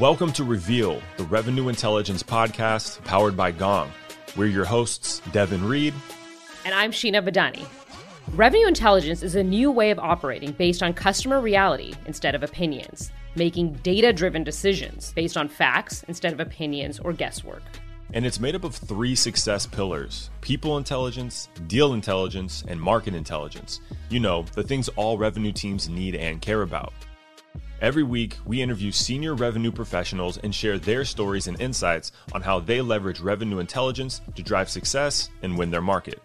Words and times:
Welcome 0.00 0.32
to 0.32 0.44
Reveal, 0.44 1.02
the 1.18 1.24
revenue 1.24 1.68
intelligence 1.68 2.22
podcast 2.22 3.04
powered 3.04 3.36
by 3.36 3.52
Gong. 3.52 3.92
We're 4.34 4.46
your 4.46 4.64
hosts, 4.64 5.20
Devin 5.30 5.62
Reed. 5.62 5.92
And 6.64 6.74
I'm 6.74 6.90
Sheena 6.90 7.22
Badani. 7.22 7.66
Revenue 8.34 8.66
intelligence 8.66 9.22
is 9.22 9.34
a 9.34 9.44
new 9.44 9.70
way 9.70 9.90
of 9.90 9.98
operating 9.98 10.52
based 10.52 10.82
on 10.82 10.94
customer 10.94 11.38
reality 11.38 11.92
instead 12.06 12.34
of 12.34 12.42
opinions, 12.42 13.12
making 13.34 13.74
data 13.82 14.10
driven 14.10 14.42
decisions 14.42 15.12
based 15.12 15.36
on 15.36 15.48
facts 15.48 16.02
instead 16.08 16.32
of 16.32 16.40
opinions 16.40 16.98
or 16.98 17.12
guesswork. 17.12 17.62
And 18.14 18.24
it's 18.24 18.40
made 18.40 18.54
up 18.54 18.64
of 18.64 18.74
three 18.74 19.14
success 19.14 19.66
pillars 19.66 20.30
people 20.40 20.78
intelligence, 20.78 21.50
deal 21.66 21.92
intelligence, 21.92 22.64
and 22.66 22.80
market 22.80 23.14
intelligence. 23.14 23.82
You 24.08 24.20
know, 24.20 24.46
the 24.54 24.62
things 24.62 24.88
all 24.96 25.18
revenue 25.18 25.52
teams 25.52 25.90
need 25.90 26.14
and 26.14 26.40
care 26.40 26.62
about. 26.62 26.94
Every 27.80 28.02
week, 28.02 28.36
we 28.44 28.60
interview 28.60 28.92
senior 28.92 29.34
revenue 29.34 29.72
professionals 29.72 30.36
and 30.36 30.54
share 30.54 30.78
their 30.78 31.02
stories 31.02 31.46
and 31.46 31.58
insights 31.58 32.12
on 32.34 32.42
how 32.42 32.60
they 32.60 32.82
leverage 32.82 33.20
revenue 33.20 33.58
intelligence 33.58 34.20
to 34.34 34.42
drive 34.42 34.68
success 34.68 35.30
and 35.40 35.56
win 35.56 35.70
their 35.70 35.80
market. 35.80 36.20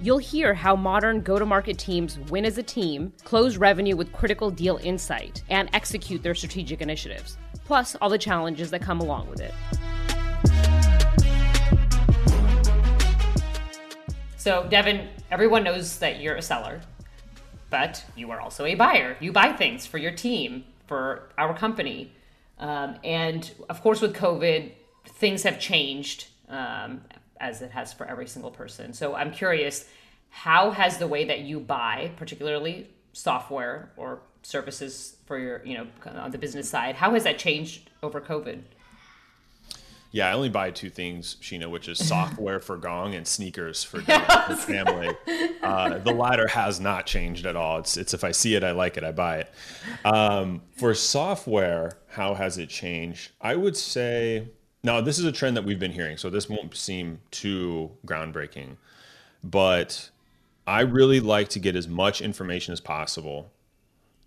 You'll 0.00 0.18
hear 0.18 0.52
how 0.52 0.74
modern 0.74 1.20
go 1.20 1.38
to 1.38 1.46
market 1.46 1.78
teams 1.78 2.18
win 2.28 2.44
as 2.44 2.58
a 2.58 2.62
team, 2.64 3.12
close 3.22 3.56
revenue 3.56 3.94
with 3.94 4.12
critical 4.12 4.50
deal 4.50 4.80
insight, 4.82 5.44
and 5.48 5.70
execute 5.72 6.24
their 6.24 6.34
strategic 6.34 6.80
initiatives, 6.80 7.38
plus 7.64 7.94
all 8.00 8.08
the 8.08 8.18
challenges 8.18 8.72
that 8.72 8.82
come 8.82 8.98
along 8.98 9.30
with 9.30 9.40
it. 9.40 9.54
So, 14.38 14.66
Devin, 14.68 15.08
everyone 15.30 15.62
knows 15.62 16.00
that 16.00 16.20
you're 16.20 16.34
a 16.34 16.42
seller, 16.42 16.80
but 17.70 18.04
you 18.16 18.32
are 18.32 18.40
also 18.40 18.64
a 18.64 18.74
buyer. 18.74 19.16
You 19.20 19.30
buy 19.30 19.52
things 19.52 19.86
for 19.86 19.98
your 19.98 20.12
team 20.12 20.64
for 20.86 21.30
our 21.36 21.56
company. 21.56 22.12
Um, 22.58 22.96
and 23.04 23.50
of 23.68 23.82
course, 23.82 24.00
with 24.00 24.14
COVID, 24.14 24.72
things 25.06 25.42
have 25.42 25.60
changed 25.60 26.28
um, 26.48 27.02
as 27.40 27.62
it 27.62 27.70
has 27.70 27.92
for 27.92 28.06
every 28.06 28.26
single 28.26 28.50
person. 28.50 28.92
So 28.92 29.14
I'm 29.14 29.30
curious, 29.30 29.88
how 30.30 30.70
has 30.70 30.98
the 30.98 31.06
way 31.06 31.24
that 31.24 31.40
you 31.40 31.60
buy, 31.60 32.12
particularly 32.16 32.90
software 33.12 33.92
or 33.96 34.20
services 34.42 35.16
for 35.26 35.38
your, 35.38 35.64
you 35.64 35.76
know, 35.76 35.86
on 36.06 36.30
the 36.30 36.38
business 36.38 36.68
side, 36.68 36.94
how 36.94 37.12
has 37.12 37.24
that 37.24 37.38
changed 37.38 37.90
over 38.02 38.20
COVID? 38.20 38.62
Yeah, 40.16 40.30
I 40.30 40.32
only 40.32 40.48
buy 40.48 40.70
two 40.70 40.88
things, 40.88 41.36
Sheena, 41.42 41.70
which 41.70 41.88
is 41.88 41.98
software 42.08 42.58
for 42.58 42.78
Gong 42.78 43.14
and 43.14 43.28
sneakers 43.28 43.84
for 43.84 44.00
Gong 44.06 44.56
family. 44.56 45.14
Uh, 45.62 45.98
the 45.98 46.10
latter 46.10 46.48
has 46.48 46.80
not 46.80 47.04
changed 47.04 47.44
at 47.44 47.54
all. 47.54 47.80
It's 47.80 47.98
it's 47.98 48.14
if 48.14 48.24
I 48.24 48.30
see 48.30 48.54
it, 48.54 48.64
I 48.64 48.70
like 48.70 48.96
it, 48.96 49.04
I 49.04 49.12
buy 49.12 49.40
it. 49.40 49.52
Um, 50.06 50.62
for 50.78 50.94
software, 50.94 51.98
how 52.08 52.32
has 52.32 52.56
it 52.56 52.70
changed? 52.70 53.32
I 53.42 53.56
would 53.56 53.76
say 53.76 54.48
now 54.82 55.02
this 55.02 55.18
is 55.18 55.26
a 55.26 55.32
trend 55.32 55.54
that 55.58 55.66
we've 55.66 55.78
been 55.78 55.92
hearing, 55.92 56.16
so 56.16 56.30
this 56.30 56.48
won't 56.48 56.74
seem 56.74 57.20
too 57.30 57.90
groundbreaking, 58.06 58.78
but 59.44 60.08
I 60.66 60.80
really 60.80 61.20
like 61.20 61.50
to 61.50 61.58
get 61.58 61.76
as 61.76 61.88
much 61.88 62.22
information 62.22 62.72
as 62.72 62.80
possible 62.80 63.52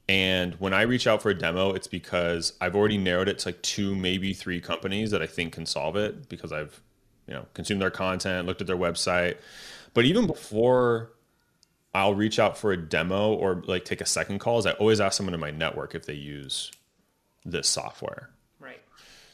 and 0.09 0.55
when 0.55 0.73
I 0.73 0.81
reach 0.81 1.05
out 1.05 1.21
for 1.21 1.29
a 1.29 1.35
demo, 1.35 1.71
it's 1.71 1.85
because 1.85 2.53
I've 2.59 2.75
already 2.75 2.97
narrowed 2.97 3.29
it 3.29 3.38
to 3.39 3.49
like 3.49 3.61
two, 3.61 3.95
maybe 3.95 4.33
three 4.33 4.59
companies 4.59 5.11
that 5.11 5.21
I 5.21 5.27
think 5.27 5.53
can 5.53 5.67
solve 5.67 5.95
it 5.95 6.27
because 6.27 6.52
I've, 6.52 6.81
you 7.27 7.35
know, 7.35 7.45
consumed 7.53 7.79
their 7.79 7.91
content, 7.91 8.47
looked 8.47 8.59
at 8.59 8.65
their 8.65 8.75
website. 8.75 9.37
But 9.93 10.05
even 10.05 10.25
before 10.25 11.11
I'll 11.93 12.15
reach 12.15 12.39
out 12.39 12.57
for 12.57 12.71
a 12.71 12.77
demo 12.77 13.35
or 13.35 13.61
like 13.67 13.85
take 13.85 14.02
a 14.02 14.05
second 14.07 14.39
calls, 14.39 14.65
I 14.65 14.71
always 14.71 14.99
ask 14.99 15.15
someone 15.15 15.35
in 15.35 15.39
my 15.39 15.52
network 15.52 15.93
if 15.93 16.07
they 16.07 16.15
use 16.15 16.71
this 17.45 17.69
software. 17.69 18.31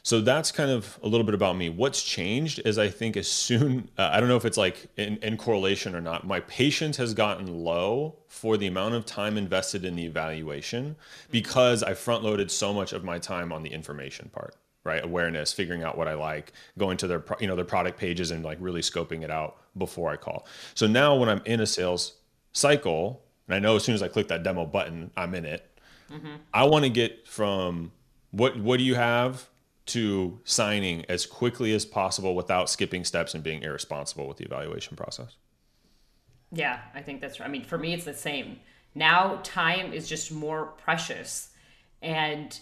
So 0.06 0.20
that's 0.20 0.52
kind 0.52 0.70
of 0.70 1.00
a 1.02 1.08
little 1.08 1.26
bit 1.26 1.34
about 1.34 1.56
me. 1.56 1.68
What's 1.68 2.00
changed 2.00 2.60
is 2.64 2.78
I 2.78 2.88
think 2.88 3.16
as 3.16 3.26
soon, 3.26 3.88
uh, 3.98 4.10
I 4.12 4.20
don't 4.20 4.28
know 4.28 4.36
if 4.36 4.44
it's 4.44 4.56
like 4.56 4.86
in, 4.96 5.16
in, 5.16 5.36
correlation 5.36 5.96
or 5.96 6.00
not, 6.00 6.24
my 6.24 6.38
patience 6.38 6.96
has 6.98 7.12
gotten 7.12 7.64
low 7.64 8.14
for 8.28 8.56
the 8.56 8.68
amount 8.68 8.94
of 8.94 9.04
time 9.04 9.36
invested 9.36 9.84
in 9.84 9.96
the 9.96 10.06
evaluation 10.06 10.94
because 11.32 11.82
I 11.82 11.94
front 11.94 12.22
loaded 12.22 12.52
so 12.52 12.72
much 12.72 12.92
of 12.92 13.02
my 13.02 13.18
time 13.18 13.52
on 13.52 13.64
the 13.64 13.70
information 13.70 14.30
part, 14.32 14.54
right? 14.84 15.04
Awareness, 15.04 15.52
figuring 15.52 15.82
out 15.82 15.98
what 15.98 16.06
I 16.06 16.14
like, 16.14 16.52
going 16.78 16.98
to 16.98 17.08
their, 17.08 17.24
you 17.40 17.48
know, 17.48 17.56
their 17.56 17.64
product 17.64 17.98
pages 17.98 18.30
and 18.30 18.44
like 18.44 18.58
really 18.60 18.82
scoping 18.82 19.24
it 19.24 19.30
out 19.32 19.56
before 19.76 20.12
I 20.12 20.16
call. 20.16 20.46
So 20.76 20.86
now 20.86 21.16
when 21.16 21.28
I'm 21.28 21.42
in 21.46 21.58
a 21.58 21.66
sales 21.66 22.12
cycle, 22.52 23.24
and 23.48 23.56
I 23.56 23.58
know 23.58 23.74
as 23.74 23.82
soon 23.82 23.96
as 23.96 24.04
I 24.04 24.06
click 24.06 24.28
that 24.28 24.44
demo 24.44 24.66
button, 24.66 25.10
I'm 25.16 25.34
in 25.34 25.44
it. 25.44 25.68
Mm-hmm. 26.12 26.36
I 26.54 26.62
want 26.62 26.84
to 26.84 26.90
get 26.90 27.26
from 27.26 27.90
what, 28.30 28.56
what 28.56 28.78
do 28.78 28.84
you 28.84 28.94
have? 28.94 29.48
To 29.86 30.40
signing 30.44 31.04
as 31.08 31.26
quickly 31.26 31.72
as 31.72 31.84
possible 31.84 32.34
without 32.34 32.68
skipping 32.68 33.04
steps 33.04 33.34
and 33.34 33.42
being 33.44 33.62
irresponsible 33.62 34.26
with 34.26 34.36
the 34.36 34.44
evaluation 34.44 34.96
process. 34.96 35.36
Yeah, 36.52 36.80
I 36.94 37.02
think 37.02 37.20
that's 37.20 37.40
right. 37.40 37.48
I 37.48 37.50
mean, 37.50 37.64
for 37.64 37.78
me, 37.78 37.94
it's 37.94 38.04
the 38.04 38.14
same. 38.14 38.58
Now, 38.94 39.40
time 39.42 39.92
is 39.92 40.08
just 40.08 40.32
more 40.32 40.66
precious. 40.66 41.50
And 42.02 42.58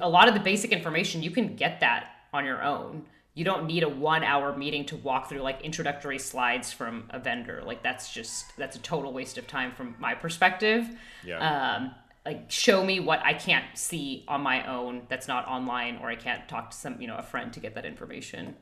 a 0.00 0.08
lot 0.08 0.28
of 0.28 0.34
the 0.34 0.40
basic 0.40 0.72
information, 0.72 1.22
you 1.22 1.30
can 1.30 1.56
get 1.56 1.80
that 1.80 2.10
on 2.32 2.44
your 2.44 2.62
own. 2.62 3.06
You 3.34 3.44
don't 3.44 3.66
need 3.66 3.82
a 3.82 3.88
one 3.88 4.22
hour 4.22 4.56
meeting 4.56 4.86
to 4.86 4.96
walk 4.96 5.28
through 5.28 5.40
like 5.40 5.60
introductory 5.62 6.18
slides 6.18 6.72
from 6.72 7.04
a 7.10 7.18
vendor. 7.18 7.62
Like, 7.64 7.82
that's 7.82 8.12
just, 8.12 8.56
that's 8.56 8.76
a 8.76 8.80
total 8.80 9.12
waste 9.12 9.36
of 9.36 9.46
time 9.46 9.72
from 9.72 9.96
my 9.98 10.14
perspective. 10.14 10.86
Yeah. 11.26 11.38
Um, 11.38 11.94
like 12.24 12.50
show 12.50 12.82
me 12.82 13.00
what 13.00 13.20
I 13.24 13.34
can't 13.34 13.64
see 13.74 14.24
on 14.28 14.40
my 14.40 14.66
own 14.66 15.02
that's 15.08 15.28
not 15.28 15.46
online 15.46 15.98
or 16.00 16.08
I 16.08 16.16
can't 16.16 16.48
talk 16.48 16.70
to 16.70 16.76
some 16.76 17.00
you 17.00 17.06
know 17.06 17.16
a 17.16 17.22
friend 17.22 17.52
to 17.52 17.60
get 17.60 17.74
that 17.74 17.84
information. 17.84 18.56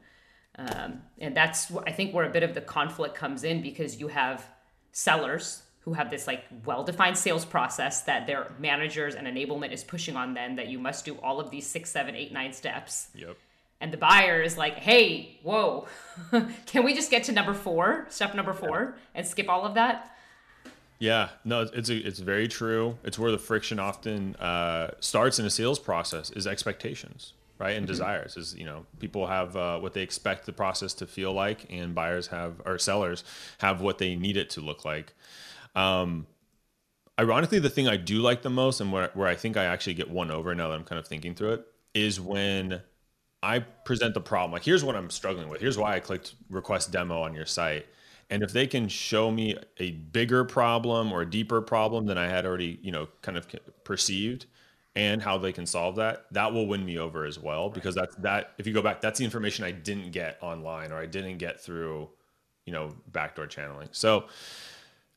Um, 0.59 1.03
and 1.19 1.37
that's 1.37 1.73
I 1.87 1.93
think 1.93 2.15
where 2.15 2.27
a 2.27 2.31
bit 2.31 2.43
of 2.43 2.55
the 2.55 2.61
conflict 2.61 3.15
comes 3.15 3.45
in 3.45 3.63
because 3.63 4.01
you 4.01 4.09
have 4.09 4.45
sellers 4.91 5.63
who 5.81 5.95
have 5.95 6.11
this 6.11 6.27
like 6.27 6.45
well-defined 6.65 7.17
sales 7.17 7.45
process 7.45 8.03
that 8.03 8.27
their 8.27 8.53
managers 8.59 9.15
and 9.15 9.27
enablement 9.27 9.73
is 9.73 9.83
pushing 9.83 10.17
on 10.17 10.35
them 10.35 10.57
that 10.57 10.69
you 10.69 10.79
must 10.79 11.05
do 11.05 11.17
all 11.23 11.41
of 11.41 11.51
these 11.51 11.67
six 11.67 11.91
seven 11.91 12.17
eight 12.17 12.33
nine 12.33 12.53
steps. 12.53 13.09
Yep. 13.15 13.37
And 13.81 13.93
the 13.93 13.97
buyer 13.97 14.43
is 14.43 14.59
like 14.59 14.79
hey 14.79 15.39
whoa 15.43 15.87
can 16.67 16.85
we 16.85 16.95
just 16.95 17.11
get 17.11 17.25
to 17.25 17.33
number 17.33 17.55
four 17.55 18.07
step 18.11 18.35
number 18.35 18.53
four 18.53 18.97
and 19.15 19.27
skip 19.27 19.49
all 19.49 19.65
of 19.65 19.75
that 19.75 20.13
yeah, 21.03 21.31
no, 21.45 21.63
it's 21.63 21.91
a, 21.91 21.97
it's 21.97 22.21
very 22.21 22.47
true. 22.47 22.97
It's 23.03 23.19
where 23.19 23.33
the 23.33 23.39
friction 23.39 23.81
often 23.81 24.37
uh, 24.37 24.93
starts 25.01 25.41
in 25.41 25.45
a 25.45 25.51
sales 25.51 25.81
process 25.81 26.31
is 26.31 26.47
expectations, 26.47 27.33
right, 27.59 27.71
and 27.71 27.87
mm-hmm. 27.87 27.93
desires. 27.93 28.37
Is 28.37 28.55
you 28.55 28.65
know 28.65 28.87
people 29.01 29.27
have 29.27 29.57
uh, 29.57 29.81
what 29.81 29.95
they 29.95 30.03
expect 30.03 30.47
the 30.47 30.53
process 30.53 30.95
to 30.95 31.09
feel 31.09 31.33
like, 31.33 31.67
and 31.71 31.93
buyers 31.93 32.29
have 32.29 32.63
or 32.65 32.79
sellers 32.79 33.25
have 33.59 33.81
what 33.81 33.99
they 33.99 34.15
need 34.15 34.37
it 34.37 34.51
to 34.51 34.61
look 34.61 34.85
like. 34.85 35.13
Um, 35.75 36.29
ironically, 37.19 37.59
the 37.59 37.69
thing 37.69 37.89
I 37.89 37.97
do 37.97 38.21
like 38.21 38.43
the 38.43 38.51
most, 38.51 38.81
and 38.81 38.93
where 38.93 39.11
where 39.15 39.27
I 39.27 39.35
think 39.35 39.57
I 39.57 39.65
actually 39.65 39.95
get 39.95 40.09
one 40.09 40.31
over 40.31 40.55
now 40.55 40.69
that 40.69 40.75
I'm 40.75 40.85
kind 40.85 41.01
of 41.01 41.09
thinking 41.09 41.35
through 41.35 41.55
it, 41.55 41.67
is 41.95 42.21
when 42.21 42.81
I 43.43 43.59
present 43.59 44.15
the 44.15 44.21
problem. 44.21 44.53
Like, 44.53 44.63
here's 44.63 44.85
what 44.85 44.95
I'm 44.95 45.11
struggling 45.11 45.49
with. 45.49 45.61
Here's 45.61 45.77
why 45.77 45.97
I 45.97 45.99
clicked 45.99 46.37
request 46.49 46.93
demo 46.93 47.23
on 47.23 47.35
your 47.35 47.47
site 47.47 47.87
and 48.33 48.43
if 48.43 48.53
they 48.53 48.67
can 48.67 48.89
show 48.89 49.31
me 49.31 49.57
a 49.77 49.93
bigger 49.93 50.43
problem 50.43 51.13
or 51.13 51.21
a 51.21 51.31
deeper 51.31 51.61
problem 51.61 52.07
than 52.07 52.17
I 52.17 52.27
had 52.27 52.47
already, 52.47 52.79
you 52.83 52.91
know, 52.91 53.07
kind 53.21 53.37
of 53.37 53.47
perceived 53.85 54.47
and 54.97 55.23
how 55.23 55.37
they 55.37 55.53
can 55.53 55.67
solve 55.67 55.97
that, 55.97 56.27
that 56.33 56.53
will 56.53 56.67
win 56.67 56.85
me 56.85 56.99
over 56.99 57.27
as 57.27 57.39
well. 57.39 57.69
Because 57.69 57.95
that's 57.95 58.17
that, 58.17 58.53
if 58.57 58.67
you 58.67 58.73
go 58.73 58.81
back, 58.83 59.03
that's 59.03 59.19
the 59.19 59.25
information 59.27 59.67
I 59.67 59.71
didn't 59.71 60.13
get 60.13 60.39
online 60.41 60.93
or 60.93 60.97
I 60.97 61.07
didn't 61.07 61.37
get 61.39 61.61
through, 61.61 62.09
you 62.65 62.73
know, 62.73 62.95
backdoor 63.13 63.47
channeling. 63.49 63.89
So 63.93 64.25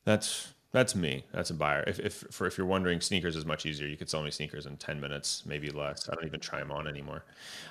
that's, 0.04 0.52
that's 0.72 0.94
me. 0.94 1.24
That's 1.32 1.48
a 1.50 1.54
buyer. 1.54 1.84
If, 1.86 1.98
if 2.00 2.14
for 2.30 2.46
if 2.46 2.58
you're 2.58 2.66
wondering, 2.66 3.00
sneakers 3.00 3.34
is 3.34 3.46
much 3.46 3.64
easier. 3.64 3.88
You 3.88 3.96
could 3.96 4.10
sell 4.10 4.22
me 4.22 4.30
sneakers 4.30 4.66
in 4.66 4.76
ten 4.76 5.00
minutes, 5.00 5.44
maybe 5.46 5.70
less. 5.70 6.08
I 6.10 6.14
don't 6.14 6.26
even 6.26 6.40
try 6.40 6.58
them 6.58 6.70
on 6.70 6.86
anymore. 6.86 7.24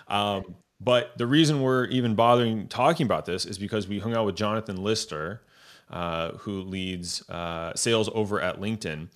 Um, 0.07 0.55
but 0.79 1.17
the 1.17 1.27
reason 1.27 1.61
we're 1.61 1.85
even 1.85 2.15
bothering 2.15 2.67
talking 2.67 3.05
about 3.05 3.25
this 3.25 3.45
is 3.45 3.57
because 3.57 3.87
we 3.87 3.99
hung 3.99 4.15
out 4.15 4.25
with 4.25 4.35
Jonathan 4.35 4.83
Lister, 4.83 5.41
uh, 5.89 6.31
who 6.33 6.61
leads 6.61 7.27
uh, 7.29 7.73
sales 7.75 8.09
over 8.13 8.41
at 8.41 8.59
LinkedIn, 8.59 9.09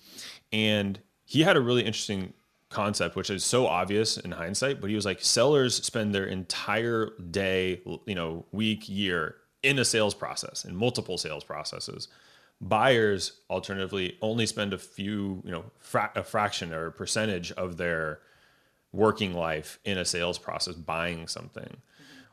and 0.52 1.00
he 1.24 1.42
had 1.42 1.56
a 1.56 1.60
really 1.60 1.82
interesting 1.82 2.32
concept, 2.70 3.16
which 3.16 3.30
is 3.30 3.44
so 3.44 3.66
obvious 3.66 4.16
in 4.16 4.30
hindsight. 4.30 4.80
But 4.80 4.90
he 4.90 4.96
was 4.96 5.04
like, 5.04 5.20
sellers 5.22 5.74
spend 5.84 6.14
their 6.14 6.24
entire 6.24 7.10
day, 7.30 7.82
you 8.06 8.14
know, 8.14 8.46
week, 8.52 8.88
year 8.88 9.36
in 9.62 9.78
a 9.78 9.84
sales 9.84 10.14
process, 10.14 10.64
in 10.64 10.74
multiple 10.74 11.18
sales 11.18 11.44
processes. 11.44 12.08
Buyers, 12.60 13.40
alternatively, 13.48 14.16
only 14.22 14.46
spend 14.46 14.72
a 14.72 14.78
few, 14.78 15.42
you 15.44 15.50
know, 15.50 15.64
fra- 15.78 16.12
a 16.14 16.22
fraction 16.22 16.72
or 16.72 16.86
a 16.86 16.92
percentage 16.92 17.52
of 17.52 17.76
their 17.76 18.20
working 18.92 19.34
life 19.34 19.78
in 19.84 19.98
a 19.98 20.04
sales 20.04 20.38
process 20.38 20.74
buying 20.74 21.26
something. 21.26 21.76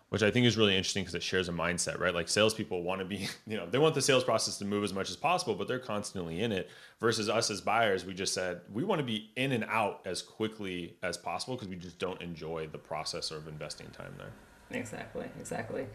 which 0.10 0.24
I 0.24 0.32
think 0.32 0.46
is 0.46 0.56
really 0.56 0.74
interesting 0.74 1.04
because 1.04 1.16
it 1.16 1.24
shares 1.24 1.50
a 1.50 1.52
mindset, 1.52 2.00
right? 2.00 2.16
Like 2.16 2.30
salespeople 2.30 2.82
want 2.82 3.00
to 3.00 3.06
be, 3.06 3.28
you 3.46 3.58
know, 3.58 3.68
they 3.70 3.78
want 3.78 3.94
the 3.94 4.02
sales 4.02 4.24
process 4.24 4.58
to 4.60 4.66
move 4.66 4.86
as 4.86 4.94
much 4.94 5.10
as 5.10 5.18
possible, 5.18 5.54
but 5.54 5.68
they're 5.68 5.80
constantly 5.80 6.42
in 6.42 6.54
it. 6.54 6.70
Versus 7.02 7.28
us 7.28 7.52
as 7.52 7.60
buyers, 7.60 8.06
we 8.06 8.14
just 8.14 8.34
said 8.34 8.62
we 8.72 8.86
want 8.86 9.00
to 9.00 9.06
be 9.06 9.32
in 9.36 9.52
and 9.52 9.66
out 9.66 10.00
as 10.06 10.22
quickly 10.22 10.96
as 11.04 11.18
possible 11.18 11.56
because 11.56 11.68
we 11.68 11.76
just 11.76 12.00
don't 12.00 12.22
enjoy 12.22 12.68
the 12.72 12.78
process 12.78 13.32
of 13.32 13.50
investing 13.50 13.88
time 13.90 14.14
there. 14.18 14.32
Exactly, 14.80 15.26
exactly. 15.40 15.88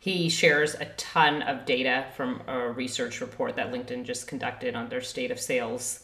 He 0.00 0.28
shares 0.28 0.74
a 0.74 0.86
ton 0.96 1.42
of 1.42 1.64
data 1.64 2.06
from 2.16 2.42
a 2.48 2.68
research 2.68 3.20
report 3.20 3.54
that 3.54 3.70
LinkedIn 3.70 4.02
just 4.02 4.26
conducted 4.26 4.74
on 4.74 4.88
their 4.88 5.00
state 5.00 5.30
of 5.30 5.38
sales 5.38 6.01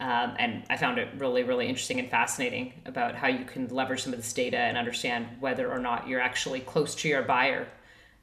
um, 0.00 0.34
and 0.38 0.64
I 0.68 0.76
found 0.76 0.98
it 0.98 1.08
really, 1.18 1.44
really 1.44 1.68
interesting 1.68 2.00
and 2.00 2.10
fascinating 2.10 2.72
about 2.84 3.14
how 3.14 3.28
you 3.28 3.44
can 3.44 3.68
leverage 3.68 4.02
some 4.02 4.12
of 4.12 4.18
this 4.18 4.32
data 4.32 4.58
and 4.58 4.76
understand 4.76 5.28
whether 5.40 5.70
or 5.70 5.78
not 5.78 6.08
you're 6.08 6.20
actually 6.20 6.60
close 6.60 6.94
to 6.96 7.08
your 7.08 7.22
buyer 7.22 7.68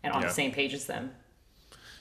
and 0.03 0.13
on 0.13 0.21
yeah. 0.21 0.27
the 0.27 0.33
same 0.33 0.51
page 0.51 0.73
as 0.73 0.85
them. 0.85 1.11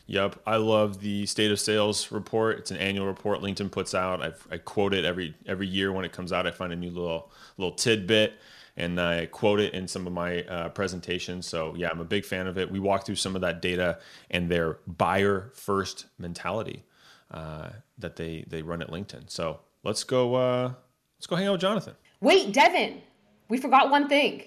Yep, 0.07 0.41
I 0.45 0.57
love 0.57 1.01
the 1.01 1.25
state 1.27 1.53
of 1.53 1.61
sales 1.61 2.11
report. 2.11 2.59
It's 2.59 2.73
an 2.73 2.79
annual 2.79 3.07
report 3.07 3.41
LinkedIn 3.41 3.71
puts 3.71 3.95
out. 3.95 4.21
I've, 4.21 4.45
i 4.51 4.59
quote 4.59 4.93
it 4.93 5.05
every 5.05 5.37
every 5.47 5.69
year 5.69 5.93
when 5.93 6.05
it 6.05 6.11
comes 6.11 6.33
out. 6.33 6.49
I 6.49 6.51
find 6.51 6.73
a 6.73 6.77
new 6.77 6.91
little 6.91 7.31
little 7.59 7.77
tidbit 7.77 8.33
and 8.77 9.01
I 9.01 9.27
quote 9.27 9.61
it 9.61 9.73
in 9.73 9.87
some 9.87 10.09
of 10.09 10.13
my 10.13 10.43
uh, 10.43 10.69
presentations. 10.71 11.47
So 11.47 11.75
yeah, 11.77 11.91
I'm 11.91 12.01
a 12.01 12.05
big 12.05 12.25
fan 12.25 12.49
of 12.49 12.59
it. 12.59 12.73
We 12.73 12.81
walk 12.81 13.07
through 13.07 13.17
some 13.17 13.37
of 13.37 13.43
that 13.43 13.63
data 13.63 14.01
and 14.33 14.49
their 14.51 14.79
buyer 14.89 15.53
first 15.55 16.07
mentality 16.19 16.85
uh, 17.31 17.69
that 18.01 18.17
they 18.17 18.45
they 18.49 18.63
run 18.63 18.83
at 18.83 18.89
LinkedIn. 18.89 19.31
So 19.31 19.61
let's 19.85 20.05
go 20.05 20.35
uh, 20.35 20.73
let's 21.19 21.27
go 21.27 21.37
hang 21.37 21.47
out 21.47 21.53
with 21.53 21.61
Jonathan. 21.61 21.95
Wait, 22.21 22.53
Devin, 22.53 23.01
we 23.49 23.59
forgot 23.59 23.91
one 23.91 24.09
thing. 24.09 24.45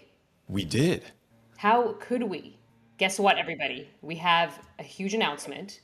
We 0.47 0.65
did. 0.65 1.03
How 1.57 1.93
could 1.99 2.23
we? 2.23 2.57
Guess 2.97 3.19
what, 3.19 3.37
everybody? 3.37 3.89
We 4.01 4.15
have 4.15 4.59
a 4.79 4.83
huge 4.83 5.13
announcement. 5.13 5.79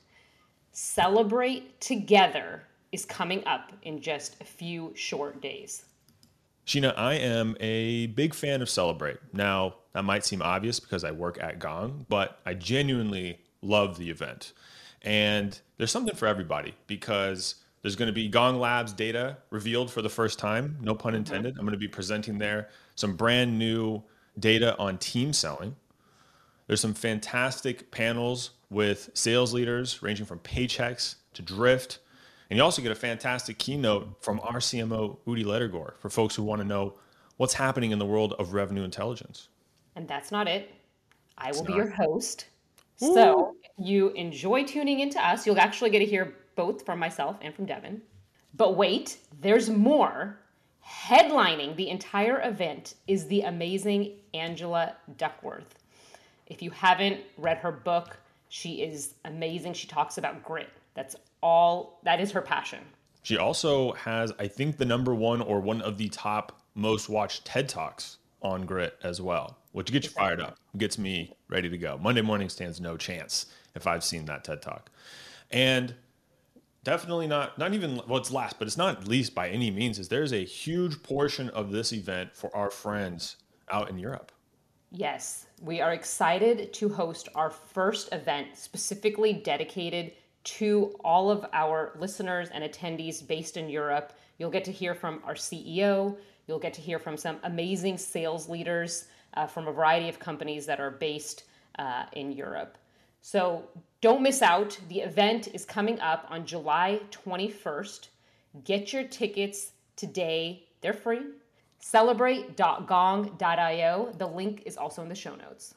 Celebrate 0.71 1.79
Together 1.81 2.63
is 2.91 3.05
coming 3.05 3.45
up 3.45 3.71
in 3.83 4.01
just 4.01 4.39
a 4.41 4.43
few 4.43 4.91
short 4.95 5.41
days. 5.41 5.85
Sheena, 6.65 6.93
I 6.97 7.15
am 7.15 7.57
a 7.59 8.07
big 8.07 8.33
fan 8.33 8.61
of 8.61 8.69
Celebrate. 8.69 9.17
Now, 9.33 9.75
that 9.93 10.03
might 10.03 10.23
seem 10.23 10.41
obvious 10.41 10.79
because 10.79 11.03
I 11.03 11.11
work 11.11 11.41
at 11.41 11.57
Gong, 11.57 12.05
but 12.09 12.39
I 12.45 12.53
genuinely 12.53 13.39
love 13.61 13.97
the 13.97 14.09
event. 14.09 14.53
And 15.03 15.59
there's 15.77 15.91
something 15.91 16.15
for 16.15 16.27
everybody 16.27 16.75
because 16.87 17.55
there's 17.81 17.95
going 17.95 18.07
to 18.07 18.13
be 18.13 18.27
Gong 18.27 18.59
Labs 18.59 18.93
data 18.93 19.37
revealed 19.49 19.91
for 19.91 20.01
the 20.01 20.09
first 20.09 20.39
time, 20.39 20.77
no 20.81 20.93
pun 20.93 21.13
mm-hmm. 21.13 21.19
intended. 21.19 21.55
I'm 21.57 21.65
going 21.65 21.71
to 21.71 21.77
be 21.77 21.87
presenting 21.87 22.37
there 22.37 22.69
some 22.95 23.15
brand 23.15 23.57
new 23.57 24.03
data 24.39 24.77
on 24.77 24.97
team 24.97 25.31
selling. 25.33 25.75
There's 26.67 26.81
some 26.81 26.93
fantastic 26.93 27.89
panels 27.91 28.51
with 28.69 29.09
sales 29.13 29.53
leaders 29.53 30.03
ranging 30.03 30.25
from 30.25 30.39
Paychex 30.39 31.15
to 31.33 31.41
Drift. 31.41 31.99
And 32.49 32.57
you 32.57 32.63
also 32.63 32.81
get 32.81 32.91
a 32.91 32.95
fantastic 32.95 33.57
keynote 33.57 34.17
from 34.21 34.39
our 34.41 34.57
CMO, 34.57 35.17
Udi 35.25 35.45
Ledergor, 35.45 35.93
for 35.99 36.09
folks 36.09 36.35
who 36.35 36.43
want 36.43 36.61
to 36.61 36.67
know 36.67 36.95
what's 37.37 37.53
happening 37.53 37.91
in 37.91 37.99
the 37.99 38.05
world 38.05 38.33
of 38.37 38.53
revenue 38.53 38.83
intelligence. 38.83 39.49
And 39.95 40.07
that's 40.07 40.31
not 40.31 40.47
it. 40.47 40.71
I 41.37 41.51
will 41.51 41.63
be 41.63 41.73
your 41.73 41.89
host. 41.89 42.47
Ooh. 43.01 43.13
So 43.13 43.55
you 43.79 44.09
enjoy 44.09 44.63
tuning 44.63 44.99
into 44.99 45.25
us. 45.25 45.45
You'll 45.45 45.59
actually 45.59 45.89
get 45.89 45.99
to 45.99 46.05
hear 46.05 46.35
both 46.55 46.85
from 46.85 46.99
myself 46.99 47.37
and 47.41 47.53
from 47.55 47.65
Devin. 47.65 48.01
But 48.55 48.75
wait, 48.75 49.17
there's 49.41 49.69
more. 49.69 50.37
Headlining 50.85 51.75
the 51.75 51.89
entire 51.89 52.41
event 52.41 52.95
is 53.07 53.27
the 53.27 53.41
amazing 53.41 54.13
Angela 54.33 54.95
Duckworth. 55.17 55.75
If 56.47 56.61
you 56.61 56.71
haven't 56.71 57.21
read 57.37 57.57
her 57.59 57.71
book, 57.71 58.17
she 58.49 58.81
is 58.81 59.13
amazing. 59.23 59.73
She 59.73 59.87
talks 59.87 60.17
about 60.17 60.43
grit. 60.43 60.69
That's 60.95 61.15
all, 61.41 61.99
that 62.03 62.19
is 62.19 62.31
her 62.31 62.41
passion. 62.41 62.79
She 63.21 63.37
also 63.37 63.93
has, 63.93 64.33
I 64.39 64.47
think, 64.47 64.77
the 64.77 64.85
number 64.85 65.13
one 65.13 65.41
or 65.41 65.59
one 65.59 65.81
of 65.81 65.97
the 65.97 66.09
top 66.09 66.59
most 66.73 67.07
watched 67.07 67.45
TED 67.45 67.69
Talks 67.69 68.17
on 68.41 68.65
grit 68.65 68.97
as 69.03 69.21
well, 69.21 69.57
which 69.73 69.91
gets 69.91 70.07
you 70.07 70.11
fired 70.13 70.41
up, 70.41 70.57
gets 70.77 70.97
me 70.97 71.33
ready 71.49 71.69
to 71.69 71.77
go. 71.77 71.99
Monday 72.01 72.21
morning 72.21 72.49
stands 72.49 72.81
no 72.81 72.97
chance 72.97 73.45
if 73.75 73.87
I've 73.87 74.03
seen 74.03 74.25
that 74.25 74.43
TED 74.43 74.61
Talk. 74.61 74.89
And 75.51 75.95
definitely 76.83 77.27
not 77.27 77.57
not 77.57 77.73
even 77.73 77.97
what's 78.07 78.31
well, 78.31 78.43
last 78.43 78.57
but 78.57 78.67
it's 78.67 78.77
not 78.77 79.07
least 79.07 79.35
by 79.35 79.49
any 79.49 79.69
means 79.71 79.99
is 79.99 80.07
there's 80.07 80.33
a 80.33 80.43
huge 80.43 81.03
portion 81.03 81.49
of 81.49 81.71
this 81.71 81.91
event 81.93 82.35
for 82.35 82.55
our 82.55 82.69
friends 82.69 83.37
out 83.69 83.89
in 83.89 83.97
europe. 83.97 84.31
Yes. 84.91 85.45
We 85.61 85.81
are 85.81 85.93
excited 85.93 86.73
to 86.73 86.89
host 86.89 87.29
our 87.35 87.51
first 87.51 88.11
event 88.11 88.57
specifically 88.57 89.33
dedicated 89.33 90.13
to 90.45 90.95
all 91.03 91.29
of 91.29 91.45
our 91.53 91.93
listeners 91.99 92.49
and 92.51 92.63
attendees 92.63 93.25
based 93.25 93.57
in 93.57 93.69
europe. 93.69 94.13
You'll 94.37 94.49
get 94.49 94.63
to 94.65 94.71
hear 94.71 94.95
from 94.95 95.21
our 95.25 95.35
ceo 95.35 96.17
you'll 96.47 96.59
get 96.59 96.73
to 96.73 96.81
hear 96.81 96.97
from 96.97 97.15
some 97.15 97.37
amazing 97.43 97.95
sales 97.95 98.49
leaders 98.49 99.05
uh, 99.35 99.45
from 99.45 99.67
a 99.67 99.71
variety 99.71 100.09
of 100.09 100.17
companies 100.17 100.65
that 100.65 100.79
are 100.79 100.89
based 100.89 101.43
uh, 101.77 102.05
in 102.13 102.31
europe 102.31 102.78
so 103.21 103.63
don't 104.01 104.21
miss 104.21 104.41
out. 104.41 104.77
The 104.87 105.01
event 105.01 105.49
is 105.53 105.65
coming 105.65 105.99
up 105.99 106.25
on 106.29 106.45
July 106.45 107.01
21st. 107.11 108.07
Get 108.63 108.93
your 108.93 109.03
tickets 109.03 109.71
today, 109.95 110.67
they're 110.81 110.93
free. 110.93 111.21
Celebrate.gong.io. 111.79 114.13
The 114.17 114.27
link 114.27 114.63
is 114.65 114.77
also 114.77 115.01
in 115.01 115.09
the 115.09 115.15
show 115.15 115.35
notes. 115.35 115.75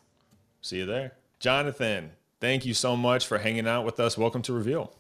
See 0.61 0.79
you 0.79 0.87
there. 0.87 1.12
Jonathan, 1.39 2.12
thank 2.41 2.65
you 2.65 2.75
so 2.75 2.97
much 2.97 3.27
for 3.27 3.39
hanging 3.39 3.67
out 3.67 3.85
with 3.85 4.00
us. 4.00 4.17
Welcome 4.17 4.43
to 4.43 4.53
Reveal. 4.53 4.93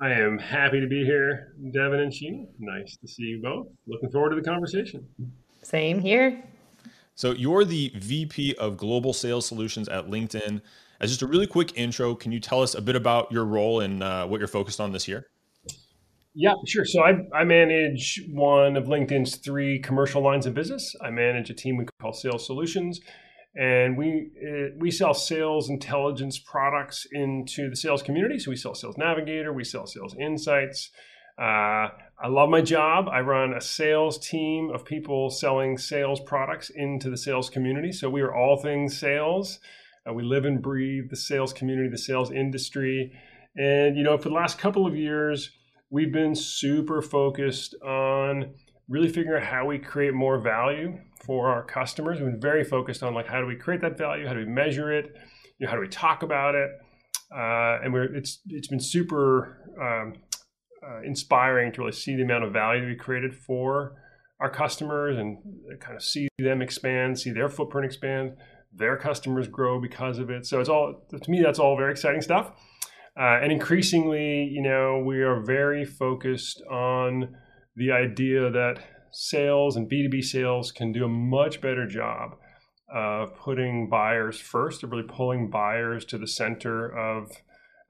I 0.00 0.10
am 0.10 0.38
happy 0.38 0.80
to 0.80 0.86
be 0.86 1.04
here, 1.04 1.54
Devin 1.72 2.00
and 2.00 2.12
Sheena. 2.12 2.46
Nice 2.58 2.96
to 2.96 3.08
see 3.08 3.22
you 3.22 3.40
both. 3.40 3.68
Looking 3.86 4.10
forward 4.10 4.30
to 4.30 4.36
the 4.36 4.42
conversation. 4.42 5.06
Same 5.62 6.00
here. 6.00 6.42
So, 7.14 7.32
you're 7.32 7.64
the 7.64 7.92
VP 7.96 8.54
of 8.56 8.76
Global 8.76 9.12
Sales 9.12 9.46
Solutions 9.46 9.88
at 9.88 10.06
LinkedIn. 10.06 10.60
As 11.00 11.10
just 11.10 11.22
a 11.22 11.26
really 11.26 11.46
quick 11.46 11.72
intro, 11.76 12.14
can 12.14 12.30
you 12.30 12.38
tell 12.38 12.62
us 12.62 12.74
a 12.74 12.80
bit 12.80 12.94
about 12.94 13.30
your 13.32 13.44
role 13.44 13.80
and 13.80 14.02
uh, 14.02 14.26
what 14.26 14.38
you're 14.38 14.48
focused 14.48 14.80
on 14.80 14.92
this 14.92 15.08
year? 15.08 15.26
Yeah, 16.34 16.54
sure. 16.66 16.84
So 16.84 17.02
I, 17.02 17.26
I 17.34 17.44
manage 17.44 18.22
one 18.30 18.76
of 18.76 18.84
LinkedIn's 18.84 19.36
three 19.36 19.78
commercial 19.80 20.22
lines 20.22 20.46
of 20.46 20.54
business. 20.54 20.94
I 21.02 21.10
manage 21.10 21.50
a 21.50 21.54
team 21.54 21.76
we 21.76 21.86
call 22.00 22.14
Sales 22.14 22.46
Solutions, 22.46 23.00
and 23.54 23.98
we 23.98 24.30
uh, 24.42 24.74
we 24.78 24.90
sell 24.90 25.12
sales 25.12 25.68
intelligence 25.68 26.38
products 26.38 27.06
into 27.12 27.68
the 27.68 27.76
sales 27.76 28.02
community. 28.02 28.38
So 28.38 28.50
we 28.50 28.56
sell 28.56 28.74
Sales 28.74 28.96
Navigator, 28.96 29.52
we 29.52 29.64
sell 29.64 29.86
Sales 29.86 30.14
Insights. 30.18 30.90
Uh, 31.38 31.88
I 32.22 32.28
love 32.28 32.50
my 32.50 32.60
job. 32.60 33.08
I 33.08 33.20
run 33.20 33.52
a 33.52 33.60
sales 33.60 34.16
team 34.16 34.70
of 34.72 34.84
people 34.84 35.28
selling 35.28 35.76
sales 35.76 36.20
products 36.20 36.70
into 36.70 37.10
the 37.10 37.16
sales 37.16 37.50
community. 37.50 37.90
So 37.90 38.08
we 38.08 38.20
are 38.20 38.32
all 38.32 38.56
things 38.56 38.96
sales. 38.96 39.58
Uh, 40.08 40.12
we 40.12 40.22
live 40.22 40.44
and 40.44 40.62
breathe 40.62 41.10
the 41.10 41.16
sales 41.16 41.52
community, 41.52 41.88
the 41.88 41.98
sales 41.98 42.30
industry. 42.30 43.12
And, 43.56 43.96
you 43.96 44.04
know, 44.04 44.16
for 44.18 44.28
the 44.28 44.36
last 44.36 44.56
couple 44.56 44.86
of 44.86 44.94
years, 44.94 45.50
we've 45.90 46.12
been 46.12 46.36
super 46.36 47.02
focused 47.02 47.74
on 47.82 48.54
really 48.88 49.08
figuring 49.08 49.42
out 49.42 49.48
how 49.48 49.66
we 49.66 49.80
create 49.80 50.14
more 50.14 50.38
value 50.38 50.98
for 51.26 51.48
our 51.48 51.64
customers. 51.64 52.20
We've 52.20 52.30
been 52.30 52.40
very 52.40 52.62
focused 52.62 53.02
on 53.02 53.14
like 53.14 53.26
how 53.26 53.40
do 53.40 53.46
we 53.46 53.56
create 53.56 53.80
that 53.80 53.98
value, 53.98 54.28
how 54.28 54.34
do 54.34 54.40
we 54.40 54.46
measure 54.46 54.92
it, 54.92 55.16
you 55.58 55.66
know, 55.66 55.70
how 55.70 55.76
do 55.76 55.82
we 55.82 55.88
talk 55.88 56.22
about 56.22 56.54
it, 56.54 56.70
uh, 57.34 57.78
and 57.82 57.92
we're 57.92 58.14
it's 58.14 58.40
it's 58.48 58.68
been 58.68 58.80
super 58.80 59.56
um, 59.80 60.14
uh, 60.86 61.00
inspiring 61.02 61.72
to 61.72 61.80
really 61.80 61.92
see 61.92 62.16
the 62.16 62.22
amount 62.22 62.44
of 62.44 62.52
value 62.52 62.86
we 62.86 62.96
created 62.96 63.34
for 63.34 63.94
our 64.40 64.50
customers 64.50 65.16
and 65.18 65.38
kind 65.80 65.96
of 65.96 66.02
see 66.02 66.28
them 66.38 66.60
expand, 66.62 67.18
see 67.18 67.30
their 67.30 67.48
footprint 67.48 67.86
expand 67.86 68.32
their 68.74 68.96
customers 68.96 69.48
grow 69.48 69.80
because 69.80 70.18
of 70.18 70.30
it. 70.30 70.46
So 70.46 70.60
it's 70.60 70.68
all 70.68 71.02
to 71.10 71.30
me 71.30 71.42
that's 71.42 71.58
all 71.58 71.76
very 71.76 71.92
exciting 71.92 72.22
stuff. 72.22 72.52
Uh, 73.18 73.40
and 73.42 73.52
increasingly, 73.52 74.44
you 74.44 74.62
know, 74.62 75.02
we 75.04 75.20
are 75.20 75.42
very 75.42 75.84
focused 75.84 76.62
on 76.70 77.36
the 77.76 77.92
idea 77.92 78.50
that 78.50 78.78
sales 79.12 79.76
and 79.76 79.90
B2B 79.90 80.24
sales 80.24 80.72
can 80.72 80.92
do 80.92 81.04
a 81.04 81.08
much 81.08 81.60
better 81.60 81.86
job 81.86 82.36
of 82.94 83.36
putting 83.36 83.88
buyers 83.90 84.40
first, 84.40 84.82
of 84.82 84.90
really 84.90 85.06
pulling 85.06 85.50
buyers 85.50 86.06
to 86.06 86.16
the 86.16 86.26
center 86.26 86.88
of 86.88 87.30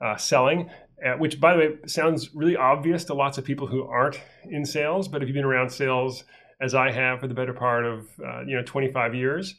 uh, 0.05 0.17
selling, 0.17 0.69
uh, 1.05 1.15
which, 1.15 1.41
by 1.41 1.53
the 1.53 1.59
way, 1.59 1.69
sounds 1.87 2.35
really 2.35 2.57
obvious 2.57 3.05
to 3.05 3.15
lots 3.15 3.39
of 3.39 3.45
people 3.45 3.67
who 3.67 3.85
aren't 3.85 4.21
in 4.45 4.65
sales. 4.65 5.09
But 5.09 5.23
if 5.23 5.29
you've 5.29 5.35
been 5.35 5.45
around 5.45 5.71
sales, 5.71 6.25
as 6.61 6.75
I 6.75 6.93
have 6.93 7.21
for 7.21 7.27
the 7.27 7.35
better 7.35 7.53
part 7.53 7.85
of 7.85 8.07
uh, 8.25 8.43
you 8.47 8.57
know 8.57 8.63
25 8.63 9.15
years, 9.15 9.57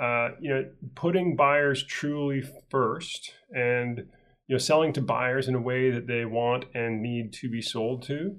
uh, 0.00 0.30
you 0.40 0.50
know, 0.50 0.64
putting 0.94 1.36
buyers 1.36 1.82
truly 1.84 2.42
first 2.70 3.32
and 3.50 3.98
you 4.46 4.54
know 4.54 4.58
selling 4.58 4.92
to 4.92 5.00
buyers 5.00 5.48
in 5.48 5.54
a 5.54 5.60
way 5.60 5.90
that 5.90 6.06
they 6.06 6.24
want 6.24 6.66
and 6.74 7.02
need 7.02 7.32
to 7.32 7.50
be 7.50 7.62
sold 7.62 8.02
to 8.04 8.36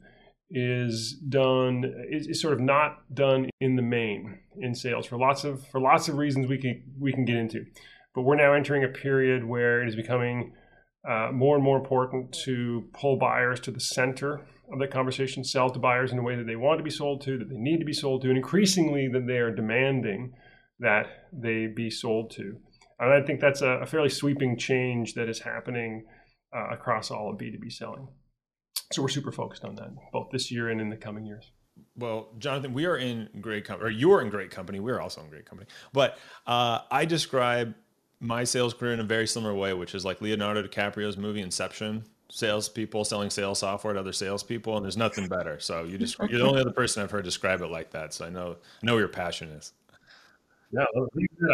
is 0.51 1.13
done 1.29 1.83
is, 2.09 2.27
is, 2.27 2.41
sort 2.41 2.53
of 2.53 2.59
not 2.59 3.03
done 3.13 3.49
in 3.61 3.75
the 3.75 3.81
main 3.81 4.39
in 4.59 4.73
sales 4.73 5.05
for 5.05 5.17
lots 5.17 5.43
of 5.43 5.65
for 5.67 5.79
lots 5.79 6.07
of 6.07 6.17
reasons 6.17 6.47
we 6.47 6.57
can 6.57 6.81
we 6.99 7.11
can 7.11 7.23
get 7.25 7.35
into. 7.35 7.63
but 8.15 8.23
we're 8.23 8.35
now 8.35 8.53
entering 8.53 8.83
a 8.83 8.87
period 8.87 9.43
where 9.43 9.83
it 9.83 9.87
is 9.87 9.95
becoming 9.95 10.51
uh, 11.07 11.29
more 11.31 11.55
and 11.55 11.63
more 11.63 11.77
important 11.77 12.33
to 12.43 12.89
pull 12.93 13.17
buyers 13.17 13.59
to 13.61 13.71
the 13.71 13.79
center 13.79 14.41
of 14.71 14.79
that 14.79 14.91
conversation, 14.91 15.43
sell 15.43 15.69
to 15.69 15.79
buyers 15.79 16.11
in 16.11 16.19
a 16.19 16.23
way 16.23 16.35
that 16.35 16.45
they 16.45 16.55
want 16.55 16.77
to 16.77 16.83
be 16.83 16.89
sold 16.89 17.21
to, 17.21 17.37
that 17.37 17.49
they 17.49 17.57
need 17.57 17.79
to 17.79 17.85
be 17.85 17.93
sold 17.93 18.21
to, 18.21 18.27
and 18.27 18.37
increasingly 18.37 19.07
that 19.07 19.25
they 19.25 19.37
are 19.37 19.53
demanding 19.53 20.33
that 20.79 21.07
they 21.33 21.67
be 21.67 21.89
sold 21.89 22.31
to. 22.31 22.57
And 22.99 23.13
I 23.13 23.25
think 23.25 23.39
that's 23.39 23.61
a, 23.61 23.79
a 23.81 23.85
fairly 23.85 24.09
sweeping 24.09 24.57
change 24.57 25.13
that 25.13 25.29
is 25.29 25.39
happening 25.39 26.05
uh, 26.55 26.69
across 26.71 27.11
all 27.11 27.29
of 27.29 27.37
B2B 27.37 27.71
selling. 27.71 28.07
So 28.91 29.01
we're 29.01 29.09
super 29.09 29.31
focused 29.31 29.63
on 29.63 29.75
that, 29.75 29.89
both 30.11 30.29
this 30.31 30.51
year 30.51 30.69
and 30.69 30.81
in 30.81 30.89
the 30.89 30.97
coming 30.97 31.25
years. 31.25 31.51
Well, 31.95 32.33
Jonathan, 32.39 32.73
we 32.73 32.85
are 32.85 32.97
in 32.97 33.29
great 33.39 33.65
company, 33.65 33.87
or 33.87 33.91
you're 33.91 34.21
in 34.21 34.29
great 34.29 34.51
company. 34.51 34.79
We're 34.79 34.99
also 34.99 35.21
in 35.21 35.29
great 35.29 35.45
company. 35.45 35.69
But 35.93 36.17
uh, 36.45 36.79
I 36.91 37.05
describe 37.05 37.73
my 38.19 38.43
sales 38.43 38.73
career 38.73 38.93
in 38.93 38.99
a 38.99 39.03
very 39.03 39.27
similar 39.27 39.53
way, 39.53 39.73
which 39.73 39.95
is 39.95 40.03
like 40.03 40.21
Leonardo 40.21 40.63
DiCaprio's 40.63 41.17
movie 41.17 41.41
Inception. 41.41 42.03
Salespeople 42.31 43.05
selling 43.05 43.31
sales 43.31 43.57
software 43.57 43.95
to 43.95 43.99
other 43.99 44.13
salespeople, 44.13 44.75
and 44.75 44.85
there's 44.85 44.97
nothing 44.97 45.27
better. 45.27 45.59
So 45.59 45.83
you 45.83 45.97
just 45.97 46.15
you're 46.19 46.39
the 46.39 46.45
only 46.45 46.61
other 46.61 46.71
person 46.71 47.01
I've 47.01 47.09
heard 47.09 47.23
describe 47.23 47.61
it 47.61 47.71
like 47.71 47.89
that. 47.91 48.13
So 48.13 48.23
I 48.23 48.29
know 48.29 48.57
I 48.83 48.85
know 48.85 48.99
your 48.99 49.07
passion 49.07 49.49
is. 49.49 49.73
Yeah, 50.71 50.85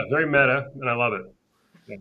very 0.09 0.25
meta, 0.25 0.67
and 0.75 0.89
I 0.89 0.93
love 0.95 1.13
it. 1.13 1.33
Yeah. 1.87 1.95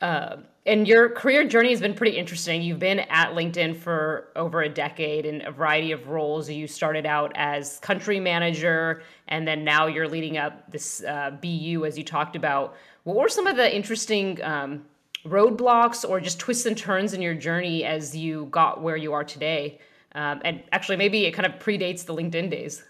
Uh, 0.00 0.36
and 0.66 0.86
your 0.86 1.08
career 1.08 1.48
journey 1.48 1.70
has 1.70 1.80
been 1.80 1.94
pretty 1.94 2.16
interesting. 2.16 2.62
You've 2.62 2.78
been 2.78 3.00
at 3.00 3.30
LinkedIn 3.30 3.76
for 3.76 4.28
over 4.36 4.62
a 4.62 4.68
decade 4.68 5.24
in 5.24 5.44
a 5.46 5.50
variety 5.50 5.92
of 5.92 6.08
roles. 6.08 6.48
You 6.48 6.66
started 6.66 7.06
out 7.06 7.32
as 7.34 7.78
country 7.78 8.20
manager, 8.20 9.02
and 9.28 9.48
then 9.48 9.64
now 9.64 9.86
you're 9.86 10.08
leading 10.08 10.36
up 10.36 10.70
this 10.70 11.02
uh, 11.02 11.30
BU, 11.40 11.84
as 11.86 11.96
you 11.96 12.04
talked 12.04 12.36
about. 12.36 12.76
What 13.08 13.22
were 13.22 13.28
some 13.30 13.46
of 13.46 13.56
the 13.56 13.74
interesting 13.74 14.38
um, 14.44 14.84
roadblocks 15.24 16.06
or 16.06 16.20
just 16.20 16.38
twists 16.38 16.66
and 16.66 16.76
turns 16.76 17.14
in 17.14 17.22
your 17.22 17.32
journey 17.32 17.82
as 17.82 18.14
you 18.14 18.48
got 18.50 18.82
where 18.82 18.98
you 18.98 19.14
are 19.14 19.24
today? 19.24 19.78
Um, 20.12 20.42
and 20.44 20.62
actually, 20.72 20.98
maybe 20.98 21.24
it 21.24 21.32
kind 21.32 21.46
of 21.46 21.58
predates 21.58 22.04
the 22.04 22.14
LinkedIn 22.14 22.50
days. 22.50 22.84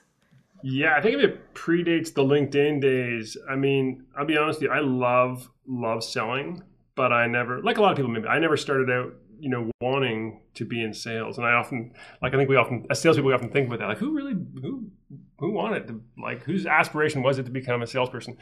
Yeah, 0.64 0.96
I 0.96 1.02
think 1.02 1.14
if 1.14 1.22
it 1.22 1.54
predates 1.54 2.12
the 2.12 2.24
LinkedIn 2.24 2.80
days, 2.80 3.36
I 3.48 3.54
mean, 3.54 4.06
I'll 4.18 4.26
be 4.26 4.36
honest 4.36 4.60
with 4.60 4.70
you, 4.70 4.74
I 4.74 4.80
love, 4.80 5.48
love 5.68 6.02
selling 6.02 6.64
but 6.96 7.12
I 7.12 7.28
never, 7.28 7.62
like 7.62 7.78
a 7.78 7.80
lot 7.80 7.92
of 7.92 7.96
people, 7.96 8.10
maybe 8.10 8.26
I 8.26 8.40
never 8.40 8.56
started 8.56 8.90
out, 8.90 9.12
you 9.38 9.48
know, 9.48 9.70
wanting 9.80 10.40
to 10.54 10.64
be 10.64 10.82
in 10.82 10.92
sales. 10.92 11.38
And 11.38 11.46
I 11.46 11.52
often, 11.52 11.92
like, 12.20 12.34
I 12.34 12.36
think 12.36 12.50
we 12.50 12.56
often, 12.56 12.88
as 12.90 13.00
salespeople, 13.00 13.28
we 13.28 13.34
often 13.34 13.50
think 13.50 13.68
about 13.68 13.78
that, 13.78 13.86
like, 13.86 13.98
who 13.98 14.12
really, 14.16 14.34
who, 14.60 14.90
who 15.38 15.52
wanted 15.52 15.86
to, 15.86 16.02
like, 16.20 16.42
whose 16.42 16.66
aspiration 16.66 17.22
was 17.22 17.38
it 17.38 17.44
to 17.44 17.52
become 17.52 17.82
a 17.82 17.86
salesperson? 17.86 18.36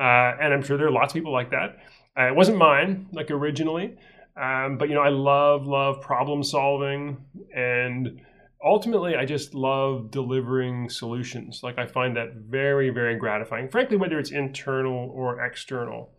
Uh, 0.00 0.36
and 0.40 0.54
I'm 0.54 0.62
sure 0.62 0.78
there 0.78 0.86
are 0.86 0.92
lots 0.92 1.12
of 1.12 1.14
people 1.14 1.32
like 1.32 1.50
that. 1.50 1.76
Uh, 2.18 2.28
it 2.28 2.34
wasn't 2.34 2.56
mine, 2.58 3.06
like 3.12 3.30
originally, 3.30 3.96
um, 4.40 4.78
but 4.78 4.88
you 4.88 4.94
know, 4.94 5.02
I 5.02 5.10
love, 5.10 5.66
love 5.66 6.00
problem 6.00 6.42
solving, 6.42 7.18
and 7.54 8.20
ultimately, 8.64 9.16
I 9.16 9.24
just 9.24 9.54
love 9.54 10.10
delivering 10.10 10.88
solutions. 10.88 11.60
Like, 11.62 11.78
I 11.78 11.86
find 11.86 12.16
that 12.16 12.34
very, 12.34 12.90
very 12.90 13.16
gratifying. 13.16 13.68
Frankly, 13.68 13.96
whether 13.96 14.18
it's 14.18 14.30
internal 14.30 15.10
or 15.14 15.44
external. 15.44 16.10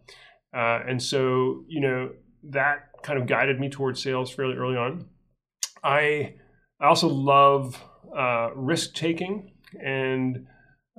Uh, 0.55 0.79
and 0.87 1.01
so, 1.01 1.63
you 1.67 1.81
know, 1.81 2.09
that 2.43 2.89
kind 3.03 3.19
of 3.19 3.27
guided 3.27 3.59
me 3.59 3.69
towards 3.69 4.01
sales 4.01 4.31
fairly 4.31 4.55
early 4.55 4.75
on. 4.75 5.05
I, 5.83 6.35
I 6.79 6.87
also 6.87 7.07
love 7.07 7.81
uh, 8.15 8.49
risk 8.55 8.93
taking 8.93 9.53
and 9.83 10.47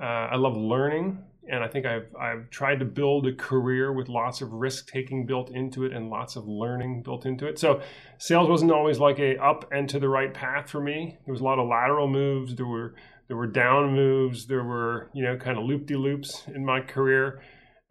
uh, 0.01 0.05
I 0.05 0.37
love 0.37 0.57
learning. 0.57 1.23
And 1.49 1.65
I 1.65 1.69
think 1.69 1.87
I've, 1.87 2.07
I've 2.19 2.51
tried 2.51 2.79
to 2.79 2.85
build 2.85 3.27
a 3.27 3.35
career 3.35 3.93
with 3.93 4.09
lots 4.09 4.43
of 4.43 4.53
risk 4.53 4.89
taking 4.89 5.27
built 5.27 5.51
into 5.51 5.85
it 5.85 5.93
and 5.93 6.09
lots 6.09 6.37
of 6.37 6.47
learning 6.47 7.03
built 7.03 7.27
into 7.27 7.47
it. 7.49 7.59
So 7.59 7.83
sales 8.19 8.49
wasn't 8.49 8.71
always 8.71 8.99
like 8.99 9.19
a 9.19 9.37
up 9.39 9.69
and 9.73 9.89
to 9.89 9.99
the 9.99 10.09
right 10.09 10.33
path 10.33 10.71
for 10.71 10.81
me. 10.81 11.19
There 11.25 11.33
was 11.33 11.41
a 11.41 11.45
lot 11.45 11.59
of 11.59 11.69
lateral 11.69 12.07
moves. 12.09 12.55
There 12.55 12.67
were 12.67 12.95
there 13.27 13.37
were 13.37 13.49
down 13.49 13.95
moves. 13.95 14.47
There 14.47 14.63
were 14.63 15.11
you 15.15 15.25
know 15.25 15.37
kind 15.37 15.59
of 15.59 15.65
loop 15.65 15.87
de 15.87 15.97
loops 15.97 16.45
in 16.55 16.65
my 16.65 16.81
career. 16.81 17.43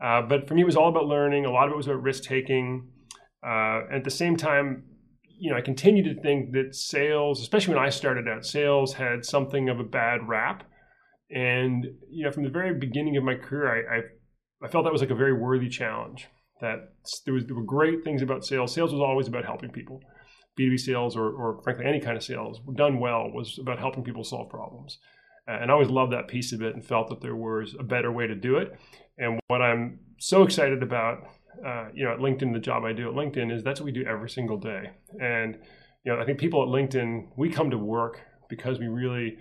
Uh, 0.01 0.21
but 0.21 0.47
for 0.47 0.55
me, 0.55 0.61
it 0.61 0.65
was 0.65 0.75
all 0.75 0.89
about 0.89 1.05
learning. 1.05 1.45
A 1.45 1.51
lot 1.51 1.67
of 1.67 1.73
it 1.73 1.77
was 1.77 1.87
about 1.87 2.01
risk 2.01 2.23
taking. 2.23 2.87
Uh, 3.45 3.81
at 3.91 4.03
the 4.03 4.09
same 4.09 4.35
time, 4.35 4.83
you 5.41 5.49
know, 5.49 5.57
I 5.57 5.61
continue 5.61 6.03
to 6.13 6.21
think 6.21 6.51
that 6.53 6.75
sales, 6.75 7.41
especially 7.41 7.75
when 7.75 7.83
I 7.83 7.89
started 7.89 8.27
out, 8.27 8.45
sales 8.45 8.93
had 8.93 9.25
something 9.25 9.69
of 9.69 9.79
a 9.79 9.83
bad 9.83 10.27
rap. 10.27 10.63
And 11.33 11.85
you 12.09 12.25
know, 12.25 12.31
from 12.31 12.43
the 12.43 12.49
very 12.49 12.73
beginning 12.73 13.17
of 13.17 13.23
my 13.23 13.35
career, 13.35 13.87
I, 13.89 13.97
I, 13.97 14.01
I 14.67 14.69
felt 14.69 14.83
that 14.83 14.93
was 14.93 15.01
like 15.01 15.11
a 15.11 15.15
very 15.15 15.33
worthy 15.33 15.69
challenge. 15.69 16.27
That 16.59 16.93
there 17.25 17.33
was 17.33 17.45
there 17.45 17.55
were 17.55 17.63
great 17.63 18.03
things 18.03 18.21
about 18.21 18.45
sales. 18.45 18.73
Sales 18.73 18.91
was 18.91 19.01
always 19.01 19.27
about 19.27 19.45
helping 19.45 19.71
people. 19.71 20.01
B2B 20.59 20.79
sales, 20.79 21.15
or, 21.15 21.29
or 21.31 21.61
frankly 21.63 21.85
any 21.85 22.01
kind 22.01 22.17
of 22.17 22.23
sales, 22.23 22.59
done 22.75 22.99
well, 22.99 23.31
was 23.31 23.57
about 23.57 23.79
helping 23.79 24.03
people 24.03 24.23
solve 24.23 24.49
problems. 24.49 24.99
And 25.47 25.71
I 25.71 25.73
always 25.73 25.89
loved 25.89 26.11
that 26.13 26.27
piece 26.27 26.53
of 26.53 26.61
it 26.61 26.75
and 26.75 26.85
felt 26.85 27.09
that 27.09 27.21
there 27.21 27.35
was 27.35 27.75
a 27.79 27.83
better 27.83 28.11
way 28.11 28.27
to 28.27 28.35
do 28.35 28.57
it. 28.57 28.77
And 29.17 29.39
what 29.47 29.61
I'm 29.61 29.99
so 30.19 30.43
excited 30.43 30.83
about, 30.83 31.23
uh, 31.65 31.87
you 31.93 32.05
know, 32.05 32.11
at 32.11 32.19
LinkedIn, 32.19 32.53
the 32.53 32.59
job 32.59 32.83
I 32.83 32.93
do 32.93 33.09
at 33.09 33.15
LinkedIn 33.15 33.51
is 33.51 33.63
that's 33.63 33.79
what 33.79 33.85
we 33.85 33.91
do 33.91 34.05
every 34.05 34.29
single 34.29 34.57
day. 34.57 34.91
And, 35.19 35.57
you 36.03 36.13
know, 36.13 36.21
I 36.21 36.25
think 36.25 36.37
people 36.37 36.61
at 36.61 36.69
LinkedIn, 36.69 37.29
we 37.37 37.49
come 37.49 37.71
to 37.71 37.77
work 37.77 38.21
because 38.49 38.79
we 38.79 38.87
really 38.87 39.37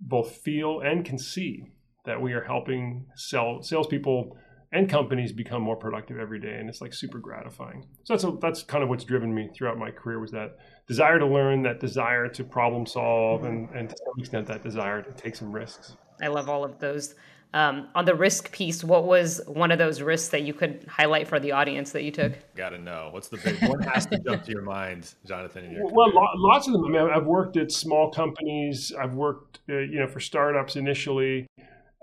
both 0.00 0.36
feel 0.36 0.80
and 0.80 1.04
can 1.04 1.18
see 1.18 1.64
that 2.04 2.20
we 2.20 2.32
are 2.32 2.44
helping 2.44 3.06
sell 3.14 3.62
salespeople 3.62 4.36
and 4.72 4.88
companies 4.88 5.32
become 5.32 5.60
more 5.60 5.76
productive 5.76 6.18
every 6.18 6.38
day 6.38 6.56
and 6.58 6.68
it's 6.68 6.80
like 6.80 6.92
super 6.92 7.18
gratifying. 7.18 7.86
So 8.04 8.14
that's 8.14 8.24
a, 8.24 8.30
that's 8.40 8.62
kind 8.62 8.82
of 8.82 8.88
what's 8.88 9.04
driven 9.04 9.34
me 9.34 9.50
throughout 9.54 9.78
my 9.78 9.90
career 9.90 10.20
was 10.20 10.30
that 10.30 10.58
desire 10.86 11.18
to 11.18 11.26
learn 11.26 11.62
that 11.62 11.80
desire 11.80 12.28
to 12.28 12.44
problem 12.44 12.86
solve 12.86 13.42
mm-hmm. 13.42 13.48
and, 13.48 13.70
and 13.70 13.88
to 13.90 13.96
some 13.96 14.14
extent 14.18 14.46
that 14.46 14.62
desire 14.62 15.02
to 15.02 15.10
take 15.12 15.36
some 15.36 15.52
risks. 15.52 15.96
I 16.22 16.28
love 16.28 16.48
all 16.48 16.64
of 16.64 16.78
those 16.78 17.14
um, 17.52 17.88
on 17.94 18.04
the 18.04 18.14
risk 18.14 18.52
piece, 18.52 18.84
what 18.84 19.06
was 19.06 19.40
one 19.46 19.72
of 19.72 19.78
those 19.78 20.00
risks 20.00 20.28
that 20.28 20.42
you 20.42 20.54
could 20.54 20.84
highlight 20.88 21.26
for 21.26 21.40
the 21.40 21.50
audience 21.52 21.90
that 21.92 22.04
you 22.04 22.12
took? 22.12 22.32
Got 22.54 22.70
to 22.70 22.78
know 22.78 23.08
what's 23.10 23.28
the 23.28 23.38
big 23.38 23.60
one 23.68 23.82
has 23.82 24.06
to 24.06 24.18
jump 24.20 24.44
to 24.44 24.52
your 24.52 24.62
mind, 24.62 25.14
Jonathan. 25.26 25.70
Your 25.72 25.88
well, 25.92 26.12
lots 26.36 26.68
of 26.68 26.74
them. 26.74 26.84
I 26.84 26.88
mean, 26.88 27.10
I've 27.10 27.26
worked 27.26 27.56
at 27.56 27.72
small 27.72 28.10
companies. 28.12 28.92
I've 28.96 29.14
worked, 29.14 29.60
uh, 29.68 29.78
you 29.78 29.98
know, 29.98 30.06
for 30.06 30.20
startups 30.20 30.76
initially. 30.76 31.48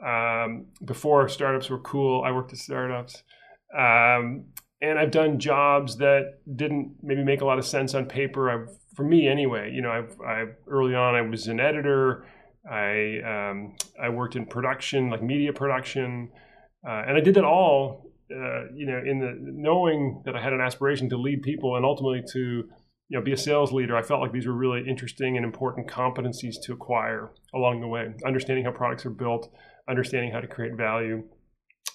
Um, 0.05 0.65
before 0.83 1.29
startups 1.29 1.69
were 1.69 1.79
cool, 1.79 2.23
I 2.23 2.31
worked 2.31 2.51
at 2.51 2.59
startups, 2.59 3.23
um, 3.75 4.45
and 4.81 4.99
I've 4.99 5.11
done 5.11 5.39
jobs 5.39 5.97
that 5.97 6.39
didn't 6.55 6.97
maybe 7.01 7.23
make 7.23 7.41
a 7.41 7.45
lot 7.45 7.57
of 7.57 7.65
sense 7.65 7.95
on 7.95 8.05
paper. 8.05 8.51
I've, 8.51 8.69
for 8.95 9.03
me, 9.03 9.27
anyway. 9.27 9.71
You 9.71 9.81
know, 9.81 9.91
I've, 9.91 10.21
I've 10.21 10.55
early 10.67 10.93
on 10.93 11.15
I 11.15 11.21
was 11.21 11.47
an 11.47 11.59
editor. 11.59 12.25
I 12.69 13.49
um, 13.49 13.75
I 14.01 14.09
worked 14.09 14.35
in 14.35 14.45
production, 14.45 15.09
like 15.09 15.23
media 15.23 15.53
production, 15.53 16.29
uh, 16.87 17.03
and 17.07 17.17
I 17.17 17.21
did 17.21 17.35
that 17.35 17.43
all, 17.43 18.11
uh, 18.31 18.67
you 18.75 18.85
know, 18.85 19.01
in 19.05 19.19
the 19.19 19.35
knowing 19.39 20.21
that 20.25 20.35
I 20.35 20.41
had 20.41 20.53
an 20.53 20.61
aspiration 20.61 21.09
to 21.09 21.17
lead 21.17 21.41
people 21.41 21.75
and 21.75 21.85
ultimately 21.85 22.23
to, 22.33 22.39
you 22.39 23.17
know, 23.17 23.21
be 23.21 23.31
a 23.31 23.37
sales 23.37 23.71
leader. 23.71 23.95
I 23.95 24.01
felt 24.01 24.21
like 24.21 24.31
these 24.31 24.47
were 24.47 24.53
really 24.53 24.87
interesting 24.87 25.37
and 25.37 25.45
important 25.45 25.87
competencies 25.87 26.55
to 26.63 26.73
acquire 26.73 27.31
along 27.55 27.81
the 27.81 27.87
way. 27.87 28.13
Understanding 28.25 28.65
how 28.65 28.71
products 28.71 29.05
are 29.05 29.11
built, 29.11 29.49
understanding 29.89 30.31
how 30.31 30.41
to 30.41 30.47
create 30.47 30.75
value. 30.75 31.23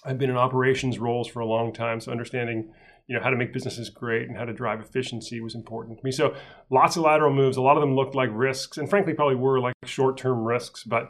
I've 0.05 0.17
been 0.17 0.29
in 0.29 0.37
operations 0.37 0.99
roles 0.99 1.27
for 1.27 1.39
a 1.39 1.45
long 1.45 1.71
time, 1.71 2.01
so 2.01 2.11
understanding 2.11 2.73
you 3.07 3.15
know 3.15 3.23
how 3.23 3.29
to 3.29 3.35
make 3.35 3.53
businesses 3.53 3.89
great 3.89 4.27
and 4.27 4.37
how 4.37 4.45
to 4.45 4.53
drive 4.53 4.79
efficiency 4.79 5.41
was 5.41 5.55
important 5.55 5.97
to 5.97 6.03
me. 6.03 6.11
So 6.11 6.35
lots 6.71 6.95
of 6.95 7.03
lateral 7.03 7.33
moves. 7.33 7.57
A 7.57 7.61
lot 7.61 7.77
of 7.77 7.81
them 7.81 7.95
looked 7.95 8.15
like 8.15 8.29
risks, 8.31 8.77
and 8.77 8.89
frankly, 8.89 9.13
probably 9.13 9.35
were 9.35 9.59
like 9.59 9.75
short-term 9.85 10.43
risks. 10.43 10.83
But 10.83 11.09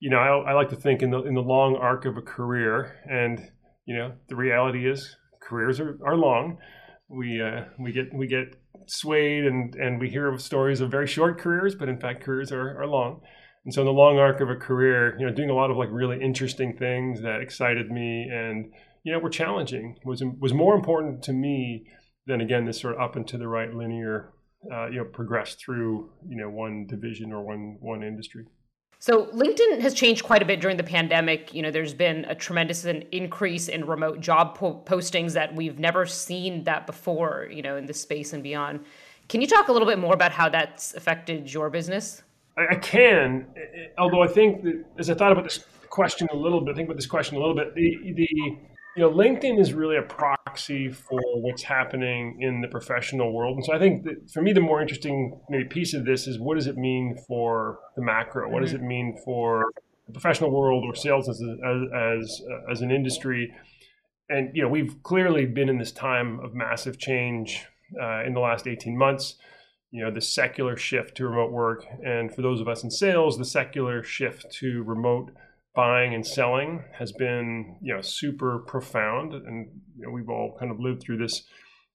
you 0.00 0.10
know, 0.10 0.18
I, 0.18 0.50
I 0.50 0.52
like 0.54 0.68
to 0.70 0.76
think 0.76 1.02
in 1.02 1.10
the 1.10 1.22
in 1.22 1.34
the 1.34 1.42
long 1.42 1.76
arc 1.76 2.04
of 2.04 2.16
a 2.16 2.22
career, 2.22 3.00
and 3.10 3.40
you 3.86 3.96
know, 3.96 4.12
the 4.28 4.36
reality 4.36 4.88
is 4.88 5.16
careers 5.40 5.80
are, 5.80 5.98
are 6.06 6.16
long. 6.16 6.58
We 7.08 7.42
uh, 7.42 7.64
we 7.78 7.92
get 7.92 8.14
we 8.14 8.26
get 8.26 8.56
swayed 8.86 9.44
and 9.44 9.74
and 9.74 10.00
we 10.00 10.08
hear 10.10 10.32
of 10.32 10.40
stories 10.40 10.80
of 10.80 10.90
very 10.90 11.06
short 11.06 11.38
careers, 11.38 11.74
but 11.74 11.88
in 11.88 11.98
fact, 11.98 12.22
careers 12.22 12.52
are, 12.52 12.80
are 12.80 12.86
long. 12.86 13.20
And 13.64 13.72
so 13.72 13.82
in 13.82 13.86
the 13.86 13.92
long 13.92 14.18
arc 14.18 14.40
of 14.40 14.50
a 14.50 14.56
career, 14.56 15.16
you 15.18 15.26
know, 15.26 15.32
doing 15.32 15.50
a 15.50 15.54
lot 15.54 15.70
of 15.70 15.76
like 15.76 15.88
really 15.92 16.20
interesting 16.20 16.76
things 16.76 17.22
that 17.22 17.40
excited 17.40 17.90
me 17.90 18.28
and 18.28 18.72
you 19.04 19.12
know 19.12 19.18
were 19.18 19.30
challenging 19.30 19.98
was 20.04 20.22
was 20.38 20.52
more 20.52 20.74
important 20.74 21.22
to 21.24 21.32
me 21.32 21.86
than 22.26 22.40
again 22.40 22.64
this 22.64 22.80
sort 22.80 22.94
of 22.94 23.00
up 23.00 23.16
and 23.16 23.26
to 23.28 23.38
the 23.38 23.48
right 23.48 23.74
linear 23.74 24.32
uh, 24.72 24.86
you 24.86 24.98
know 24.98 25.04
progress 25.04 25.54
through 25.54 26.10
you 26.28 26.36
know 26.36 26.48
one 26.48 26.86
division 26.86 27.32
or 27.32 27.42
one 27.42 27.76
one 27.80 28.02
industry. 28.02 28.46
So 28.98 29.26
LinkedIn 29.26 29.80
has 29.80 29.94
changed 29.94 30.22
quite 30.22 30.42
a 30.42 30.44
bit 30.44 30.60
during 30.60 30.76
the 30.76 30.84
pandemic. 30.84 31.52
You 31.52 31.62
know, 31.62 31.72
there's 31.72 31.92
been 31.92 32.24
a 32.26 32.36
tremendous 32.36 32.84
increase 32.84 33.66
in 33.66 33.84
remote 33.84 34.20
job 34.20 34.56
po- 34.56 34.80
postings 34.86 35.32
that 35.32 35.56
we've 35.56 35.80
never 35.80 36.06
seen 36.06 36.62
that 36.64 36.86
before. 36.86 37.48
You 37.50 37.62
know, 37.62 37.76
in 37.76 37.86
this 37.86 38.00
space 38.00 38.32
and 38.32 38.42
beyond. 38.44 38.84
Can 39.28 39.40
you 39.40 39.48
talk 39.48 39.68
a 39.68 39.72
little 39.72 39.88
bit 39.88 39.98
more 39.98 40.14
about 40.14 40.30
how 40.30 40.48
that's 40.48 40.94
affected 40.94 41.52
your 41.52 41.70
business? 41.70 42.22
I, 42.56 42.66
I 42.72 42.74
can, 42.76 43.46
although 43.98 44.22
I 44.22 44.28
think 44.28 44.62
that 44.62 44.84
as 44.98 45.10
I 45.10 45.14
thought 45.14 45.32
about 45.32 45.44
this 45.44 45.64
question 45.90 46.28
a 46.32 46.36
little 46.36 46.60
bit, 46.60 46.72
I 46.72 46.76
think 46.76 46.86
about 46.86 46.96
this 46.96 47.06
question 47.06 47.36
a 47.36 47.40
little 47.40 47.56
bit. 47.56 47.74
The 47.74 48.12
the 48.12 48.28
you 48.96 49.02
know, 49.02 49.10
LinkedIn 49.10 49.58
is 49.58 49.72
really 49.72 49.96
a 49.96 50.02
proxy 50.02 50.90
for 50.90 51.20
what's 51.36 51.62
happening 51.62 52.38
in 52.40 52.60
the 52.60 52.68
professional 52.68 53.32
world. 53.32 53.56
And 53.56 53.64
so 53.64 53.72
I 53.72 53.78
think 53.78 54.04
that 54.04 54.30
for 54.30 54.42
me, 54.42 54.52
the 54.52 54.60
more 54.60 54.82
interesting 54.82 55.40
maybe 55.48 55.64
piece 55.64 55.94
of 55.94 56.04
this 56.04 56.26
is 56.26 56.38
what 56.38 56.56
does 56.56 56.66
it 56.66 56.76
mean 56.76 57.16
for 57.26 57.78
the 57.96 58.02
macro? 58.02 58.50
What 58.50 58.60
does 58.60 58.74
it 58.74 58.82
mean 58.82 59.18
for 59.24 59.64
the 60.06 60.12
professional 60.12 60.50
world 60.50 60.84
or 60.84 60.94
sales 60.94 61.28
as 61.28 61.40
as 61.40 61.82
as, 61.94 62.42
as 62.70 62.80
an 62.82 62.90
industry? 62.90 63.54
And 64.28 64.50
you 64.54 64.62
know, 64.62 64.68
we've 64.68 65.02
clearly 65.02 65.46
been 65.46 65.70
in 65.70 65.78
this 65.78 65.92
time 65.92 66.40
of 66.40 66.54
massive 66.54 66.98
change 66.98 67.64
uh, 68.00 68.24
in 68.24 68.34
the 68.34 68.40
last 68.40 68.66
18 68.66 68.96
months. 68.96 69.36
You 69.90 70.04
know, 70.04 70.10
the 70.10 70.20
secular 70.20 70.76
shift 70.76 71.16
to 71.16 71.26
remote 71.26 71.52
work, 71.52 71.84
and 72.04 72.34
for 72.34 72.40
those 72.40 72.60
of 72.60 72.68
us 72.68 72.82
in 72.82 72.90
sales, 72.90 73.36
the 73.36 73.44
secular 73.44 74.02
shift 74.02 74.50
to 74.60 74.82
remote 74.82 75.32
buying 75.74 76.14
and 76.14 76.26
selling 76.26 76.84
has 76.98 77.12
been 77.12 77.76
you 77.80 77.94
know 77.94 78.02
super 78.02 78.60
profound, 78.60 79.34
and 79.34 79.68
you 79.96 80.06
know, 80.06 80.12
we've 80.12 80.28
all 80.28 80.56
kind 80.58 80.70
of 80.70 80.80
lived 80.80 81.02
through 81.02 81.18
this, 81.18 81.44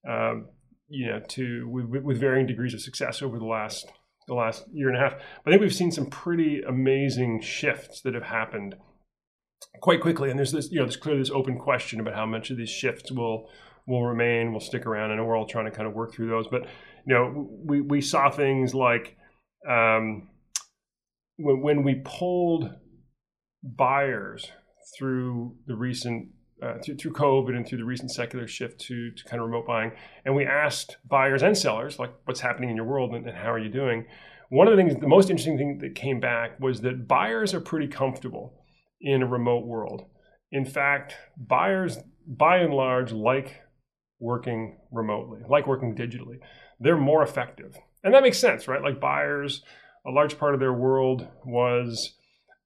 um, 0.07 0.47
you 0.89 1.07
know, 1.07 1.19
to 1.29 1.67
with, 1.69 2.03
with, 2.03 2.19
varying 2.19 2.47
degrees 2.47 2.73
of 2.73 2.81
success 2.81 3.21
over 3.21 3.37
the 3.37 3.45
last 3.45 3.85
the 4.27 4.33
last 4.33 4.65
year 4.71 4.89
and 4.89 4.97
a 4.97 4.99
half. 4.99 5.13
But 5.43 5.51
I 5.51 5.53
think 5.53 5.61
we've 5.61 5.73
seen 5.73 5.91
some 5.91 6.07
pretty 6.07 6.61
amazing 6.61 7.41
shifts 7.41 8.01
that 8.01 8.13
have 8.13 8.23
happened 8.23 8.75
quite 9.81 10.01
quickly, 10.01 10.29
and 10.29 10.37
there's 10.37 10.51
this 10.51 10.71
you 10.71 10.79
know 10.79 10.85
there's 10.85 10.97
clearly 10.97 11.21
this 11.21 11.31
open 11.31 11.57
question 11.57 11.99
about 11.99 12.15
how 12.15 12.25
much 12.25 12.49
of 12.49 12.57
these 12.57 12.69
shifts 12.69 13.11
will 13.11 13.49
will 13.85 14.05
remain, 14.05 14.53
will 14.53 14.59
stick 14.59 14.85
around. 14.85 15.15
Know 15.15 15.23
we're 15.23 15.37
all 15.37 15.47
trying 15.47 15.65
to 15.65 15.71
kind 15.71 15.87
of 15.87 15.93
work 15.93 16.13
through 16.13 16.29
those, 16.29 16.47
but 16.47 16.63
you 17.05 17.13
know 17.13 17.49
we 17.65 17.81
we 17.81 18.01
saw 18.01 18.29
things 18.29 18.73
like 18.73 19.15
um, 19.69 20.29
when 21.37 21.61
when 21.61 21.83
we 21.83 22.01
polled 22.03 22.71
buyers 23.63 24.51
through 24.97 25.55
the 25.67 25.75
recent 25.75 26.29
uh, 26.61 26.79
through, 26.83 26.95
through 26.95 27.13
COVID 27.13 27.55
and 27.55 27.67
through 27.67 27.77
the 27.77 27.85
recent 27.85 28.11
secular 28.11 28.47
shift 28.47 28.79
to, 28.81 29.11
to 29.11 29.23
kind 29.25 29.39
of 29.39 29.47
remote 29.47 29.67
buying. 29.67 29.91
And 30.25 30.35
we 30.35 30.43
asked 30.45 30.97
buyers 31.07 31.43
and 31.43 31.55
sellers, 31.55 31.99
like, 31.99 32.11
what's 32.25 32.39
happening 32.39 32.71
in 32.71 32.75
your 32.75 32.85
world 32.85 33.13
and, 33.13 33.27
and 33.27 33.37
how 33.37 33.51
are 33.51 33.59
you 33.59 33.69
doing? 33.69 34.05
One 34.49 34.67
of 34.67 34.75
the 34.75 34.81
things, 34.81 34.99
the 34.99 35.07
most 35.07 35.29
interesting 35.29 35.57
thing 35.57 35.77
that 35.81 35.93
came 35.93 36.19
back 36.19 36.59
was 36.59 36.81
that 36.81 37.07
buyers 37.07 37.53
are 37.53 37.61
pretty 37.61 37.87
comfortable 37.87 38.63
in 39.01 39.21
a 39.21 39.27
remote 39.27 39.67
world. 39.67 40.05
In 40.51 40.65
fact, 40.65 41.15
buyers, 41.37 41.99
by 42.25 42.57
and 42.57 42.73
large, 42.73 43.11
like 43.11 43.61
working 44.19 44.79
remotely, 44.91 45.41
like 45.47 45.67
working 45.67 45.95
digitally. 45.95 46.39
They're 46.79 46.97
more 46.97 47.21
effective. 47.21 47.77
And 48.03 48.13
that 48.13 48.23
makes 48.23 48.39
sense, 48.39 48.67
right? 48.67 48.81
Like 48.81 48.99
buyers, 48.99 49.63
a 50.07 50.11
large 50.11 50.39
part 50.39 50.53
of 50.53 50.59
their 50.59 50.73
world 50.73 51.27
was 51.45 52.16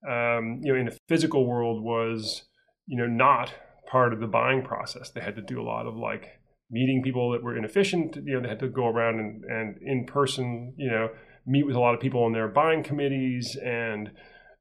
um, 0.08 0.62
you 0.64 0.74
know, 0.74 0.80
in 0.80 0.86
the 0.86 0.98
physical 1.08 1.46
world 1.46 1.84
was, 1.84 2.44
you 2.88 2.98
know, 2.98 3.08
not 3.08 3.54
part 3.90 4.14
of 4.14 4.20
the 4.20 4.28
buying 4.28 4.64
process. 4.64 5.12
They 5.12 5.22
had 5.22 5.36
to 5.36 5.42
do 5.42 5.62
a 5.62 5.64
lot 5.64 5.86
of 5.86 5.96
like 5.96 6.40
meeting 6.72 7.02
people 7.04 7.32
that 7.32 7.44
were 7.44 7.58
inefficient. 7.58 8.16
You 8.16 8.36
know, 8.36 8.42
they 8.42 8.48
had 8.48 8.60
to 8.60 8.70
go 8.70 8.88
around 8.88 9.20
and, 9.20 9.44
and 9.44 9.78
in 9.82 10.06
person, 10.06 10.74
you 10.78 10.90
know, 10.90 11.10
meet 11.46 11.66
with 11.66 11.76
a 11.76 11.80
lot 11.80 11.94
of 11.94 12.00
people 12.00 12.26
in 12.28 12.34
their 12.34 12.48
buying 12.48 12.84
committees. 12.84 13.58
And 13.64 14.12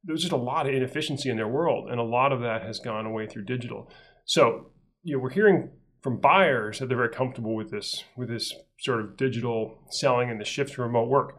there 0.05 0.13
was 0.13 0.23
just 0.23 0.33
a 0.33 0.37
lot 0.37 0.67
of 0.67 0.75
inefficiency 0.75 1.31
in 1.31 1.37
their 1.37 1.49
world. 1.49 1.91
And 1.91 2.01
a 2.01 2.05
lot 2.05 2.33
of 2.33 2.41
that 2.41 2.63
has 2.63 2.81
gone 2.81 3.07
away 3.07 3.27
through 3.27 3.45
digital. 3.45 3.91
So, 4.25 4.73
you 5.03 5.17
know, 5.17 5.23
we're 5.23 5.31
hearing 5.31 5.71
from 6.03 6.21
buyers 6.21 6.79
that 6.79 6.87
they're 6.89 6.97
very 6.97 7.11
comfortable 7.11 7.55
with 7.55 7.71
this, 7.71 8.05
with 8.17 8.29
this 8.29 8.53
sort 8.81 9.01
of 9.01 9.17
digital 9.17 9.79
selling 9.91 10.31
and 10.31 10.41
the 10.41 10.45
shift 10.45 10.75
to 10.75 10.83
remote 10.83 11.09
work. 11.09 11.39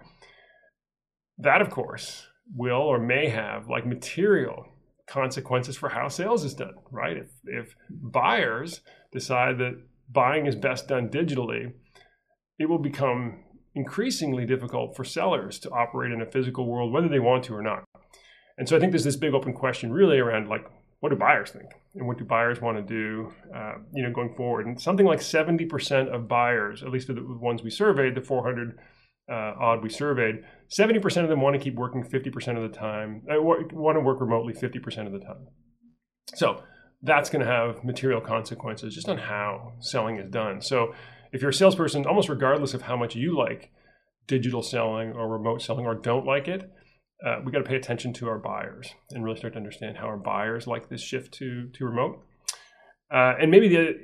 That, 1.38 1.62
of 1.62 1.70
course, 1.70 2.28
will 2.56 2.82
or 2.82 3.00
may 3.00 3.30
have 3.30 3.68
like 3.68 3.86
material 3.86 4.66
consequences 5.08 5.76
for 5.76 5.90
how 5.90 6.08
sales 6.08 6.44
is 6.44 6.54
done, 6.54 6.74
right? 6.90 7.18
If, 7.18 7.30
if 7.46 7.76
buyers 7.90 8.82
decide 9.12 9.58
that 9.60 9.82
buying 10.10 10.46
is 10.46 10.56
best 10.56 10.88
done 10.88 11.10
digitally, 11.10 11.74
it 12.60 12.70
will 12.70 12.80
become 12.80 13.44
increasingly 13.76 14.46
difficult 14.46 14.96
for 14.96 15.04
sellers 15.04 15.60
to 15.60 15.70
operate 15.72 16.12
in 16.12 16.22
a 16.22 16.32
physical 16.32 16.66
world, 16.66 16.92
whether 16.92 17.08
they 17.08 17.20
want 17.20 17.44
to 17.46 17.56
or 17.56 17.62
not. 17.62 17.84
And 18.58 18.68
so 18.68 18.76
I 18.76 18.80
think 18.80 18.92
there's 18.92 19.04
this 19.04 19.16
big 19.16 19.34
open 19.34 19.54
question 19.54 19.92
really 19.92 20.20
around 20.20 20.48
like, 20.48 20.66
what 21.00 21.10
do 21.10 21.16
buyers 21.16 21.50
think? 21.50 21.66
And 21.96 22.08
what 22.08 22.18
do 22.18 22.26
buyers 22.26 22.62
want 22.62 22.78
to 22.78 22.84
do, 22.84 23.34
uh, 23.56 23.74
you 23.92 24.04
know, 24.04 24.12
going 24.12 24.36
forward? 24.36 24.68
And 24.68 24.80
something 24.80 25.06
like 25.06 25.20
70% 25.20 26.14
of 26.14 26.28
buyers, 26.28 26.84
at 26.84 26.90
least 26.90 27.08
the 27.08 27.16
ones 27.16 27.64
we 27.64 27.72
surveyed, 27.72 28.16
the 28.16 28.22
400 28.22 28.78
uh, 29.30 29.34
odd 29.34 29.82
we 29.82 29.90
surveyed, 29.90 30.44
70% 30.78 31.24
of 31.24 31.30
them 31.30 31.42
want 31.42 31.56
to 31.56 31.62
keep 31.62 31.76
working 31.76 32.04
50% 32.04 32.56
of 32.56 32.72
the 32.72 32.78
time, 32.78 33.24
uh, 33.30 33.42
want 33.42 33.98
to 33.98 34.02
work 34.02 34.22
remotely 34.22 34.54
50% 34.54 35.06
of 35.06 35.12
the 35.12 35.20
time. 35.20 35.48
So 36.36 36.64
that's 37.02 37.30
going 37.30 37.46
to 37.46 37.52
have 37.52 37.84
material 37.84 38.22
consequences 38.22 38.96
just 38.96 39.10
on 39.10 39.18
how 39.18 39.74
selling 39.80 40.18
is 40.18 40.30
done. 40.30 40.62
So 40.62 40.94
if 41.34 41.42
you're 41.42 41.50
a 41.50 41.54
salesperson, 41.54 42.06
almost 42.06 42.30
regardless 42.30 42.74
of 42.74 42.84
how 42.84 42.96
much 42.96 43.16
you 43.16 43.36
like 43.38 43.72
digital 44.28 44.62
selling 44.62 45.12
or 45.12 45.28
remote 45.28 45.62
selling 45.62 45.86
or 45.86 45.96
don't 45.96 46.26
like 46.26 46.48
it, 46.48 46.72
uh, 47.26 47.40
we 47.44 47.52
got 47.52 47.60
to 47.60 47.66
pay 47.66 47.76
attention 47.76 48.14
to 48.14 48.28
our 48.28 48.40
buyers 48.40 48.90
and 49.12 49.24
really 49.24 49.38
start 49.38 49.54
to 49.54 49.58
understand 49.58 49.98
how 49.98 50.06
our 50.06 50.18
buyers 50.18 50.68
like 50.68 50.90
this 50.90 51.02
shift 51.02 51.34
to 51.34 51.70
to 51.70 51.86
remote 51.86 52.24
uh, 53.12 53.36
and 53.42 53.52
maybe 53.52 53.68
the, 53.68 53.98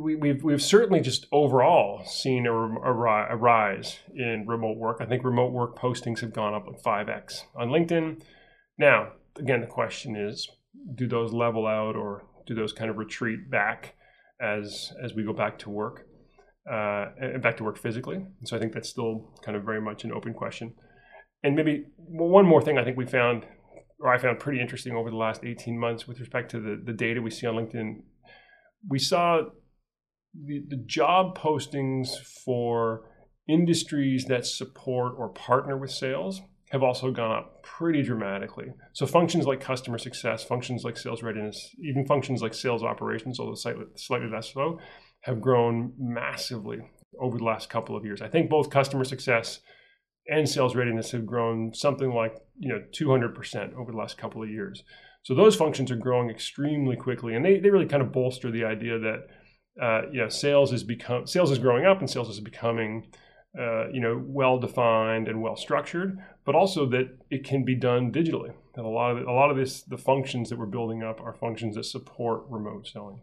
we, 0.00 0.12
have 0.12 0.20
we've, 0.20 0.42
we've 0.42 0.62
certainly 0.62 1.00
just 1.00 1.26
overall 1.30 2.04
seen 2.04 2.46
a, 2.46 2.52
a, 2.52 3.28
a, 3.30 3.36
rise 3.36 4.00
in 4.12 4.44
remote 4.44 4.76
work. 4.76 4.98
I 5.00 5.06
think 5.06 5.22
remote 5.22 5.52
work 5.52 5.78
postings 5.78 6.18
have 6.18 6.32
gone 6.32 6.52
up 6.52 6.66
like 6.66 6.82
5x 6.82 7.44
on 7.54 7.68
LinkedIn. 7.68 8.22
Now, 8.76 9.12
again, 9.36 9.60
the 9.60 9.68
question 9.68 10.16
is 10.16 10.48
do 10.96 11.06
those 11.06 11.32
level 11.32 11.64
out 11.64 11.94
or 11.94 12.24
do 12.46 12.56
those 12.56 12.72
kind 12.72 12.90
of 12.90 12.96
retreat 12.96 13.48
back 13.48 13.94
as, 14.40 14.92
as 15.00 15.14
we 15.14 15.22
go 15.22 15.32
back 15.32 15.58
to 15.60 15.70
work? 15.70 16.06
Uh, 16.68 17.06
and 17.20 17.42
back 17.42 17.56
to 17.56 17.64
work 17.64 17.78
physically. 17.78 18.26
So 18.44 18.56
I 18.56 18.60
think 18.60 18.72
that's 18.72 18.88
still 18.88 19.32
kind 19.44 19.56
of 19.56 19.62
very 19.64 19.80
much 19.80 20.02
an 20.04 20.12
open 20.12 20.34
question. 20.34 20.74
And 21.42 21.54
maybe 21.54 21.86
one 21.96 22.46
more 22.46 22.60
thing 22.60 22.78
I 22.78 22.84
think 22.84 22.96
we 22.96 23.06
found, 23.06 23.46
or 24.00 24.12
I 24.12 24.18
found 24.18 24.40
pretty 24.40 24.60
interesting 24.60 24.94
over 24.94 25.08
the 25.08 25.16
last 25.16 25.44
18 25.44 25.78
months 25.78 26.06
with 26.06 26.20
respect 26.20 26.50
to 26.50 26.60
the, 26.60 26.80
the 26.84 26.92
data 26.92 27.22
we 27.22 27.30
see 27.30 27.46
on 27.46 27.54
LinkedIn 27.54 28.02
we 28.88 28.98
saw 28.98 29.42
the, 30.34 30.64
the 30.68 30.76
job 30.76 31.36
postings 31.36 32.16
for 32.44 33.02
industries 33.48 34.26
that 34.26 34.46
support 34.46 35.14
or 35.16 35.28
partner 35.30 35.76
with 35.76 35.90
sales 35.90 36.40
have 36.70 36.82
also 36.84 37.10
gone 37.10 37.36
up 37.36 37.62
pretty 37.64 38.00
dramatically. 38.02 38.72
So 38.92 39.06
functions 39.06 39.44
like 39.44 39.60
customer 39.60 39.98
success, 39.98 40.44
functions 40.44 40.84
like 40.84 40.96
sales 40.96 41.22
readiness, 41.22 41.74
even 41.82 42.06
functions 42.06 42.42
like 42.42 42.54
sales 42.54 42.84
operations, 42.84 43.40
although 43.40 43.54
slightly, 43.54 43.86
slightly 43.96 44.28
less 44.28 44.52
so, 44.52 44.78
have 45.22 45.40
grown 45.40 45.92
massively 45.98 46.78
over 47.20 47.38
the 47.38 47.44
last 47.44 47.68
couple 47.68 47.96
of 47.96 48.04
years. 48.04 48.22
I 48.22 48.28
think 48.28 48.48
both 48.48 48.70
customer 48.70 49.04
success 49.04 49.60
and 50.28 50.48
sales 50.48 50.76
readiness 50.76 51.10
have 51.10 51.26
grown 51.26 51.74
something 51.74 52.14
like 52.14 52.36
you 52.56 52.68
know 52.68 52.80
200% 52.92 53.74
over 53.74 53.90
the 53.90 53.98
last 53.98 54.16
couple 54.16 54.42
of 54.42 54.48
years. 54.48 54.84
So 55.22 55.34
those 55.34 55.56
functions 55.56 55.90
are 55.90 55.96
growing 55.96 56.30
extremely 56.30 56.96
quickly, 56.96 57.34
and 57.34 57.44
they, 57.44 57.58
they 57.58 57.70
really 57.70 57.86
kind 57.86 58.02
of 58.02 58.12
bolster 58.12 58.50
the 58.50 58.64
idea 58.64 58.98
that 58.98 59.26
uh, 59.80 60.02
you 60.10 60.20
know 60.20 60.28
sales 60.28 60.72
is 60.72 60.82
become 60.82 61.26
sales 61.26 61.50
is 61.50 61.58
growing 61.58 61.86
up 61.86 62.00
and 62.00 62.10
sales 62.10 62.28
is 62.28 62.40
becoming 62.40 63.10
uh, 63.58 63.88
you 63.88 64.00
know 64.00 64.22
well 64.24 64.58
defined 64.58 65.28
and 65.28 65.42
well 65.42 65.56
structured, 65.56 66.18
but 66.44 66.54
also 66.54 66.86
that 66.86 67.18
it 67.30 67.44
can 67.44 67.64
be 67.64 67.74
done 67.74 68.10
digitally. 68.10 68.54
That 68.74 68.84
a 68.84 68.88
lot 68.88 69.16
of 69.16 69.26
a 69.26 69.32
lot 69.32 69.50
of 69.50 69.56
this 69.56 69.82
the 69.82 69.98
functions 69.98 70.48
that 70.48 70.58
we're 70.58 70.66
building 70.66 71.02
up 71.02 71.20
are 71.20 71.34
functions 71.34 71.76
that 71.76 71.84
support 71.84 72.44
remote 72.48 72.86
selling. 72.86 73.20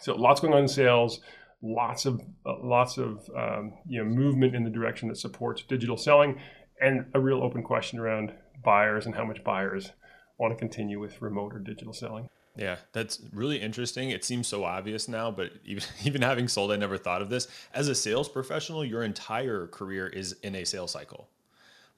So 0.00 0.14
lots 0.14 0.40
going 0.40 0.52
on 0.54 0.62
in 0.62 0.68
sales, 0.68 1.20
lots 1.62 2.04
of 2.06 2.20
uh, 2.44 2.62
lots 2.62 2.98
of 2.98 3.28
um, 3.36 3.72
you 3.86 4.02
know 4.02 4.10
movement 4.10 4.54
in 4.54 4.64
the 4.64 4.70
direction 4.70 5.08
that 5.08 5.16
supports 5.16 5.62
digital 5.62 5.96
selling, 5.96 6.38
and 6.80 7.06
a 7.14 7.20
real 7.20 7.42
open 7.42 7.62
question 7.62 7.98
around 7.98 8.32
buyers 8.62 9.06
and 9.06 9.14
how 9.14 9.24
much 9.24 9.42
buyers 9.42 9.92
want 10.40 10.52
to 10.52 10.58
continue 10.58 10.98
with 10.98 11.20
remote 11.20 11.54
or 11.54 11.58
digital 11.58 11.92
selling. 11.92 12.28
Yeah, 12.56 12.76
that's 12.92 13.20
really 13.32 13.60
interesting. 13.60 14.10
It 14.10 14.24
seems 14.24 14.48
so 14.48 14.64
obvious 14.64 15.06
now, 15.06 15.30
but 15.30 15.52
even 15.64 15.84
even 16.04 16.22
having 16.22 16.48
sold, 16.48 16.72
I 16.72 16.76
never 16.76 16.98
thought 16.98 17.22
of 17.22 17.30
this. 17.30 17.46
As 17.72 17.88
a 17.88 17.94
sales 17.94 18.28
professional, 18.28 18.84
your 18.84 19.04
entire 19.04 19.66
career 19.68 20.08
is 20.08 20.32
in 20.42 20.56
a 20.56 20.64
sales 20.64 20.90
cycle. 20.90 21.28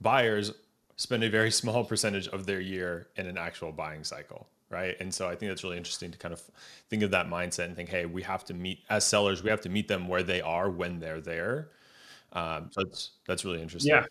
Buyers 0.01 0.53
spend 0.97 1.25
a 1.25 1.31
very 1.31 1.51
small 1.63 1.85
percentage 1.85 2.29
of 2.29 2.45
their 2.45 2.61
year 2.61 3.09
in 3.17 3.27
an 3.27 3.39
actual 3.39 3.73
buying 3.73 4.05
cycle, 4.05 4.47
right? 4.69 4.97
And 5.01 5.15
so 5.15 5.29
I 5.29 5.37
think 5.37 5.51
that's 5.51 5.65
really 5.65 5.79
interesting 5.79 6.11
to 6.11 6.19
kind 6.19 6.35
of 6.35 6.43
think 6.91 7.03
of 7.03 7.11
that 7.13 7.29
mindset 7.29 7.67
and 7.67 7.77
think, 7.77 7.89
hey, 7.89 8.05
we 8.05 8.23
have 8.23 8.45
to 8.47 8.55
meet 8.55 8.81
as 8.91 9.07
sellers, 9.07 9.43
we 9.43 9.51
have 9.51 9.63
to 9.63 9.69
meet 9.69 9.89
them 9.89 10.09
where 10.09 10.23
they 10.23 10.43
are 10.43 10.69
when 10.69 10.99
they're 10.99 11.21
there. 11.21 11.69
Um, 12.35 12.71
so 12.73 12.83
that's 12.85 13.11
that's 13.27 13.45
really 13.45 13.63
interesting. 13.63 13.95
Yeah. 13.95 14.05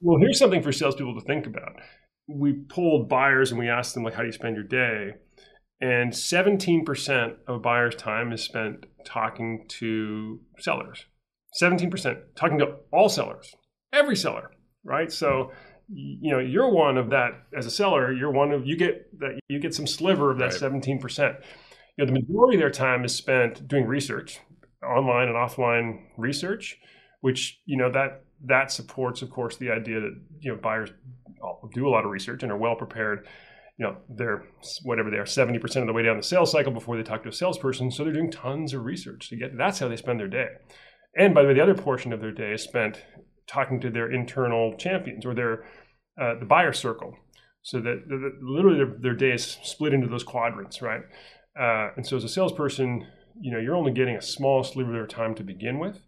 Well, 0.00 0.18
here's 0.18 0.38
something 0.38 0.62
for 0.62 0.72
salespeople 0.72 1.14
to 1.14 1.26
think 1.26 1.46
about 1.46 1.76
we 2.26 2.52
polled 2.68 3.08
buyers 3.08 3.50
and 3.50 3.58
we 3.58 3.68
asked 3.68 3.94
them 3.94 4.04
like 4.04 4.14
how 4.14 4.20
do 4.20 4.26
you 4.26 4.32
spend 4.32 4.56
your 4.56 4.64
day? 4.64 5.14
And 5.80 6.12
17% 6.12 7.36
of 7.46 7.62
buyers 7.62 7.94
time 7.94 8.32
is 8.32 8.42
spent 8.42 8.86
talking 9.04 9.66
to 9.80 10.40
sellers. 10.58 11.04
17% 11.60 12.16
talking 12.34 12.58
to 12.58 12.76
all 12.92 13.08
sellers 13.08 13.54
every 13.92 14.16
seller 14.16 14.50
right? 14.84 15.10
So 15.12 15.52
you 15.88 16.32
know 16.32 16.38
you're 16.38 16.70
one 16.70 16.96
of 16.96 17.10
that 17.10 17.32
as 17.56 17.66
a 17.66 17.70
seller 17.70 18.10
you're 18.10 18.30
one 18.30 18.52
of 18.52 18.66
you 18.66 18.74
get 18.74 19.06
that 19.20 19.38
you 19.48 19.60
get 19.60 19.74
some 19.74 19.86
sliver 19.86 20.30
of 20.30 20.38
that 20.38 20.58
right. 20.60 20.72
17% 20.72 21.42
you 21.96 22.04
know, 22.04 22.12
the 22.12 22.20
majority 22.20 22.56
of 22.56 22.60
their 22.60 22.70
time 22.70 23.04
is 23.04 23.14
spent 23.14 23.68
doing 23.68 23.86
research, 23.86 24.40
online 24.82 25.28
and 25.28 25.36
offline 25.36 26.00
research, 26.16 26.78
which 27.20 27.60
you 27.66 27.76
know 27.76 27.90
that 27.92 28.24
that 28.46 28.72
supports, 28.72 29.22
of 29.22 29.30
course, 29.30 29.56
the 29.56 29.70
idea 29.70 30.00
that 30.00 30.20
you 30.40 30.52
know 30.52 30.58
buyers 30.60 30.90
do 31.74 31.88
a 31.88 31.90
lot 31.90 32.04
of 32.04 32.10
research 32.10 32.42
and 32.42 32.52
are 32.52 32.58
well 32.58 32.76
prepared. 32.76 33.26
You 33.78 33.86
know, 33.86 33.96
they're 34.08 34.44
whatever 34.84 35.10
they 35.10 35.16
are, 35.16 35.26
seventy 35.26 35.58
percent 35.58 35.82
of 35.82 35.86
the 35.88 35.92
way 35.92 36.02
down 36.02 36.16
the 36.16 36.22
sales 36.22 36.52
cycle 36.52 36.72
before 36.72 36.96
they 36.96 37.02
talk 37.02 37.22
to 37.24 37.28
a 37.28 37.32
salesperson. 37.32 37.90
So 37.90 38.04
they're 38.04 38.12
doing 38.12 38.30
tons 38.30 38.72
of 38.72 38.84
research 38.84 39.28
to 39.30 39.36
get. 39.36 39.56
That's 39.56 39.78
how 39.78 39.88
they 39.88 39.96
spend 39.96 40.20
their 40.20 40.28
day. 40.28 40.48
And 41.16 41.34
by 41.34 41.42
the 41.42 41.48
way, 41.48 41.54
the 41.54 41.62
other 41.62 41.74
portion 41.74 42.12
of 42.12 42.20
their 42.20 42.32
day 42.32 42.52
is 42.52 42.62
spent 42.62 43.02
talking 43.46 43.80
to 43.80 43.90
their 43.90 44.10
internal 44.10 44.76
champions 44.76 45.26
or 45.26 45.34
their 45.34 45.64
uh, 46.20 46.38
the 46.38 46.46
buyer 46.46 46.72
circle. 46.72 47.16
So 47.62 47.80
that, 47.80 48.02
that 48.08 48.32
literally 48.42 48.76
their, 48.76 48.96
their, 49.00 49.14
day 49.14 49.32
is 49.32 49.58
split 49.62 49.94
into 49.94 50.06
those 50.06 50.22
quadrants, 50.22 50.82
right? 50.82 51.00
Uh, 51.58 51.90
and 51.96 52.06
so 52.06 52.16
as 52.16 52.24
a 52.24 52.28
salesperson, 52.28 53.06
you 53.40 53.50
know, 53.50 53.58
you're 53.58 53.74
only 53.74 53.92
getting 53.92 54.16
a 54.16 54.22
small 54.22 54.62
sliver 54.62 54.90
of 54.90 54.94
their 54.94 55.06
time 55.06 55.34
to 55.36 55.42
begin 55.42 55.78
with, 55.78 56.00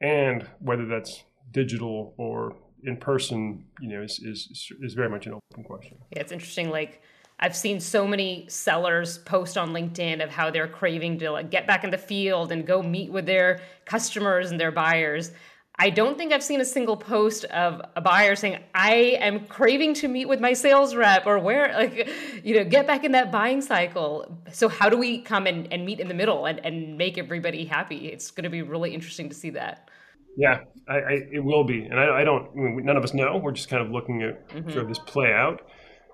and 0.00 0.48
whether 0.60 0.86
that's 0.86 1.24
digital 1.50 2.14
or 2.16 2.56
in 2.84 2.96
person, 2.96 3.64
you 3.80 3.88
know, 3.88 4.02
is, 4.02 4.18
is, 4.20 4.70
is 4.80 4.94
very 4.94 5.08
much 5.08 5.26
an 5.26 5.34
open 5.52 5.64
question. 5.64 5.98
Yeah, 6.12 6.20
it's 6.20 6.32
interesting. 6.32 6.70
Like 6.70 7.02
I've 7.40 7.56
seen 7.56 7.80
so 7.80 8.06
many 8.06 8.46
sellers 8.48 9.18
post 9.18 9.58
on 9.58 9.70
LinkedIn 9.70 10.22
of 10.22 10.30
how 10.30 10.50
they're 10.50 10.68
craving 10.68 11.18
to 11.18 11.30
like 11.30 11.50
get 11.50 11.66
back 11.66 11.84
in 11.84 11.90
the 11.90 11.98
field 11.98 12.52
and 12.52 12.66
go 12.66 12.82
meet 12.82 13.10
with 13.10 13.26
their 13.26 13.60
customers 13.84 14.50
and 14.50 14.60
their 14.60 14.70
buyers. 14.70 15.32
I 15.76 15.90
don't 15.90 16.16
think 16.16 16.32
I've 16.32 16.42
seen 16.42 16.60
a 16.60 16.64
single 16.64 16.96
post 16.96 17.44
of 17.46 17.82
a 17.96 18.00
buyer 18.00 18.36
saying, 18.36 18.58
I 18.74 19.18
am 19.18 19.46
craving 19.46 19.94
to 19.94 20.08
meet 20.08 20.26
with 20.26 20.38
my 20.38 20.52
sales 20.52 20.94
rep 20.94 21.26
or 21.26 21.40
where, 21.40 21.72
like, 21.76 22.08
you 22.44 22.54
know, 22.54 22.64
get 22.64 22.86
back 22.86 23.02
in 23.02 23.12
that 23.12 23.32
buying 23.32 23.60
cycle. 23.60 24.38
So, 24.52 24.68
how 24.68 24.88
do 24.88 24.96
we 24.96 25.20
come 25.20 25.48
and, 25.48 25.72
and 25.72 25.84
meet 25.84 25.98
in 25.98 26.06
the 26.06 26.14
middle 26.14 26.46
and, 26.46 26.64
and 26.64 26.96
make 26.96 27.18
everybody 27.18 27.64
happy? 27.64 28.06
It's 28.06 28.30
going 28.30 28.44
to 28.44 28.50
be 28.50 28.62
really 28.62 28.94
interesting 28.94 29.28
to 29.28 29.34
see 29.34 29.50
that. 29.50 29.90
Yeah, 30.36 30.60
I, 30.88 30.96
I, 30.96 31.12
it 31.32 31.44
will 31.44 31.64
be, 31.64 31.84
and 31.84 31.98
I, 31.98 32.20
I 32.20 32.24
don't. 32.24 32.48
I 32.50 32.54
mean, 32.56 32.84
none 32.84 32.96
of 32.96 33.04
us 33.04 33.14
know. 33.14 33.38
We're 33.38 33.52
just 33.52 33.68
kind 33.68 33.84
of 33.84 33.90
looking 33.90 34.22
at 34.22 34.48
mm-hmm. 34.48 34.70
sort 34.70 34.82
of 34.82 34.88
this 34.88 34.98
play 34.98 35.32
out 35.32 35.62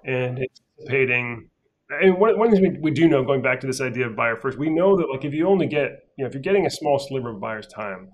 and 0.05 0.39
anticipating. 0.39 1.49
And 1.91 2.19
one, 2.19 2.39
one 2.39 2.49
of 2.49 2.55
the 2.55 2.61
things 2.61 2.77
we, 2.77 2.83
we 2.83 2.91
do 2.93 3.09
know, 3.09 3.25
going 3.25 3.43
back 3.43 3.61
to 3.61 3.67
this 3.67 3.81
idea 3.81 4.07
of 4.07 4.15
buyer 4.15 4.37
first, 4.37 4.59
we 4.59 4.71
know 4.71 4.97
that 4.97 5.09
like 5.11 5.25
if 5.25 5.35
you 5.35 5.49
only 5.49 5.67
get, 5.67 6.05
you 6.17 6.25
know, 6.25 6.29
if 6.29 6.35
you're 6.35 6.43
getting 6.43 6.67
a 6.67 6.71
small 6.71 6.99
sliver 7.01 7.31
of 7.31 7.41
buyer's 7.41 7.67
time, 7.67 8.11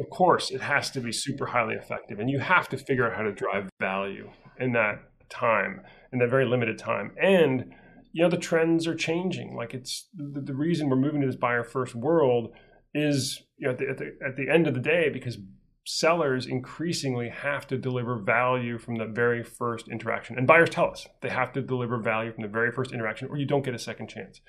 of 0.00 0.10
course 0.10 0.50
it 0.50 0.60
has 0.60 0.90
to 0.90 1.00
be 1.00 1.12
super 1.12 1.46
highly 1.46 1.74
effective, 1.74 2.18
and 2.18 2.28
you 2.28 2.40
have 2.40 2.68
to 2.70 2.76
figure 2.76 3.08
out 3.08 3.16
how 3.16 3.22
to 3.22 3.32
drive 3.32 3.68
value 3.78 4.28
in 4.58 4.72
that 4.72 5.02
time, 5.28 5.82
in 6.12 6.18
that 6.18 6.30
very 6.30 6.46
limited 6.46 6.78
time, 6.78 7.12
and 7.22 7.72
you 8.12 8.24
know 8.24 8.28
the 8.28 8.36
trends 8.36 8.88
are 8.88 8.94
changing. 8.96 9.54
Like 9.54 9.72
it's 9.72 10.08
the, 10.16 10.40
the 10.40 10.54
reason 10.54 10.88
we're 10.88 10.96
moving 10.96 11.20
to 11.20 11.28
this 11.28 11.36
buyer 11.36 11.62
first 11.62 11.94
world 11.94 12.50
is 12.92 13.40
you 13.56 13.66
know, 13.66 13.72
at 13.72 13.78
the, 13.78 13.88
at 13.88 13.98
the, 13.98 14.04
at 14.26 14.36
the 14.36 14.48
end 14.52 14.66
of 14.66 14.74
the 14.74 14.80
day 14.80 15.10
because 15.10 15.38
sellers 15.98 16.46
increasingly 16.46 17.28
have 17.28 17.66
to 17.66 17.76
deliver 17.76 18.16
value 18.16 18.78
from 18.78 18.96
the 18.96 19.06
very 19.06 19.42
first 19.42 19.88
interaction. 19.88 20.38
And 20.38 20.46
buyers 20.46 20.70
tell 20.70 20.90
us 20.90 21.06
they 21.20 21.30
have 21.30 21.52
to 21.54 21.62
deliver 21.62 21.98
value 21.98 22.32
from 22.32 22.42
the 22.42 22.48
very 22.48 22.70
first 22.70 22.92
interaction 22.92 23.28
or 23.28 23.36
you 23.36 23.46
don't 23.46 23.64
get 23.64 23.74
a 23.74 23.78
second 23.78 24.08
chance. 24.08 24.40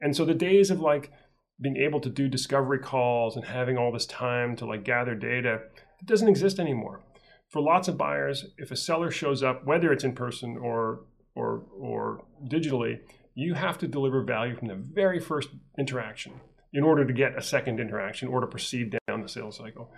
And 0.00 0.16
so 0.16 0.24
the 0.24 0.34
days 0.34 0.70
of 0.70 0.80
like 0.80 1.12
being 1.60 1.76
able 1.76 2.00
to 2.00 2.08
do 2.08 2.28
discovery 2.28 2.78
calls 2.78 3.36
and 3.36 3.44
having 3.44 3.76
all 3.76 3.92
this 3.92 4.06
time 4.06 4.56
to 4.56 4.64
like 4.64 4.84
gather 4.84 5.14
data 5.14 5.60
it 6.00 6.06
doesn't 6.06 6.28
exist 6.28 6.58
anymore. 6.58 7.02
For 7.50 7.60
lots 7.60 7.88
of 7.88 7.98
buyers 7.98 8.46
if 8.56 8.70
a 8.70 8.76
seller 8.76 9.10
shows 9.10 9.42
up 9.42 9.66
whether 9.66 9.92
it's 9.92 10.04
in 10.04 10.14
person 10.14 10.56
or 10.56 11.04
or 11.34 11.66
or 11.78 12.24
digitally 12.50 13.00
you 13.34 13.52
have 13.54 13.76
to 13.78 13.86
deliver 13.86 14.22
value 14.22 14.56
from 14.56 14.68
the 14.68 14.74
very 14.76 15.20
first 15.20 15.50
interaction 15.78 16.40
in 16.72 16.84
order 16.84 17.04
to 17.04 17.12
get 17.12 17.36
a 17.36 17.42
second 17.42 17.80
interaction 17.80 18.28
or 18.28 18.40
to 18.40 18.46
proceed 18.46 18.96
down 19.06 19.20
the 19.20 19.28
sales 19.28 19.56
cycle. 19.56 19.90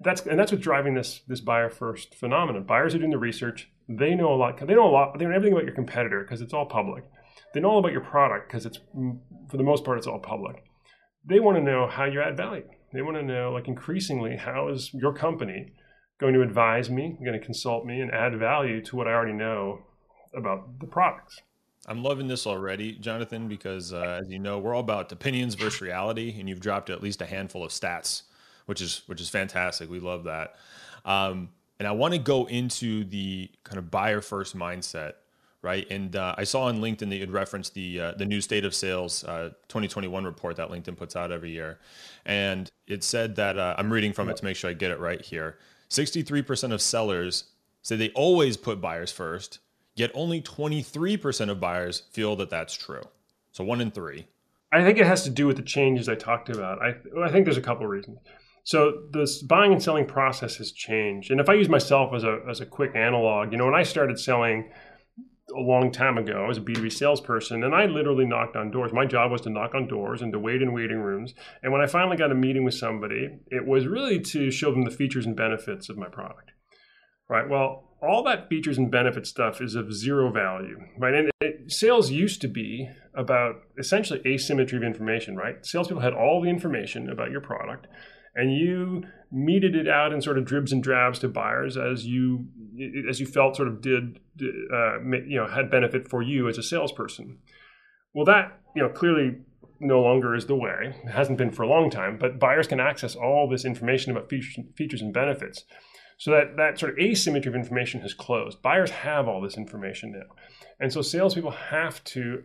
That's 0.00 0.20
and 0.22 0.38
that's 0.38 0.52
what's 0.52 0.62
driving 0.62 0.94
this 0.94 1.20
this 1.26 1.40
buyer 1.40 1.70
first 1.70 2.14
phenomenon. 2.14 2.64
Buyers 2.64 2.94
are 2.94 2.98
doing 2.98 3.10
the 3.10 3.18
research. 3.18 3.70
They 3.88 4.14
know 4.14 4.32
a 4.32 4.36
lot. 4.36 4.58
They 4.58 4.74
know 4.74 4.88
a 4.88 4.90
lot. 4.90 5.18
They 5.18 5.24
know 5.24 5.32
everything 5.32 5.54
about 5.54 5.64
your 5.64 5.74
competitor 5.74 6.22
because 6.22 6.40
it's 6.40 6.52
all 6.52 6.66
public. 6.66 7.04
They 7.52 7.60
know 7.60 7.70
all 7.70 7.78
about 7.78 7.92
your 7.92 8.02
product 8.02 8.48
because 8.48 8.66
it's 8.66 8.78
for 9.50 9.56
the 9.56 9.62
most 9.62 9.84
part 9.84 9.98
it's 9.98 10.06
all 10.06 10.20
public. 10.20 10.64
They 11.24 11.40
want 11.40 11.56
to 11.56 11.62
know 11.62 11.88
how 11.88 12.04
you 12.04 12.20
add 12.20 12.36
value. 12.36 12.68
They 12.92 13.02
want 13.02 13.16
to 13.16 13.22
know 13.22 13.52
like 13.52 13.68
increasingly 13.68 14.36
how 14.36 14.68
is 14.68 14.92
your 14.94 15.12
company 15.12 15.72
going 16.18 16.34
to 16.34 16.42
advise 16.42 16.90
me, 16.90 17.16
going 17.24 17.38
to 17.38 17.44
consult 17.44 17.86
me, 17.86 18.00
and 18.00 18.10
add 18.12 18.38
value 18.38 18.82
to 18.84 18.96
what 18.96 19.06
I 19.06 19.12
already 19.12 19.32
know 19.32 19.80
about 20.34 20.80
the 20.80 20.86
products. 20.86 21.40
I'm 21.86 22.02
loving 22.02 22.26
this 22.26 22.46
already, 22.46 22.92
Jonathan, 22.92 23.48
because 23.48 23.92
uh, 23.92 24.20
as 24.20 24.28
you 24.28 24.38
know, 24.38 24.58
we're 24.58 24.74
all 24.74 24.80
about 24.80 25.10
opinions 25.12 25.54
versus 25.54 25.80
reality, 25.80 26.36
and 26.38 26.48
you've 26.48 26.60
dropped 26.60 26.90
at 26.90 27.02
least 27.02 27.22
a 27.22 27.26
handful 27.26 27.64
of 27.64 27.70
stats, 27.70 28.22
which 28.68 28.80
is 28.80 29.02
which 29.06 29.20
is 29.20 29.28
fantastic. 29.28 29.90
We 29.90 30.00
love 30.00 30.24
that. 30.24 30.56
Um, 31.04 31.50
and 31.78 31.86
I 31.86 31.92
want 31.92 32.14
to 32.14 32.18
go 32.18 32.46
into 32.46 33.04
the 33.04 33.50
kind 33.64 33.78
of 33.78 33.90
buyer 33.90 34.20
first 34.20 34.56
mindset, 34.56 35.14
right? 35.62 35.86
And 35.90 36.16
uh, 36.16 36.34
I 36.36 36.44
saw 36.44 36.62
on 36.62 36.80
LinkedIn 36.80 37.08
that 37.10 37.16
you 37.16 37.26
referenced 37.26 37.74
the 37.74 38.00
uh, 38.00 38.12
the 38.12 38.24
new 38.24 38.40
state 38.40 38.64
of 38.64 38.74
sales 38.74 39.24
uh, 39.24 39.50
2021 39.68 40.24
report 40.24 40.56
that 40.56 40.70
LinkedIn 40.70 40.96
puts 40.96 41.16
out 41.16 41.32
every 41.32 41.50
year, 41.50 41.78
and 42.26 42.70
it 42.86 43.04
said 43.04 43.36
that 43.36 43.58
uh, 43.58 43.74
I'm 43.78 43.92
reading 43.92 44.12
from 44.12 44.28
it 44.28 44.36
to 44.38 44.44
make 44.44 44.56
sure 44.56 44.70
I 44.70 44.74
get 44.74 44.90
it 44.90 44.98
right 44.98 45.20
here. 45.20 45.58
63% 45.90 46.72
of 46.72 46.82
sellers 46.82 47.44
say 47.80 47.96
they 47.96 48.10
always 48.10 48.58
put 48.58 48.78
buyers 48.78 49.10
first 49.10 49.60
Yet 49.98 50.12
only 50.14 50.40
23% 50.40 51.50
of 51.50 51.58
buyers 51.58 52.04
feel 52.12 52.36
that 52.36 52.50
that's 52.50 52.72
true. 52.72 53.02
So 53.50 53.64
one 53.64 53.80
in 53.80 53.90
three. 53.90 54.28
I 54.70 54.84
think 54.84 54.98
it 54.98 55.06
has 55.06 55.24
to 55.24 55.30
do 55.30 55.48
with 55.48 55.56
the 55.56 55.62
changes 55.62 56.08
I 56.08 56.14
talked 56.14 56.50
about. 56.50 56.80
I, 56.80 56.94
I 57.20 57.32
think 57.32 57.46
there's 57.46 57.56
a 57.56 57.62
couple 57.62 57.84
of 57.84 57.90
reasons. 57.90 58.18
So 58.64 59.04
this 59.12 59.42
buying 59.42 59.72
and 59.72 59.82
selling 59.82 60.06
process 60.06 60.56
has 60.56 60.72
changed. 60.72 61.30
And 61.30 61.40
if 61.40 61.48
I 61.48 61.54
use 61.54 61.68
myself 61.68 62.12
as 62.14 62.24
a, 62.24 62.40
as 62.48 62.60
a 62.60 62.66
quick 62.66 62.94
analog, 62.94 63.52
you 63.52 63.58
know, 63.58 63.64
when 63.64 63.74
I 63.74 63.82
started 63.82 64.18
selling 64.18 64.70
a 65.56 65.60
long 65.60 65.90
time 65.90 66.18
ago, 66.18 66.44
I 66.44 66.48
was 66.48 66.58
a 66.58 66.62
B2B 66.62 66.92
salesperson 66.92 67.64
and 67.64 67.74
I 67.74 67.86
literally 67.86 68.26
knocked 68.26 68.56
on 68.56 68.70
doors. 68.70 68.92
My 68.92 69.06
job 69.06 69.30
was 69.30 69.40
to 69.42 69.50
knock 69.50 69.74
on 69.74 69.88
doors 69.88 70.20
and 70.20 70.32
to 70.32 70.38
wait 70.38 70.60
in 70.60 70.74
waiting 70.74 70.98
rooms. 70.98 71.34
And 71.62 71.72
when 71.72 71.80
I 71.80 71.86
finally 71.86 72.16
got 72.16 72.32
a 72.32 72.34
meeting 72.34 72.64
with 72.64 72.74
somebody, 72.74 73.38
it 73.46 73.66
was 73.66 73.86
really 73.86 74.20
to 74.20 74.50
show 74.50 74.70
them 74.70 74.84
the 74.84 74.90
features 74.90 75.24
and 75.24 75.34
benefits 75.34 75.88
of 75.88 75.96
my 75.96 76.08
product. 76.08 76.52
Right. 77.28 77.48
Well, 77.48 77.88
all 78.00 78.22
that 78.24 78.48
features 78.48 78.78
and 78.78 78.90
benefit 78.90 79.26
stuff 79.26 79.60
is 79.60 79.74
of 79.74 79.92
zero 79.92 80.30
value, 80.30 80.78
right? 80.98 81.14
And 81.14 81.30
it, 81.40 81.70
sales 81.70 82.10
used 82.10 82.40
to 82.42 82.48
be 82.48 82.88
about 83.14 83.56
essentially 83.78 84.20
asymmetry 84.24 84.78
of 84.78 84.84
information, 84.84 85.36
right? 85.36 85.64
Salespeople 85.66 86.02
had 86.02 86.14
all 86.14 86.40
the 86.40 86.48
information 86.48 87.10
about 87.10 87.30
your 87.30 87.40
product, 87.40 87.86
and 88.38 88.56
you 88.56 89.02
meted 89.30 89.74
it 89.74 89.88
out 89.88 90.12
in 90.12 90.22
sort 90.22 90.38
of 90.38 90.44
dribs 90.44 90.72
and 90.72 90.82
drabs 90.82 91.18
to 91.18 91.28
buyers 91.28 91.76
as 91.76 92.06
you 92.06 92.46
as 93.10 93.20
you 93.20 93.26
felt 93.26 93.56
sort 93.56 93.68
of 93.68 93.82
did 93.82 94.20
uh, 94.40 95.00
you 95.26 95.36
know 95.36 95.48
had 95.48 95.70
benefit 95.70 96.08
for 96.08 96.22
you 96.22 96.48
as 96.48 96.56
a 96.56 96.62
salesperson. 96.62 97.38
Well, 98.14 98.24
that 98.24 98.60
you 98.74 98.82
know 98.82 98.88
clearly 98.88 99.38
no 99.80 100.00
longer 100.00 100.34
is 100.34 100.46
the 100.46 100.56
way. 100.56 100.94
It 101.04 101.10
hasn't 101.10 101.38
been 101.38 101.50
for 101.50 101.62
a 101.62 101.68
long 101.68 101.90
time, 101.90 102.16
but 102.18 102.38
buyers 102.38 102.66
can 102.66 102.80
access 102.80 103.14
all 103.14 103.48
this 103.48 103.64
information 103.64 104.12
about 104.12 104.30
features, 104.30 105.02
and 105.02 105.12
benefits 105.12 105.64
so 106.18 106.32
that, 106.32 106.56
that 106.56 106.80
sort 106.80 106.92
of 106.92 106.98
asymmetry 106.98 107.48
of 107.48 107.54
information 107.54 108.00
has 108.00 108.12
closed. 108.12 108.60
Buyers 108.60 108.90
have 108.90 109.28
all 109.28 109.40
this 109.40 109.56
information 109.56 110.12
now. 110.12 110.34
And 110.80 110.92
so 110.92 111.00
salespeople 111.00 111.52
have 111.52 112.02
to 112.04 112.42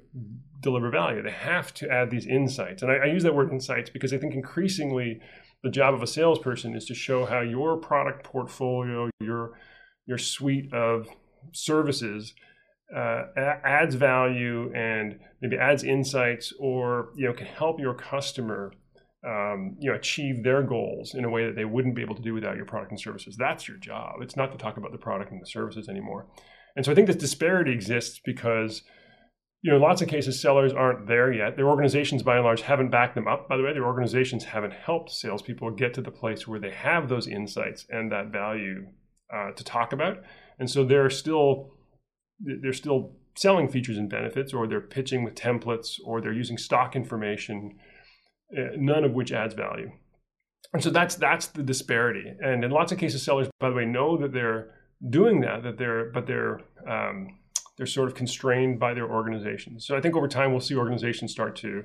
deliver 0.59 0.91
value. 0.91 1.23
They 1.23 1.31
have 1.31 1.73
to 1.75 1.89
add 1.89 2.11
these 2.11 2.27
insights. 2.27 2.83
And 2.83 2.91
I, 2.91 2.97
I 2.97 3.05
use 3.05 3.23
that 3.23 3.33
word 3.33 3.51
insights 3.51 3.89
because 3.89 4.13
I 4.13 4.19
think 4.19 4.35
increasingly 4.35 5.19
the 5.63 5.69
job 5.69 5.93
of 5.93 6.03
a 6.03 6.07
salesperson 6.07 6.75
is 6.75 6.85
to 6.85 6.93
show 6.93 7.25
how 7.25 7.41
your 7.41 7.77
product 7.77 8.23
portfolio, 8.23 9.09
your 9.19 9.57
your 10.05 10.17
suite 10.17 10.73
of 10.73 11.07
services 11.53 12.33
uh, 12.95 13.23
adds 13.35 13.95
value 13.95 14.71
and 14.75 15.19
maybe 15.41 15.57
adds 15.57 15.83
insights 15.83 16.53
or 16.59 17.09
you 17.15 17.27
know 17.27 17.33
can 17.33 17.47
help 17.47 17.79
your 17.79 17.93
customer 17.93 18.73
um, 19.25 19.77
you 19.79 19.89
know, 19.89 19.95
achieve 19.95 20.43
their 20.43 20.61
goals 20.61 21.13
in 21.13 21.23
a 21.23 21.29
way 21.29 21.45
that 21.45 21.55
they 21.55 21.65
wouldn't 21.65 21.95
be 21.95 22.01
able 22.01 22.15
to 22.15 22.21
do 22.21 22.33
without 22.33 22.57
your 22.57 22.65
product 22.65 22.91
and 22.91 22.99
services. 22.99 23.37
That's 23.37 23.67
your 23.67 23.77
job. 23.77 24.15
It's 24.21 24.35
not 24.35 24.51
to 24.51 24.57
talk 24.57 24.77
about 24.77 24.91
the 24.91 24.97
product 24.97 25.31
and 25.31 25.41
the 25.41 25.45
services 25.45 25.87
anymore. 25.87 26.27
And 26.75 26.83
so 26.83 26.91
I 26.91 26.95
think 26.95 27.07
this 27.07 27.15
disparity 27.15 27.71
exists 27.71 28.19
because, 28.23 28.81
you 29.63 29.71
know, 29.71 29.77
lots 29.77 30.01
of 30.01 30.09
cases, 30.09 30.39
sellers 30.39 30.73
aren't 30.73 31.07
there 31.07 31.31
yet. 31.31 31.55
Their 31.55 31.69
organizations, 31.69 32.21
by 32.21 32.35
and 32.35 32.43
large, 32.43 32.61
haven't 32.61 32.89
backed 32.89 33.15
them 33.15 33.29
up. 33.29 33.47
By 33.47 33.55
the 33.55 33.63
way, 33.63 33.71
their 33.71 33.85
organizations 33.85 34.43
haven't 34.43 34.73
helped 34.73 35.09
salespeople 35.09 35.71
get 35.71 35.93
to 35.93 36.01
the 36.01 36.11
place 36.11 36.45
where 36.45 36.59
they 36.59 36.71
have 36.71 37.07
those 37.07 37.27
insights 37.27 37.85
and 37.89 38.11
that 38.11 38.27
value 38.27 38.87
uh, 39.33 39.51
to 39.51 39.63
talk 39.63 39.93
about. 39.93 40.17
And 40.59 40.69
so 40.69 40.83
they're 40.83 41.09
still 41.09 41.71
they're 42.39 42.73
still 42.73 43.13
selling 43.35 43.69
features 43.69 43.97
and 43.97 44.09
benefits, 44.09 44.53
or 44.53 44.67
they're 44.67 44.81
pitching 44.81 45.23
with 45.23 45.35
templates, 45.35 45.97
or 46.03 46.19
they're 46.19 46.33
using 46.33 46.57
stock 46.57 46.93
information 46.93 47.79
uh, 48.55 48.75
none 48.75 49.05
of 49.05 49.13
which 49.13 49.31
adds 49.31 49.53
value. 49.53 49.91
And 50.73 50.83
so 50.83 50.89
that's 50.89 51.15
that's 51.15 51.47
the 51.47 51.63
disparity. 51.63 52.33
And 52.41 52.65
in 52.65 52.71
lots 52.71 52.91
of 52.91 52.97
cases, 52.97 53.23
sellers, 53.23 53.47
by 53.61 53.69
the 53.69 53.75
way, 53.75 53.85
know 53.85 54.17
that 54.17 54.33
they're 54.33 54.71
doing 55.09 55.39
that, 55.41 55.63
that 55.63 55.77
they're 55.77 56.11
but 56.11 56.27
they're 56.27 56.59
um, 56.85 57.39
They're 57.77 57.85
sort 57.85 58.07
of 58.07 58.15
constrained 58.15 58.79
by 58.79 58.93
their 58.93 59.09
organizations. 59.09 59.85
So 59.87 59.97
I 59.97 60.01
think 60.01 60.15
over 60.15 60.27
time 60.27 60.51
we'll 60.51 60.61
see 60.61 60.75
organizations 60.75 61.31
start 61.31 61.55
to 61.57 61.67
you 61.67 61.83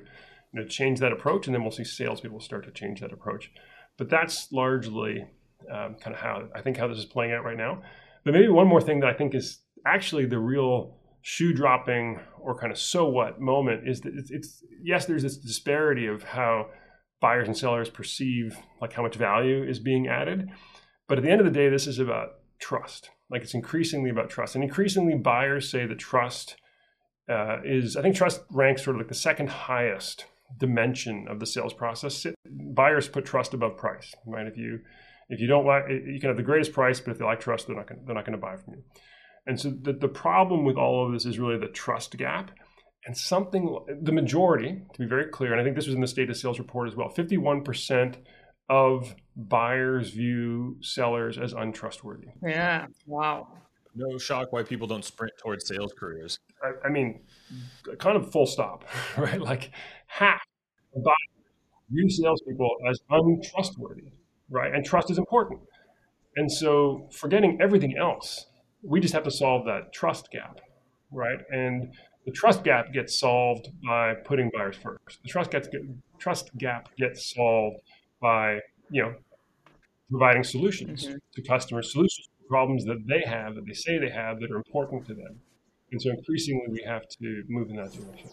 know, 0.53 0.65
change 0.65 0.99
that 0.99 1.11
approach, 1.11 1.47
and 1.47 1.53
then 1.53 1.63
we'll 1.63 1.71
see 1.71 1.83
salespeople 1.83 2.39
start 2.39 2.65
to 2.65 2.71
change 2.71 3.01
that 3.01 3.11
approach. 3.11 3.51
But 3.97 4.09
that's 4.09 4.51
largely 4.51 5.25
um, 5.71 5.95
kind 5.95 6.15
of 6.15 6.21
how 6.21 6.47
I 6.55 6.61
think 6.61 6.77
how 6.77 6.87
this 6.87 6.97
is 6.97 7.05
playing 7.05 7.33
out 7.33 7.43
right 7.43 7.57
now. 7.57 7.81
But 8.23 8.33
maybe 8.33 8.49
one 8.49 8.67
more 8.67 8.81
thing 8.81 8.99
that 9.01 9.09
I 9.09 9.13
think 9.13 9.33
is 9.35 9.59
actually 9.85 10.25
the 10.25 10.39
real 10.39 10.95
shoe 11.21 11.53
dropping 11.53 12.19
or 12.39 12.57
kind 12.57 12.71
of 12.71 12.77
so 12.77 13.09
what 13.09 13.41
moment 13.41 13.87
is 13.87 14.01
that 14.01 14.13
it's, 14.15 14.31
it's 14.31 14.63
yes, 14.81 15.05
there's 15.05 15.23
this 15.23 15.37
disparity 15.37 16.07
of 16.07 16.23
how 16.23 16.67
buyers 17.21 17.47
and 17.47 17.57
sellers 17.57 17.89
perceive 17.89 18.57
like 18.81 18.93
how 18.93 19.03
much 19.03 19.15
value 19.15 19.63
is 19.63 19.79
being 19.79 20.07
added. 20.07 20.49
But 21.07 21.17
at 21.17 21.23
the 21.23 21.29
end 21.29 21.41
of 21.41 21.45
the 21.45 21.51
day, 21.51 21.69
this 21.69 21.87
is 21.87 21.99
about 21.99 22.35
trust. 22.59 23.09
Like 23.29 23.41
it's 23.41 23.53
increasingly 23.53 24.09
about 24.09 24.29
trust, 24.29 24.55
and 24.55 24.63
increasingly 24.63 25.15
buyers 25.15 25.69
say 25.69 25.85
that 25.85 25.99
trust 25.99 26.57
uh, 27.29 27.57
is. 27.63 27.95
I 27.95 28.01
think 28.01 28.15
trust 28.15 28.41
ranks 28.51 28.83
sort 28.83 28.95
of 28.95 29.01
like 29.01 29.09
the 29.09 29.15
second 29.15 29.49
highest 29.49 30.25
dimension 30.57 31.27
of 31.29 31.39
the 31.39 31.45
sales 31.45 31.73
process. 31.73 32.25
Buyers 32.49 33.07
put 33.07 33.25
trust 33.25 33.53
above 33.53 33.77
price, 33.77 34.15
right? 34.25 34.47
If 34.47 34.57
you 34.57 34.79
if 35.29 35.39
you 35.39 35.47
don't 35.47 35.65
like, 35.65 35.85
you 35.89 36.19
can 36.19 36.29
have 36.29 36.37
the 36.37 36.43
greatest 36.43 36.73
price, 36.73 36.99
but 36.99 37.11
if 37.11 37.19
they 37.19 37.25
like 37.25 37.39
trust, 37.39 37.67
they're 37.67 37.75
not 37.75 37.87
gonna, 37.87 38.01
they're 38.05 38.15
not 38.15 38.25
going 38.25 38.37
to 38.37 38.41
buy 38.41 38.55
from 38.55 38.73
you. 38.73 38.83
And 39.45 39.59
so 39.59 39.69
the, 39.69 39.93
the 39.93 40.07
problem 40.07 40.65
with 40.65 40.75
all 40.75 41.05
of 41.05 41.13
this 41.13 41.25
is 41.25 41.39
really 41.39 41.57
the 41.57 41.67
trust 41.67 42.17
gap. 42.17 42.51
And 43.05 43.15
something, 43.15 43.77
the 44.01 44.11
majority, 44.11 44.81
to 44.93 44.99
be 44.99 45.05
very 45.05 45.27
clear, 45.27 45.51
and 45.51 45.61
I 45.61 45.63
think 45.63 45.75
this 45.75 45.85
was 45.85 45.95
in 45.95 46.01
the 46.01 46.07
state 46.07 46.29
of 46.29 46.37
sales 46.37 46.59
report 46.59 46.89
as 46.89 46.95
well 46.95 47.09
51% 47.09 48.17
of 48.69 49.15
buyers 49.47 50.11
view 50.11 50.77
sellers 50.81 51.37
as 51.37 51.53
untrustworthy. 51.53 52.27
Yeah. 52.43 52.87
Wow. 53.05 53.47
No 53.95 54.17
shock 54.17 54.51
why 54.51 54.63
people 54.63 54.87
don't 54.87 55.03
sprint 55.03 55.33
towards 55.41 55.67
sales 55.67 55.93
careers. 55.97 56.39
I, 56.63 56.87
I 56.87 56.89
mean, 56.89 57.21
kind 57.97 58.17
of 58.17 58.31
full 58.31 58.45
stop, 58.45 58.85
right? 59.17 59.41
Like 59.41 59.71
half 60.07 60.41
of 60.95 61.03
buyers 61.03 61.15
view 61.89 62.09
salespeople 62.09 62.69
as 62.89 62.99
untrustworthy, 63.09 64.11
right? 64.49 64.73
And 64.73 64.85
trust 64.85 65.09
is 65.09 65.17
important. 65.17 65.61
And 66.35 66.51
so, 66.51 67.09
forgetting 67.11 67.57
everything 67.61 67.97
else, 67.97 68.45
we 68.83 68.99
just 68.99 69.13
have 69.13 69.23
to 69.23 69.31
solve 69.31 69.65
that 69.65 69.91
trust 69.91 70.29
gap, 70.31 70.59
right? 71.11 71.39
And 71.51 71.91
the 72.25 72.31
trust 72.31 72.63
gap 72.63 72.93
gets 72.93 73.19
solved 73.19 73.69
by 73.85 74.13
putting 74.13 74.51
buyers 74.53 74.75
first. 74.75 75.21
The 75.23 75.29
trust 75.29 75.51
gets 75.51 75.67
trust 76.19 76.55
gap 76.57 76.89
gets 76.97 77.33
solved 77.33 77.77
by 78.21 78.59
you 78.91 79.01
know 79.01 79.15
providing 80.09 80.43
solutions 80.43 81.05
mm-hmm. 81.05 81.15
to 81.35 81.41
customers, 81.43 81.91
solutions 81.91 82.27
to 82.39 82.47
problems 82.47 82.85
that 82.85 83.05
they 83.07 83.21
have 83.29 83.55
that 83.55 83.65
they 83.65 83.73
say 83.73 83.97
they 83.97 84.09
have 84.09 84.39
that 84.39 84.51
are 84.51 84.57
important 84.57 85.05
to 85.07 85.13
them. 85.13 85.39
And 85.91 86.01
so 86.01 86.09
increasingly 86.09 86.65
we 86.69 86.83
have 86.85 87.03
to 87.21 87.43
move 87.47 87.69
in 87.69 87.75
that 87.77 87.91
direction. 87.91 88.29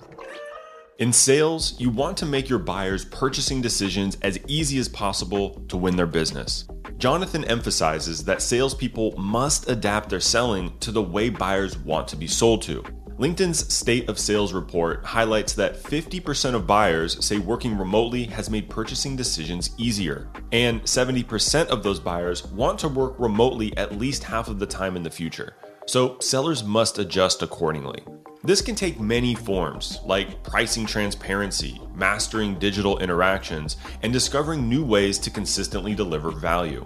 In 0.99 1.13
sales, 1.13 1.79
you 1.79 1.91
want 1.91 2.17
to 2.19 2.27
make 2.27 2.49
your 2.49 2.59
buyers' 2.59 3.05
purchasing 3.05 3.61
decisions 3.61 4.17
as 4.23 4.39
easy 4.47 4.79
as 4.79 4.89
possible 4.89 5.63
to 5.69 5.77
win 5.77 5.95
their 5.95 6.07
business. 6.07 6.67
Jonathan 6.97 7.45
emphasizes 7.45 8.25
that 8.25 8.41
salespeople 8.41 9.13
must 9.19 9.69
adapt 9.69 10.09
their 10.09 10.21
selling 10.21 10.79
to 10.79 10.91
the 10.91 11.03
way 11.03 11.29
buyers 11.29 11.77
want 11.77 12.09
to 12.09 12.17
be 12.17 12.27
sold 12.27 12.63
to. 12.63 12.83
LinkedIn's 13.19 13.73
State 13.73 14.11
of 14.11 14.19
Sales 14.19 14.53
report 14.53 15.03
highlights 15.03 15.55
that 15.55 15.83
50% 15.83 16.55
of 16.55 16.67
buyers 16.67 17.25
say 17.25 17.39
working 17.39 17.79
remotely 17.79 18.25
has 18.25 18.51
made 18.51 18.69
purchasing 18.69 19.17
decisions 19.17 19.71
easier, 19.79 20.29
and 20.53 20.83
70% 20.83 21.69
of 21.69 21.83
those 21.83 21.99
buyers 21.99 22.45
want 22.49 22.79
to 22.81 22.89
work 22.89 23.15
remotely 23.19 23.75
at 23.79 23.97
least 23.97 24.23
half 24.23 24.49
of 24.49 24.59
the 24.59 24.67
time 24.67 24.97
in 24.97 25.03
the 25.03 25.09
future. 25.09 25.57
So, 25.87 26.19
sellers 26.21 26.63
must 26.63 26.99
adjust 26.99 27.43
accordingly. 27.43 28.05
This 28.45 28.61
can 28.61 28.75
take 28.75 29.01
many 29.01 29.35
forms, 29.35 29.99
like 30.05 30.43
pricing 30.43 30.85
transparency, 30.85 31.81
mastering 31.95 32.59
digital 32.59 32.99
interactions, 32.99 33.79
and 34.03 34.13
discovering 34.13 34.69
new 34.69 34.85
ways 34.85 35.19
to 35.21 35.31
consistently 35.31 35.95
deliver 35.95 36.31
value. 36.31 36.85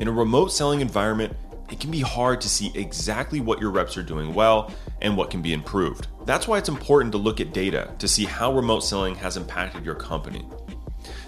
In 0.00 0.08
a 0.08 0.12
remote 0.12 0.52
selling 0.52 0.82
environment, 0.82 1.34
it 1.70 1.80
can 1.80 1.90
be 1.90 2.00
hard 2.00 2.40
to 2.40 2.48
see 2.48 2.72
exactly 2.74 3.40
what 3.40 3.60
your 3.60 3.70
reps 3.70 3.96
are 3.96 4.02
doing 4.02 4.34
well 4.34 4.72
and 5.02 5.16
what 5.16 5.30
can 5.30 5.42
be 5.42 5.52
improved. 5.52 6.08
That's 6.24 6.46
why 6.46 6.58
it's 6.58 6.68
important 6.68 7.12
to 7.12 7.18
look 7.18 7.40
at 7.40 7.52
data 7.52 7.92
to 7.98 8.08
see 8.08 8.24
how 8.24 8.54
remote 8.54 8.80
selling 8.80 9.14
has 9.16 9.36
impacted 9.36 9.84
your 9.84 9.94
company. 9.94 10.46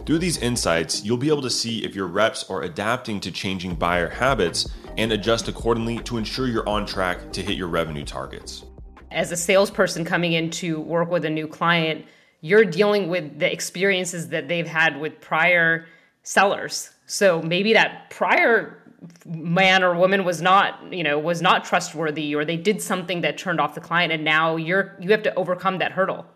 Through 0.06 0.18
these 0.18 0.38
insights, 0.38 1.04
you'll 1.04 1.16
be 1.18 1.28
able 1.28 1.42
to 1.42 1.50
see 1.50 1.84
if 1.84 1.94
your 1.94 2.06
reps 2.06 2.48
are 2.50 2.62
adapting 2.62 3.20
to 3.20 3.30
changing 3.30 3.74
buyer 3.74 4.08
habits 4.08 4.68
and 4.96 5.12
adjust 5.12 5.48
accordingly 5.48 5.98
to 6.00 6.16
ensure 6.16 6.48
you're 6.48 6.68
on 6.68 6.86
track 6.86 7.32
to 7.32 7.42
hit 7.42 7.56
your 7.56 7.68
revenue 7.68 8.04
targets. 8.04 8.64
As 9.10 9.32
a 9.32 9.36
salesperson 9.36 10.04
coming 10.04 10.32
in 10.32 10.50
to 10.52 10.80
work 10.80 11.10
with 11.10 11.24
a 11.24 11.30
new 11.30 11.46
client, 11.46 12.06
you're 12.40 12.64
dealing 12.64 13.08
with 13.08 13.38
the 13.38 13.52
experiences 13.52 14.28
that 14.28 14.48
they've 14.48 14.66
had 14.66 15.00
with 15.00 15.20
prior 15.20 15.86
sellers. 16.22 16.90
So 17.06 17.42
maybe 17.42 17.72
that 17.74 18.10
prior 18.10 18.82
man 19.26 19.82
or 19.82 19.94
woman 19.94 20.24
was 20.24 20.42
not 20.42 20.92
you 20.92 21.04
know 21.04 21.18
was 21.18 21.40
not 21.40 21.64
trustworthy 21.64 22.34
or 22.34 22.44
they 22.44 22.56
did 22.56 22.82
something 22.82 23.20
that 23.20 23.38
turned 23.38 23.60
off 23.60 23.74
the 23.74 23.80
client 23.80 24.12
and 24.12 24.24
now 24.24 24.56
you're 24.56 24.96
you 25.00 25.10
have 25.10 25.22
to 25.22 25.34
overcome 25.34 25.78
that 25.78 25.92
hurdle. 25.92 26.26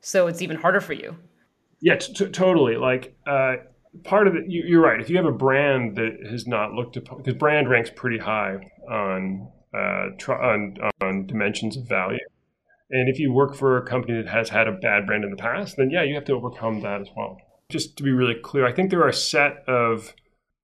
So 0.00 0.26
it's 0.26 0.42
even 0.42 0.56
harder 0.56 0.80
for 0.80 0.92
you. 0.92 1.16
Yeah 1.80 1.96
t- 1.96 2.28
totally. 2.28 2.76
Like 2.76 3.16
uh, 3.26 3.56
part 4.04 4.26
of 4.26 4.34
it 4.34 4.44
you, 4.48 4.78
are 4.78 4.82
right. 4.82 5.00
If 5.00 5.08
you 5.08 5.16
have 5.16 5.26
a 5.26 5.32
brand 5.32 5.96
that 5.96 6.18
has 6.30 6.46
not 6.46 6.72
looked 6.72 6.96
upon 6.96 7.18
because 7.18 7.34
brand 7.34 7.70
ranks 7.70 7.90
pretty 7.94 8.18
high 8.18 8.58
on 8.90 9.48
uh, 9.74 10.08
tr- 10.18 10.34
on 10.34 10.76
on 11.00 11.26
dimensions 11.26 11.76
of 11.76 11.88
value. 11.88 12.18
And 12.90 13.08
if 13.08 13.18
you 13.18 13.32
work 13.32 13.54
for 13.54 13.78
a 13.78 13.86
company 13.86 14.20
that 14.20 14.30
has 14.30 14.50
had 14.50 14.68
a 14.68 14.72
bad 14.72 15.06
brand 15.06 15.24
in 15.24 15.30
the 15.30 15.36
past 15.36 15.76
then 15.78 15.90
yeah 15.90 16.02
you 16.02 16.14
have 16.14 16.26
to 16.26 16.34
overcome 16.34 16.82
that 16.82 17.00
as 17.00 17.08
well. 17.16 17.38
Just 17.70 17.96
to 17.96 18.02
be 18.02 18.10
really 18.10 18.34
clear 18.34 18.66
i 18.66 18.72
think 18.72 18.90
there 18.90 19.00
are 19.00 19.08
a 19.08 19.14
set 19.14 19.64
of 19.66 20.12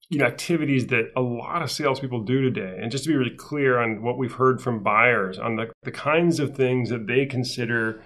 you 0.09 0.19
know 0.19 0.25
activities 0.25 0.87
that 0.89 1.13
a 1.17 1.21
lot 1.21 1.63
of 1.63 1.71
salespeople 1.71 2.23
do 2.23 2.41
today. 2.41 2.79
And 2.81 2.91
just 2.91 3.05
to 3.05 3.11
be 3.11 3.17
really 3.17 3.37
clear 3.37 3.79
on 3.79 4.03
what 4.03 4.19
we've 4.19 4.33
heard 4.33 4.61
from 4.61 4.83
buyers 4.83 5.39
on 5.39 5.57
the, 5.57 5.71
the 5.83 5.91
kinds 5.91 6.41
of 6.41 6.57
things 6.57 6.89
that 6.91 7.07
they 7.07 7.27
consider 7.27 8.03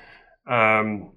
um, 0.47 1.12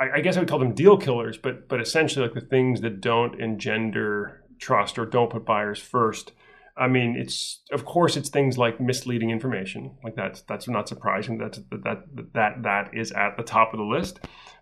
I, 0.00 0.16
I, 0.16 0.20
guess 0.20 0.36
I 0.36 0.40
would 0.40 0.48
call 0.48 0.58
them 0.58 0.74
deal 0.74 0.96
killers, 0.96 1.38
but 1.38 1.68
but 1.68 1.80
essentially 1.80 2.26
like 2.26 2.34
the 2.34 2.40
things 2.40 2.80
that 2.80 3.00
don't 3.00 3.40
engender 3.40 4.42
trust 4.58 4.98
or 4.98 5.06
don't 5.06 5.30
put 5.30 5.44
buyers 5.44 5.78
first. 5.78 6.32
I 6.76 6.88
mean, 6.88 7.16
it's 7.16 7.62
of 7.70 7.84
course 7.84 8.16
it's 8.16 8.28
things 8.28 8.58
like 8.58 8.80
misleading 8.80 9.30
information, 9.30 9.96
like 10.02 10.16
that's 10.16 10.42
that's 10.42 10.68
not 10.68 10.88
surprising. 10.88 11.38
That's 11.38 11.58
that 11.70 11.84
that 11.84 12.32
that 12.34 12.62
that 12.62 12.90
is 12.94 13.12
at 13.12 13.36
the 13.36 13.44
top 13.44 13.72
of 13.72 13.78
the 13.78 13.84
list, 13.84 14.20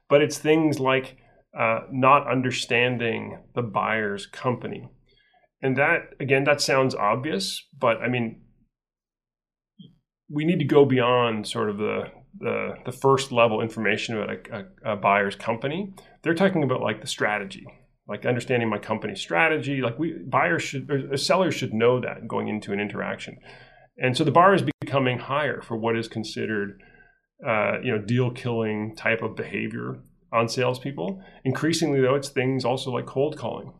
but 0.09 0.21
it's 0.21 0.39
things 0.39 0.79
like 0.79 1.17
uh, 1.59 1.81
not 1.91 2.31
understanding 2.31 3.39
the 3.55 3.63
buyer's 3.63 4.27
company 4.27 4.91
and 5.62 5.77
that 5.77 6.14
again 6.20 6.44
that 6.44 6.61
sounds 6.61 6.94
obvious 6.94 7.66
but 7.79 7.98
i 7.98 8.09
mean 8.09 8.40
we 10.29 10.44
need 10.44 10.59
to 10.59 10.64
go 10.64 10.85
beyond 10.85 11.46
sort 11.46 11.70
of 11.70 11.79
the 11.79 12.05
the, 12.38 12.75
the 12.87 12.92
first 12.92 13.31
level 13.31 13.61
information 13.61 14.16
about 14.16 14.31
a, 14.31 14.66
a, 14.87 14.94
a 14.94 14.96
buyer's 14.96 15.37
company. 15.37 15.92
They're 16.22 16.33
talking 16.33 16.62
about 16.62 16.81
like 16.81 17.03
the 17.03 17.07
strategy 17.07 17.66
like 18.09 18.27
understanding 18.27 18.68
my 18.68 18.79
company 18.79 19.14
strategy. 19.14 19.81
Like 19.81 19.98
we 19.98 20.12
buyers 20.12 20.62
should 20.62 20.90
or 20.90 21.16
sellers 21.16 21.55
should 21.55 21.72
know 21.72 22.01
that 22.01 22.27
going 22.27 22.48
into 22.48 22.72
an 22.72 22.81
interaction. 22.81 23.38
And 23.98 24.16
so 24.16 24.25
the 24.25 24.31
bar 24.31 24.55
is 24.55 24.62
becoming 24.81 25.18
higher 25.18 25.61
for 25.62 25.77
what 25.77 25.96
is 25.96 26.09
considered 26.09 26.83
uh, 27.46 27.81
you 27.83 27.92
know 27.92 27.98
deal 27.98 28.31
killing 28.31 28.94
type 28.96 29.22
of 29.22 29.37
behavior 29.37 30.01
on 30.33 30.48
salespeople. 30.48 31.22
Increasingly 31.44 32.01
though 32.01 32.14
it's 32.14 32.29
things 32.29 32.64
also 32.64 32.90
like 32.90 33.07
cold 33.07 33.37
calling 33.37 33.72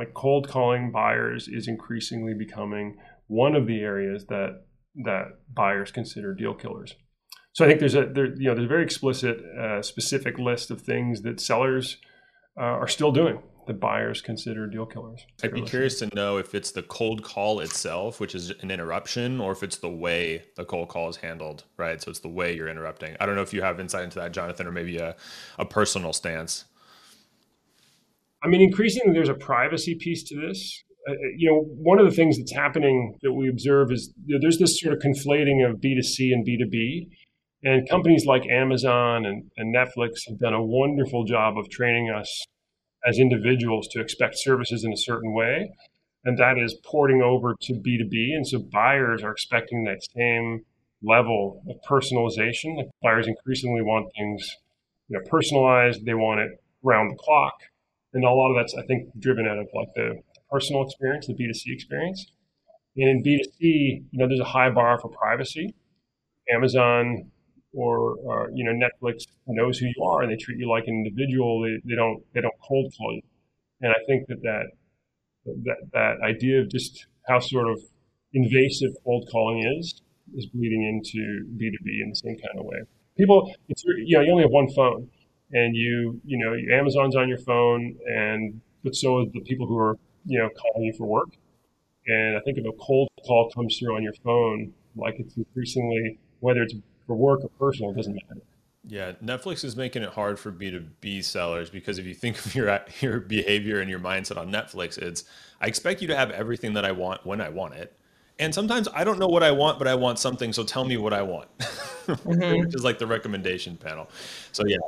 like 0.00 0.14
cold 0.14 0.48
calling 0.48 0.90
buyers 0.90 1.46
is 1.46 1.68
increasingly 1.68 2.32
becoming 2.32 2.96
one 3.26 3.54
of 3.54 3.66
the 3.66 3.80
areas 3.80 4.24
that 4.26 4.62
that 5.04 5.24
buyers 5.54 5.90
consider 5.92 6.34
deal 6.34 6.54
killers. 6.54 6.94
So 7.52 7.66
I 7.66 7.68
think 7.68 7.80
there's 7.80 7.94
a 7.94 8.06
there, 8.06 8.34
you 8.34 8.48
know 8.48 8.54
there's 8.54 8.64
a 8.64 8.68
very 8.68 8.82
explicit 8.82 9.36
uh, 9.60 9.82
specific 9.82 10.38
list 10.38 10.70
of 10.70 10.80
things 10.80 11.20
that 11.20 11.38
sellers 11.38 11.98
uh, 12.58 12.64
are 12.64 12.88
still 12.88 13.12
doing 13.12 13.42
that 13.66 13.78
buyers 13.78 14.22
consider 14.22 14.66
deal 14.66 14.86
killers. 14.86 15.20
I'd 15.44 15.52
be 15.52 15.60
curious 15.60 15.98
to 15.98 16.08
know 16.14 16.38
if 16.38 16.54
it's 16.54 16.70
the 16.70 16.82
cold 16.82 17.22
call 17.22 17.60
itself, 17.60 18.20
which 18.20 18.34
is 18.34 18.48
an 18.62 18.70
interruption, 18.70 19.38
or 19.38 19.52
if 19.52 19.62
it's 19.62 19.76
the 19.76 19.90
way 19.90 20.44
the 20.56 20.64
cold 20.64 20.88
call 20.88 21.10
is 21.10 21.16
handled, 21.16 21.64
right? 21.76 22.00
So 22.00 22.10
it's 22.10 22.20
the 22.20 22.28
way 22.28 22.56
you're 22.56 22.70
interrupting. 22.70 23.16
I 23.20 23.26
don't 23.26 23.36
know 23.36 23.42
if 23.42 23.52
you 23.52 23.60
have 23.60 23.78
insight 23.78 24.04
into 24.04 24.18
that, 24.18 24.32
Jonathan, 24.32 24.66
or 24.66 24.72
maybe 24.72 24.96
a, 24.96 25.14
a 25.58 25.66
personal 25.66 26.14
stance. 26.14 26.64
I 28.42 28.48
mean, 28.48 28.62
increasingly, 28.62 29.12
there's 29.12 29.28
a 29.28 29.34
privacy 29.34 29.96
piece 29.98 30.22
to 30.24 30.40
this. 30.40 30.82
Uh, 31.08 31.12
uh, 31.12 31.16
you 31.36 31.50
know, 31.50 31.62
one 31.82 31.98
of 31.98 32.06
the 32.06 32.14
things 32.14 32.38
that's 32.38 32.54
happening 32.54 33.18
that 33.22 33.32
we 33.32 33.48
observe 33.48 33.90
is 33.90 34.12
there's 34.26 34.58
this 34.58 34.80
sort 34.80 34.94
of 34.94 35.00
conflating 35.00 35.68
of 35.68 35.80
B2C 35.80 36.32
and 36.32 36.46
B2B. 36.46 37.08
And 37.62 37.88
companies 37.88 38.24
like 38.24 38.42
Amazon 38.50 39.26
and, 39.26 39.50
and 39.56 39.74
Netflix 39.74 40.28
have 40.28 40.38
done 40.38 40.54
a 40.54 40.62
wonderful 40.62 41.24
job 41.24 41.58
of 41.58 41.68
training 41.68 42.10
us 42.10 42.46
as 43.06 43.18
individuals 43.18 43.88
to 43.92 44.00
expect 44.00 44.34
services 44.38 44.84
in 44.84 44.92
a 44.92 44.96
certain 44.96 45.34
way. 45.34 45.70
And 46.24 46.38
that 46.38 46.58
is 46.58 46.78
porting 46.84 47.22
over 47.22 47.54
to 47.62 47.72
B2B. 47.72 48.34
And 48.34 48.46
so 48.46 48.60
buyers 48.72 49.22
are 49.22 49.32
expecting 49.32 49.84
that 49.84 50.00
same 50.14 50.64
level 51.02 51.62
of 51.68 51.76
personalization. 51.88 52.76
Like 52.76 52.88
buyers 53.02 53.26
increasingly 53.26 53.82
want 53.82 54.10
things 54.16 54.56
you 55.08 55.18
know, 55.18 55.24
personalized. 55.30 56.04
They 56.04 56.14
want 56.14 56.40
it 56.40 56.50
round 56.82 57.10
the 57.10 57.16
clock. 57.16 57.54
And 58.12 58.24
a 58.24 58.30
lot 58.30 58.50
of 58.50 58.56
that's, 58.56 58.74
I 58.74 58.82
think, 58.86 59.08
driven 59.18 59.46
out 59.46 59.58
of 59.58 59.68
like 59.74 59.88
the 59.94 60.20
personal 60.50 60.82
experience, 60.84 61.26
the 61.26 61.34
B2C 61.34 61.72
experience. 61.72 62.32
And 62.96 63.08
in 63.08 63.22
B2C, 63.22 63.60
you 63.60 64.18
know, 64.18 64.26
there's 64.26 64.40
a 64.40 64.44
high 64.44 64.70
bar 64.70 64.98
for 65.00 65.08
privacy. 65.10 65.74
Amazon 66.52 67.30
or, 67.72 68.16
or 68.24 68.50
you 68.52 68.64
know 68.64 68.72
Netflix 68.72 69.22
knows 69.46 69.78
who 69.78 69.86
you 69.86 70.04
are 70.04 70.22
and 70.22 70.32
they 70.32 70.36
treat 70.36 70.58
you 70.58 70.68
like 70.68 70.84
an 70.86 70.94
individual. 70.94 71.62
They, 71.62 71.90
they 71.90 71.94
don't 71.94 72.22
they 72.34 72.40
don't 72.40 72.54
cold 72.66 72.92
call 72.96 73.14
you. 73.14 73.22
And 73.80 73.92
I 73.92 73.98
think 74.06 74.26
that 74.28 74.42
that 74.42 74.64
that 75.64 75.76
that 75.92 76.14
idea 76.24 76.60
of 76.60 76.70
just 76.70 77.06
how 77.28 77.38
sort 77.38 77.70
of 77.70 77.80
invasive 78.32 78.90
cold 79.04 79.28
calling 79.30 79.64
is 79.78 80.02
is 80.34 80.46
bleeding 80.46 80.84
into 80.84 81.44
B2B 81.56 82.02
in 82.02 82.10
the 82.10 82.16
same 82.16 82.36
kind 82.36 82.58
of 82.58 82.64
way. 82.64 82.78
People, 83.16 83.52
it's 83.68 83.84
you 83.84 84.16
know 84.16 84.22
you 84.22 84.32
only 84.32 84.44
have 84.44 84.52
one 84.52 84.68
phone, 84.74 85.08
and 85.52 85.76
you 85.76 86.20
you 86.24 86.38
know 86.38 86.54
Amazon's 86.76 87.16
on 87.16 87.28
your 87.28 87.38
phone, 87.38 87.96
and 88.06 88.60
but 88.84 88.94
so 88.94 89.22
is 89.22 89.32
the 89.32 89.40
people 89.40 89.66
who 89.66 89.78
are 89.78 89.98
you 90.24 90.38
know 90.38 90.48
calling 90.50 90.86
you 90.86 90.92
for 90.92 91.06
work. 91.06 91.30
And 92.06 92.36
I 92.36 92.40
think 92.40 92.58
if 92.58 92.64
a 92.64 92.72
cold 92.72 93.08
call 93.26 93.50
comes 93.50 93.78
through 93.78 93.94
on 93.96 94.02
your 94.02 94.14
phone, 94.24 94.72
like 94.96 95.16
it's 95.18 95.36
increasingly 95.36 96.18
whether 96.40 96.62
it's 96.62 96.74
for 97.06 97.14
work 97.14 97.40
or 97.42 97.50
personal, 97.58 97.90
it 97.92 97.96
doesn't 97.96 98.14
matter. 98.14 98.40
Yeah, 98.86 99.12
Netflix 99.22 99.62
is 99.62 99.76
making 99.76 100.02
it 100.02 100.10
hard 100.10 100.38
for 100.38 100.50
B2B 100.50 101.22
sellers 101.22 101.68
because 101.68 101.98
if 101.98 102.06
you 102.06 102.14
think 102.14 102.44
of 102.44 102.54
your 102.54 102.80
your 103.00 103.20
behavior 103.20 103.80
and 103.80 103.90
your 103.90 104.00
mindset 104.00 104.36
on 104.36 104.50
Netflix, 104.50 104.98
it's 104.98 105.24
I 105.60 105.66
expect 105.66 106.00
you 106.00 106.08
to 106.08 106.16
have 106.16 106.30
everything 106.30 106.74
that 106.74 106.84
I 106.84 106.92
want 106.92 107.26
when 107.26 107.40
I 107.40 107.50
want 107.50 107.74
it. 107.74 107.96
And 108.38 108.54
sometimes 108.54 108.88
I 108.94 109.04
don't 109.04 109.18
know 109.18 109.28
what 109.28 109.42
I 109.42 109.50
want, 109.50 109.78
but 109.78 109.86
I 109.86 109.94
want 109.94 110.18
something, 110.18 110.54
so 110.54 110.64
tell 110.64 110.86
me 110.86 110.96
what 110.96 111.12
I 111.12 111.22
want. 111.22 111.48
Mm-hmm. 112.06 112.64
Which 112.64 112.74
is 112.74 112.82
like 112.82 112.98
the 112.98 113.06
recommendation 113.06 113.76
panel. 113.76 114.10
So 114.50 114.64
yeah. 114.66 114.78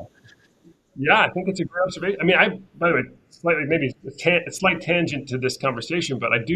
Yeah, 0.96 1.20
I 1.20 1.30
think 1.30 1.48
it's 1.48 1.60
a 1.60 1.64
great 1.64 1.82
observation. 1.84 2.18
I 2.20 2.24
mean, 2.24 2.36
I 2.36 2.48
by 2.76 2.88
the 2.88 2.94
way, 2.94 3.02
slightly 3.30 3.64
maybe 3.66 3.94
a, 4.06 4.10
tan- 4.10 4.42
a 4.46 4.52
slight 4.52 4.80
tangent 4.80 5.28
to 5.28 5.38
this 5.38 5.56
conversation, 5.56 6.18
but 6.18 6.32
I 6.32 6.38
do, 6.38 6.54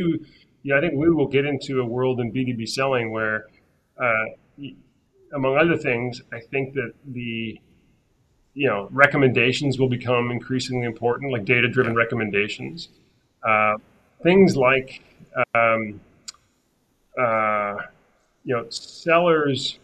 you 0.62 0.72
know, 0.72 0.76
I 0.76 0.80
think 0.80 0.94
we 0.94 1.10
will 1.10 1.26
get 1.28 1.46
into 1.46 1.80
a 1.80 1.84
world 1.86 2.20
in 2.20 2.32
B2B 2.32 2.66
selling 2.66 3.12
where 3.12 3.46
uh, 3.98 4.24
among 5.34 5.56
other 5.56 5.76
things, 5.76 6.22
I 6.32 6.40
think 6.40 6.74
that 6.74 6.92
the 7.06 7.60
you 8.54 8.68
know 8.68 8.88
recommendations 8.90 9.78
will 9.78 9.88
become 9.88 10.30
increasingly 10.30 10.86
important, 10.86 11.32
like 11.32 11.44
data-driven 11.44 11.94
recommendations. 11.94 12.88
Uh, 13.42 13.76
things 14.22 14.56
like 14.56 15.02
um, 15.54 16.00
uh, 17.18 17.76
you 18.44 18.54
know 18.54 18.66
sellers 18.70 19.78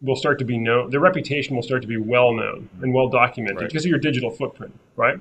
will 0.00 0.16
start 0.16 0.38
to 0.38 0.44
be 0.44 0.58
known. 0.58 0.90
Their 0.90 1.00
reputation 1.00 1.56
will 1.56 1.62
start 1.62 1.82
to 1.82 1.88
be 1.88 1.96
well 1.96 2.32
known 2.32 2.68
and 2.82 2.94
well 2.94 3.08
documented 3.08 3.62
right. 3.62 3.68
because 3.68 3.84
of 3.84 3.90
your 3.90 3.98
digital 3.98 4.30
footprint, 4.30 4.72
right? 4.96 5.18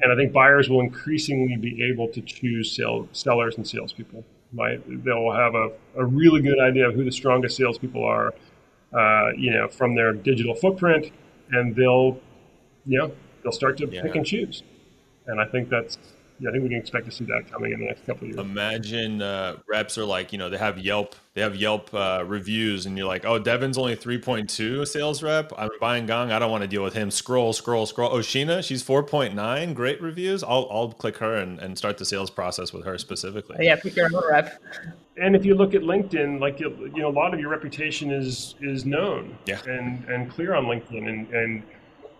And 0.00 0.12
I 0.12 0.16
think 0.16 0.32
buyers 0.32 0.68
will 0.68 0.80
increasingly 0.80 1.56
be 1.56 1.84
able 1.84 2.08
to 2.08 2.20
choose 2.20 2.74
sell, 2.74 3.08
sellers 3.12 3.56
and 3.56 3.66
salespeople. 3.66 4.24
Right? 4.54 4.80
They'll 5.04 5.32
have 5.32 5.54
a, 5.54 5.70
a 5.96 6.04
really 6.04 6.40
good 6.40 6.60
idea 6.60 6.88
of 6.88 6.94
who 6.94 7.04
the 7.04 7.12
strongest 7.12 7.56
salespeople 7.56 8.04
are 8.04 8.32
uh, 8.92 9.30
you 9.36 9.50
know, 9.50 9.68
from 9.68 9.94
their 9.94 10.12
digital 10.12 10.54
footprint, 10.54 11.12
and 11.50 11.74
they'll, 11.74 12.18
you 12.86 12.98
know, 12.98 13.12
they'll 13.42 13.52
start 13.52 13.76
to 13.78 13.86
yeah. 13.86 14.02
pick 14.02 14.14
and 14.14 14.24
choose. 14.24 14.62
And 15.26 15.40
I 15.40 15.44
think 15.44 15.68
that's 15.68 15.98
yeah, 16.38 16.50
I 16.50 16.52
think 16.52 16.64
we 16.64 16.68
can 16.68 16.78
expect 16.78 17.06
to 17.06 17.10
see 17.12 17.24
that 17.24 17.50
coming 17.50 17.72
in 17.72 17.80
the 17.80 17.86
next 17.86 18.04
couple 18.04 18.28
of 18.28 18.34
years. 18.34 18.38
Imagine 18.38 19.22
uh, 19.22 19.56
reps 19.66 19.96
are 19.96 20.04
like, 20.04 20.32
you 20.32 20.38
know, 20.38 20.50
they 20.50 20.58
have 20.58 20.78
Yelp, 20.78 21.14
they 21.32 21.40
have 21.40 21.56
Yelp 21.56 21.92
uh, 21.94 22.24
reviews, 22.26 22.84
and 22.84 22.96
you're 22.98 23.06
like, 23.06 23.24
oh, 23.24 23.38
Devin's 23.38 23.78
only 23.78 23.96
3.2 23.96 24.86
sales 24.86 25.22
rep. 25.22 25.52
I'm 25.56 25.70
buying 25.80 26.04
Gong. 26.04 26.32
I 26.32 26.38
don't 26.38 26.50
want 26.50 26.62
to 26.62 26.68
deal 26.68 26.82
with 26.82 26.92
him. 26.92 27.10
Scroll, 27.10 27.54
scroll, 27.54 27.86
scroll. 27.86 28.10
Oh, 28.12 28.18
Sheena, 28.18 28.62
she's 28.62 28.84
4.9. 28.84 29.74
Great 29.74 30.02
reviews. 30.02 30.42
I'll, 30.42 30.68
I'll 30.70 30.92
click 30.92 31.16
her 31.18 31.36
and, 31.36 31.58
and 31.58 31.78
start 31.78 31.96
the 31.96 32.04
sales 32.04 32.30
process 32.30 32.72
with 32.72 32.84
her 32.84 32.98
specifically. 32.98 33.56
Yeah, 33.60 33.76
pick 33.76 33.96
your 33.96 34.06
own 34.06 34.22
rep. 34.30 34.62
And 35.16 35.34
if 35.34 35.46
you 35.46 35.54
look 35.54 35.74
at 35.74 35.80
LinkedIn, 35.80 36.38
like 36.40 36.60
you 36.60 36.90
know, 36.96 37.08
a 37.08 37.10
lot 37.10 37.32
of 37.32 37.40
your 37.40 37.48
reputation 37.48 38.10
is 38.10 38.54
is 38.60 38.84
known 38.84 39.38
yeah. 39.46 39.62
and 39.66 40.04
and 40.04 40.30
clear 40.30 40.54
on 40.54 40.66
LinkedIn, 40.66 41.08
and 41.08 41.32
and 41.32 41.62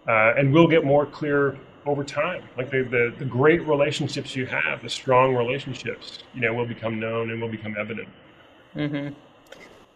uh, 0.09 0.33
and 0.39 0.51
will 0.51 0.67
get 0.67 0.83
more 0.83 1.05
clear 1.05 1.59
over 1.87 2.05
time. 2.05 2.43
Like 2.57 2.71
the, 2.71 2.83
the, 2.83 3.15
the 3.19 3.25
great 3.25 3.67
relationships 3.67 4.35
you 4.35 4.47
have, 4.47 4.83
the 4.83 4.91
strong 4.91 5.35
relationships, 5.35 6.19
you 6.35 6.41
know, 6.41 6.53
will 6.53 6.67
become 6.67 6.99
known 6.99 7.31
and 7.31 7.41
will 7.41 7.51
become 7.51 7.77
evident. 7.79 8.09
Mm-hmm. 8.75 9.15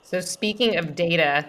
So 0.03 0.21
speaking 0.21 0.77
of 0.77 0.95
data, 0.95 1.49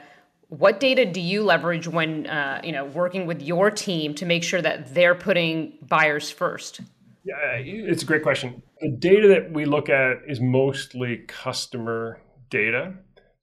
what 0.50 0.80
data 0.80 1.06
do 1.06 1.22
you 1.22 1.44
leverage 1.44 1.88
when 1.88 2.28
uh, 2.28 2.60
you 2.64 2.74
know 2.74 2.86
working 2.86 3.26
with 3.26 3.42
your 3.42 3.72
team 3.72 4.14
to 4.16 4.26
make 4.26 4.44
sure 4.44 4.62
that 4.62 4.94
they're 4.94 5.16
putting 5.16 5.78
buyers 5.88 6.30
first? 6.30 6.82
Yeah, 7.24 7.36
it's 7.56 8.04
a 8.04 8.06
great 8.06 8.24
question. 8.24 8.62
The 8.82 8.90
data 8.90 9.28
that 9.30 9.54
we 9.54 9.66
look 9.66 9.90
at 9.90 10.18
is 10.28 10.42
mostly 10.42 11.24
customer 11.28 12.20
data. 12.50 12.94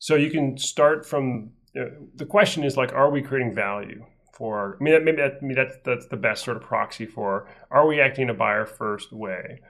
So 0.00 0.16
you 0.16 0.30
can 0.30 0.58
start 0.58 1.06
from 1.06 1.50
uh, 1.78 1.84
the 2.16 2.26
question 2.26 2.64
is 2.64 2.76
like, 2.76 2.92
are 2.92 3.10
we 3.10 3.22
creating 3.22 3.54
value? 3.54 4.04
For 4.38 4.78
I 4.80 4.82
mean 4.82 5.04
maybe 5.04 5.18
that, 5.18 5.38
I 5.42 5.44
mean, 5.44 5.56
that's 5.56 5.76
that's 5.84 6.06
the 6.06 6.16
best 6.16 6.44
sort 6.44 6.56
of 6.56 6.62
proxy 6.62 7.04
for 7.04 7.48
are 7.70 7.86
we 7.86 8.00
acting 8.00 8.24
in 8.24 8.30
a 8.30 8.34
buyer 8.34 8.64
first 8.64 9.12
way? 9.12 9.60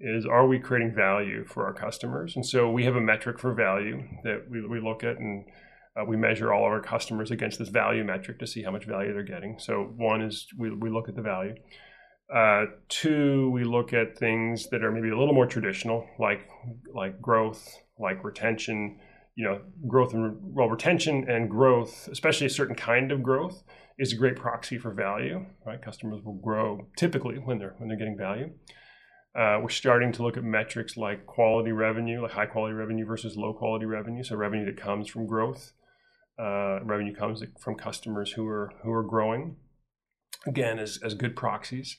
Is 0.00 0.26
are 0.26 0.46
we 0.46 0.58
creating 0.58 0.94
value 0.94 1.44
for 1.44 1.66
our 1.66 1.74
customers? 1.74 2.34
And 2.34 2.44
so 2.44 2.70
we 2.70 2.84
have 2.84 2.96
a 2.96 3.00
metric 3.00 3.38
for 3.38 3.54
value 3.54 4.02
that 4.24 4.46
we, 4.50 4.66
we 4.66 4.80
look 4.80 5.04
at 5.04 5.18
and 5.18 5.44
uh, 5.96 6.04
we 6.04 6.16
measure 6.16 6.52
all 6.52 6.66
of 6.66 6.72
our 6.72 6.80
customers 6.80 7.30
against 7.30 7.58
this 7.58 7.68
value 7.68 8.02
metric 8.02 8.40
to 8.40 8.46
see 8.46 8.62
how 8.62 8.72
much 8.72 8.84
value 8.84 9.12
they're 9.12 9.22
getting. 9.22 9.58
So 9.60 9.92
one 9.96 10.22
is 10.22 10.48
we, 10.58 10.74
we 10.74 10.90
look 10.90 11.08
at 11.08 11.14
the 11.14 11.22
value. 11.22 11.54
Uh, 12.34 12.64
two 12.88 13.50
we 13.50 13.64
look 13.64 13.92
at 13.92 14.18
things 14.18 14.68
that 14.70 14.82
are 14.82 14.90
maybe 14.90 15.10
a 15.10 15.18
little 15.18 15.34
more 15.34 15.46
traditional 15.46 16.06
like 16.18 16.48
like 16.94 17.20
growth 17.20 17.76
like 17.98 18.24
retention 18.24 18.98
you 19.36 19.44
know 19.44 19.60
growth 19.86 20.14
and 20.14 20.34
well 20.40 20.70
retention 20.70 21.28
and 21.28 21.50
growth 21.50 22.08
especially 22.10 22.46
a 22.46 22.50
certain 22.50 22.74
kind 22.74 23.12
of 23.12 23.22
growth 23.22 23.62
is 23.98 24.12
a 24.12 24.16
great 24.16 24.36
proxy 24.36 24.78
for 24.78 24.92
value. 24.92 25.46
Right, 25.66 25.80
customers 25.80 26.22
will 26.24 26.34
grow 26.34 26.88
typically 26.96 27.36
when 27.36 27.58
they're 27.58 27.74
when 27.78 27.88
they're 27.88 27.98
getting 27.98 28.18
value. 28.18 28.50
Uh, 29.36 29.58
we're 29.60 29.68
starting 29.68 30.12
to 30.12 30.22
look 30.22 30.36
at 30.36 30.44
metrics 30.44 30.96
like 30.96 31.26
quality 31.26 31.72
revenue, 31.72 32.22
like 32.22 32.32
high 32.32 32.46
quality 32.46 32.72
revenue 32.72 33.04
versus 33.04 33.36
low 33.36 33.52
quality 33.52 33.84
revenue. 33.84 34.22
So 34.22 34.36
revenue 34.36 34.64
that 34.66 34.80
comes 34.80 35.08
from 35.08 35.26
growth, 35.26 35.72
uh, 36.38 36.78
revenue 36.84 37.14
comes 37.14 37.42
from 37.60 37.74
customers 37.74 38.32
who 38.32 38.46
are 38.46 38.72
who 38.82 38.92
are 38.92 39.02
growing. 39.02 39.56
Again, 40.46 40.78
as, 40.78 40.98
as 41.02 41.14
good 41.14 41.36
proxies. 41.36 41.96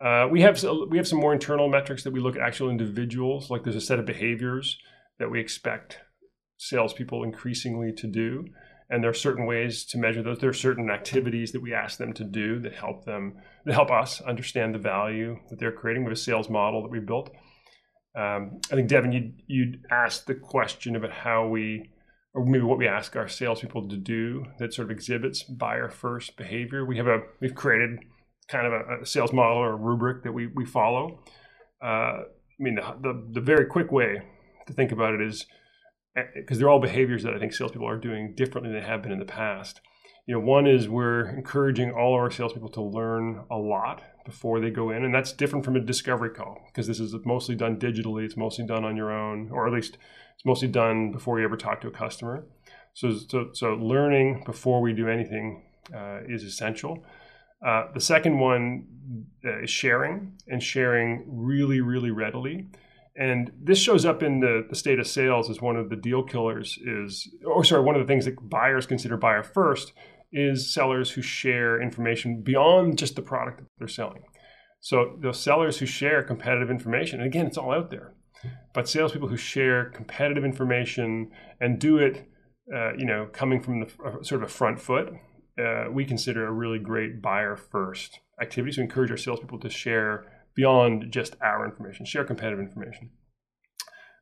Uh, 0.00 0.28
we 0.30 0.40
have 0.42 0.62
we 0.88 0.96
have 0.96 1.08
some 1.08 1.18
more 1.18 1.32
internal 1.32 1.68
metrics 1.68 2.04
that 2.04 2.12
we 2.12 2.20
look 2.20 2.36
at 2.36 2.42
actual 2.42 2.70
individuals. 2.70 3.50
Like 3.50 3.64
there's 3.64 3.76
a 3.76 3.80
set 3.80 3.98
of 3.98 4.06
behaviors 4.06 4.78
that 5.18 5.30
we 5.30 5.40
expect 5.40 5.98
salespeople 6.56 7.22
increasingly 7.22 7.92
to 7.92 8.06
do 8.06 8.46
and 8.92 9.02
there 9.02 9.10
are 9.10 9.14
certain 9.14 9.46
ways 9.46 9.86
to 9.86 9.96
measure 9.96 10.22
those. 10.22 10.38
There 10.38 10.50
are 10.50 10.52
certain 10.52 10.90
activities 10.90 11.50
that 11.52 11.62
we 11.62 11.72
ask 11.72 11.96
them 11.96 12.12
to 12.12 12.24
do 12.24 12.60
that 12.60 12.74
help 12.74 13.06
them, 13.06 13.38
that 13.64 13.72
help 13.72 13.90
us 13.90 14.20
understand 14.20 14.74
the 14.74 14.78
value 14.78 15.38
that 15.48 15.58
they're 15.58 15.72
creating 15.72 16.04
with 16.04 16.12
a 16.12 16.16
sales 16.16 16.50
model 16.50 16.82
that 16.82 16.90
we 16.90 17.00
built. 17.00 17.30
Um, 18.14 18.60
I 18.70 18.74
think 18.74 18.88
Devin, 18.88 19.12
you 19.12 19.32
you 19.46 19.78
asked 19.90 20.26
the 20.26 20.34
question 20.34 20.94
about 20.94 21.10
how 21.10 21.48
we, 21.48 21.90
or 22.34 22.44
maybe 22.44 22.64
what 22.64 22.76
we 22.76 22.86
ask 22.86 23.16
our 23.16 23.28
salespeople 23.28 23.88
to 23.88 23.96
do 23.96 24.44
that 24.58 24.74
sort 24.74 24.88
of 24.88 24.90
exhibits 24.90 25.42
buyer 25.42 25.88
first 25.88 26.36
behavior. 26.36 26.84
We 26.84 26.98
have 26.98 27.06
a 27.06 27.22
we've 27.40 27.54
created 27.54 28.00
kind 28.48 28.66
of 28.66 28.74
a, 28.74 29.02
a 29.02 29.06
sales 29.06 29.32
model 29.32 29.56
or 29.56 29.70
a 29.72 29.76
rubric 29.76 30.22
that 30.24 30.32
we 30.32 30.48
we 30.48 30.66
follow. 30.66 31.20
Uh, 31.82 31.86
I 32.26 32.58
mean, 32.58 32.74
the, 32.74 32.82
the 33.00 33.28
the 33.32 33.40
very 33.40 33.64
quick 33.64 33.90
way 33.90 34.20
to 34.66 34.72
think 34.74 34.92
about 34.92 35.14
it 35.14 35.22
is 35.22 35.46
because 36.34 36.58
they're 36.58 36.68
all 36.68 36.80
behaviors 36.80 37.22
that 37.22 37.34
I 37.34 37.38
think 37.38 37.54
salespeople 37.54 37.88
are 37.88 37.96
doing 37.96 38.34
differently 38.34 38.72
than 38.72 38.80
they 38.80 38.86
have 38.86 39.02
been 39.02 39.12
in 39.12 39.18
the 39.18 39.24
past. 39.24 39.80
You 40.26 40.34
know, 40.34 40.40
one 40.40 40.66
is 40.66 40.88
we're 40.88 41.28
encouraging 41.28 41.90
all 41.90 42.14
of 42.14 42.20
our 42.20 42.30
salespeople 42.30 42.68
to 42.70 42.82
learn 42.82 43.44
a 43.50 43.56
lot 43.56 44.02
before 44.24 44.60
they 44.60 44.70
go 44.70 44.90
in, 44.90 45.04
and 45.04 45.12
that's 45.12 45.32
different 45.32 45.64
from 45.64 45.74
a 45.74 45.80
discovery 45.80 46.30
call 46.30 46.58
because 46.66 46.86
this 46.86 47.00
is 47.00 47.14
mostly 47.24 47.56
done 47.56 47.76
digitally. 47.76 48.24
It's 48.24 48.36
mostly 48.36 48.64
done 48.64 48.84
on 48.84 48.96
your 48.96 49.10
own, 49.10 49.50
or 49.50 49.66
at 49.66 49.72
least 49.72 49.98
it's 50.34 50.44
mostly 50.44 50.68
done 50.68 51.10
before 51.10 51.38
you 51.38 51.44
ever 51.44 51.56
talk 51.56 51.80
to 51.80 51.88
a 51.88 51.92
customer. 51.92 52.46
So, 52.94 53.16
so, 53.28 53.48
so 53.52 53.74
learning 53.74 54.44
before 54.44 54.80
we 54.80 54.92
do 54.92 55.08
anything 55.08 55.64
uh, 55.94 56.20
is 56.28 56.44
essential. 56.44 57.04
Uh, 57.64 57.86
the 57.94 58.00
second 58.00 58.38
one 58.38 58.86
uh, 59.44 59.62
is 59.62 59.70
sharing, 59.70 60.34
and 60.48 60.62
sharing 60.62 61.24
really, 61.26 61.80
really 61.80 62.10
readily. 62.10 62.68
And 63.16 63.52
this 63.60 63.78
shows 63.78 64.06
up 64.06 64.22
in 64.22 64.40
the, 64.40 64.64
the 64.68 64.74
state 64.74 64.98
of 64.98 65.06
sales 65.06 65.50
as 65.50 65.60
one 65.60 65.76
of 65.76 65.90
the 65.90 65.96
deal 65.96 66.22
killers 66.22 66.78
is, 66.84 67.28
or 67.44 67.62
sorry, 67.62 67.82
one 67.82 67.94
of 67.94 68.00
the 68.00 68.10
things 68.10 68.24
that 68.24 68.48
buyers 68.48 68.86
consider 68.86 69.16
buyer 69.16 69.42
first 69.42 69.92
is 70.32 70.72
sellers 70.72 71.10
who 71.10 71.20
share 71.20 71.80
information 71.80 72.40
beyond 72.42 72.96
just 72.96 73.16
the 73.16 73.22
product 73.22 73.58
that 73.58 73.66
they're 73.78 73.88
selling. 73.88 74.22
So 74.80 75.16
those 75.20 75.38
sellers 75.38 75.78
who 75.78 75.86
share 75.86 76.22
competitive 76.22 76.70
information, 76.70 77.20
and 77.20 77.26
again, 77.26 77.46
it's 77.46 77.58
all 77.58 77.72
out 77.72 77.90
there, 77.90 78.14
but 78.72 78.88
salespeople 78.88 79.28
who 79.28 79.36
share 79.36 79.90
competitive 79.90 80.44
information 80.44 81.30
and 81.60 81.78
do 81.78 81.98
it 81.98 82.26
uh, 82.72 82.94
you 82.96 83.04
know, 83.04 83.28
coming 83.32 83.60
from 83.60 83.80
the 83.80 83.86
uh, 84.04 84.22
sort 84.22 84.42
of 84.42 84.48
a 84.48 84.52
front 84.52 84.80
foot, 84.80 85.12
uh, 85.58 85.84
we 85.90 86.04
consider 86.04 86.46
a 86.46 86.52
really 86.52 86.78
great 86.78 87.20
buyer 87.20 87.56
first 87.56 88.20
activity. 88.40 88.72
So 88.72 88.82
encourage 88.82 89.10
our 89.10 89.16
salespeople 89.16 89.58
to 89.60 89.70
share 89.70 90.24
beyond 90.54 91.12
just 91.12 91.36
our 91.42 91.64
information, 91.64 92.04
share 92.04 92.24
competitive 92.24 92.60
information. 92.60 93.10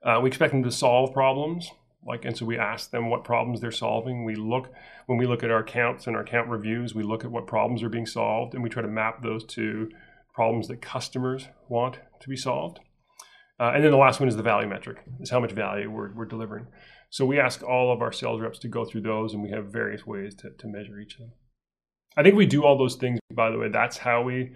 Uh, 0.04 0.20
we 0.22 0.28
expect 0.28 0.52
them 0.52 0.62
to 0.62 0.70
solve 0.70 1.12
problems, 1.12 1.70
like, 2.06 2.24
and 2.24 2.36
so 2.36 2.46
we 2.46 2.58
ask 2.58 2.90
them 2.90 3.10
what 3.10 3.24
problems 3.24 3.60
they're 3.60 3.70
solving. 3.70 4.24
We 4.24 4.34
look 4.34 4.72
when 5.06 5.18
we 5.18 5.26
look 5.26 5.42
at 5.42 5.50
our 5.50 5.58
accounts 5.58 6.06
and 6.06 6.16
our 6.16 6.22
account 6.22 6.48
reviews, 6.48 6.94
we 6.94 7.02
look 7.02 7.24
at 7.24 7.30
what 7.30 7.46
problems 7.46 7.82
are 7.82 7.88
being 7.88 8.06
solved, 8.06 8.54
and 8.54 8.62
we 8.62 8.70
try 8.70 8.82
to 8.82 8.88
map 8.88 9.22
those 9.22 9.44
to 9.46 9.90
problems 10.32 10.68
that 10.68 10.80
customers 10.80 11.48
want 11.68 11.98
to 12.20 12.28
be 12.28 12.36
solved. 12.36 12.80
Uh, 13.58 13.72
and 13.74 13.84
then 13.84 13.90
the 13.90 13.96
last 13.98 14.20
one 14.20 14.28
is 14.28 14.36
the 14.36 14.42
value 14.42 14.68
metric, 14.68 15.04
is 15.20 15.28
how 15.28 15.40
much 15.40 15.52
value 15.52 15.90
we're, 15.90 16.14
we're 16.14 16.24
delivering. 16.24 16.66
So 17.10 17.26
we 17.26 17.38
ask 17.38 17.62
all 17.62 17.92
of 17.92 18.00
our 18.00 18.12
sales 18.12 18.40
reps 18.40 18.58
to 18.60 18.68
go 18.68 18.86
through 18.86 19.02
those, 19.02 19.34
and 19.34 19.42
we 19.42 19.50
have 19.50 19.66
various 19.66 20.06
ways 20.06 20.34
to, 20.36 20.50
to 20.50 20.66
measure 20.66 20.98
each 20.98 21.14
of 21.14 21.18
them. 21.20 21.32
I 22.16 22.22
think 22.22 22.36
we 22.36 22.46
do 22.46 22.64
all 22.64 22.78
those 22.78 22.94
things, 22.94 23.18
by 23.34 23.50
the 23.50 23.58
way. 23.58 23.68
That's 23.68 23.98
how 23.98 24.22
we 24.22 24.52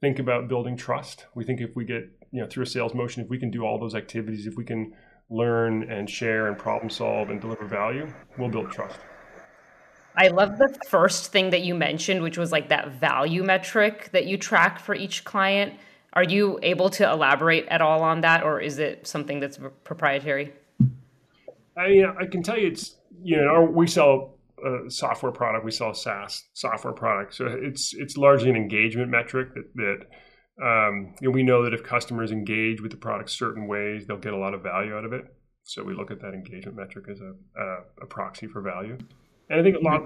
think 0.00 0.18
about 0.18 0.48
building 0.48 0.76
trust. 0.76 1.26
We 1.34 1.44
think 1.44 1.60
if 1.60 1.74
we 1.74 1.84
get, 1.84 2.10
you 2.30 2.42
know, 2.42 2.46
through 2.48 2.64
a 2.64 2.66
sales 2.66 2.94
motion, 2.94 3.22
if 3.22 3.28
we 3.28 3.38
can 3.38 3.50
do 3.50 3.64
all 3.64 3.78
those 3.78 3.94
activities, 3.94 4.46
if 4.46 4.56
we 4.56 4.64
can 4.64 4.94
learn 5.30 5.90
and 5.90 6.08
share 6.08 6.48
and 6.48 6.56
problem 6.56 6.88
solve 6.88 7.30
and 7.30 7.40
deliver 7.40 7.66
value, 7.66 8.08
we'll 8.38 8.48
build 8.48 8.70
trust. 8.70 8.98
I 10.16 10.28
love 10.28 10.58
the 10.58 10.76
first 10.88 11.30
thing 11.30 11.50
that 11.50 11.62
you 11.62 11.74
mentioned, 11.74 12.22
which 12.22 12.38
was 12.38 12.50
like 12.50 12.68
that 12.70 12.92
value 12.92 13.44
metric 13.44 14.10
that 14.12 14.26
you 14.26 14.36
track 14.36 14.80
for 14.80 14.94
each 14.94 15.24
client. 15.24 15.74
Are 16.14 16.24
you 16.24 16.58
able 16.62 16.90
to 16.90 17.08
elaborate 17.08 17.66
at 17.68 17.80
all 17.80 18.02
on 18.02 18.22
that, 18.22 18.42
or 18.42 18.60
is 18.60 18.78
it 18.78 19.06
something 19.06 19.38
that's 19.38 19.58
proprietary? 19.84 20.52
I, 21.76 21.88
mean, 21.88 22.06
I 22.18 22.26
can 22.26 22.42
tell 22.42 22.58
you 22.58 22.68
it's, 22.68 22.96
you 23.22 23.36
know, 23.36 23.62
we 23.62 23.86
sell 23.86 24.37
a 24.64 24.90
software 24.90 25.32
product, 25.32 25.64
we 25.64 25.70
sell 25.70 25.90
a 25.90 25.94
SaaS 25.94 26.44
software 26.54 26.92
product. 26.92 27.34
So 27.34 27.46
it's, 27.46 27.94
it's 27.94 28.16
largely 28.16 28.50
an 28.50 28.56
engagement 28.56 29.10
metric 29.10 29.54
that, 29.54 29.74
that 29.74 30.64
um, 30.64 31.14
you 31.20 31.28
know, 31.28 31.30
we 31.30 31.42
know 31.42 31.64
that 31.64 31.74
if 31.74 31.82
customers 31.84 32.32
engage 32.32 32.80
with 32.80 32.90
the 32.90 32.96
product 32.96 33.30
certain 33.30 33.66
ways, 33.66 34.06
they'll 34.06 34.16
get 34.16 34.32
a 34.32 34.38
lot 34.38 34.54
of 34.54 34.62
value 34.62 34.96
out 34.96 35.04
of 35.04 35.12
it. 35.12 35.24
So 35.62 35.84
we 35.84 35.94
look 35.94 36.10
at 36.10 36.20
that 36.20 36.34
engagement 36.34 36.76
metric 36.76 37.06
as 37.10 37.20
a, 37.20 37.32
a, 37.60 37.76
a 38.02 38.06
proxy 38.06 38.46
for 38.46 38.62
value. 38.62 38.96
And 39.50 39.60
I 39.60 39.62
think 39.62 39.76
a 39.76 39.80
lot, 39.80 40.02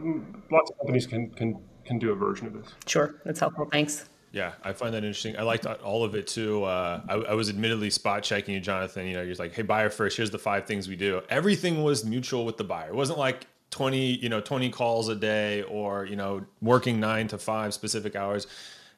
lots 0.50 0.70
of 0.70 0.78
companies 0.78 1.06
can, 1.06 1.30
can, 1.30 1.62
can 1.84 1.98
do 1.98 2.12
a 2.12 2.14
version 2.14 2.46
of 2.46 2.52
this. 2.52 2.74
Sure. 2.86 3.20
That's 3.24 3.40
helpful. 3.40 3.68
Thanks. 3.70 4.06
Yeah, 4.32 4.52
I 4.64 4.72
find 4.72 4.94
that 4.94 5.04
interesting. 5.04 5.36
I 5.36 5.42
liked 5.42 5.66
all 5.66 6.04
of 6.04 6.14
it 6.14 6.26
too. 6.26 6.64
Uh, 6.64 7.02
I, 7.06 7.14
I, 7.14 7.34
was 7.34 7.50
admittedly 7.50 7.90
spot 7.90 8.22
checking 8.22 8.54
you, 8.54 8.60
Jonathan. 8.60 9.06
You 9.06 9.12
know, 9.12 9.22
you're 9.22 9.34
like, 9.34 9.52
"Hey, 9.52 9.60
buyer 9.60 9.90
first. 9.90 10.16
Here's 10.16 10.30
the 10.30 10.38
five 10.38 10.64
things 10.64 10.88
we 10.88 10.96
do." 10.96 11.20
Everything 11.28 11.84
was 11.84 12.02
mutual 12.02 12.46
with 12.46 12.56
the 12.56 12.64
buyer. 12.64 12.88
It 12.88 12.94
wasn't 12.94 13.18
like 13.18 13.46
20, 13.72 14.16
you 14.16 14.28
know, 14.28 14.40
20 14.40 14.70
calls 14.70 15.08
a 15.08 15.16
day 15.16 15.62
or 15.62 16.04
you 16.04 16.14
know, 16.14 16.44
working 16.60 17.00
nine 17.00 17.26
to 17.28 17.38
five 17.38 17.74
specific 17.74 18.14
hours. 18.14 18.46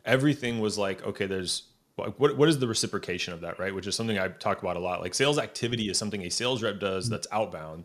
Everything 0.04 0.60
was 0.60 0.76
like, 0.76 1.02
okay, 1.06 1.26
there's 1.26 1.62
what 1.96 2.36
what 2.36 2.48
is 2.48 2.58
the 2.58 2.68
reciprocation 2.68 3.32
of 3.32 3.40
that, 3.40 3.58
right? 3.58 3.74
Which 3.74 3.86
is 3.86 3.94
something 3.94 4.18
I 4.18 4.28
talk 4.28 4.60
about 4.62 4.76
a 4.76 4.80
lot. 4.80 5.00
Like 5.00 5.14
sales 5.14 5.38
activity 5.38 5.88
is 5.88 5.96
something 5.96 6.22
a 6.22 6.28
sales 6.28 6.62
rep 6.62 6.78
does 6.78 7.08
that's 7.08 7.26
outbound. 7.32 7.84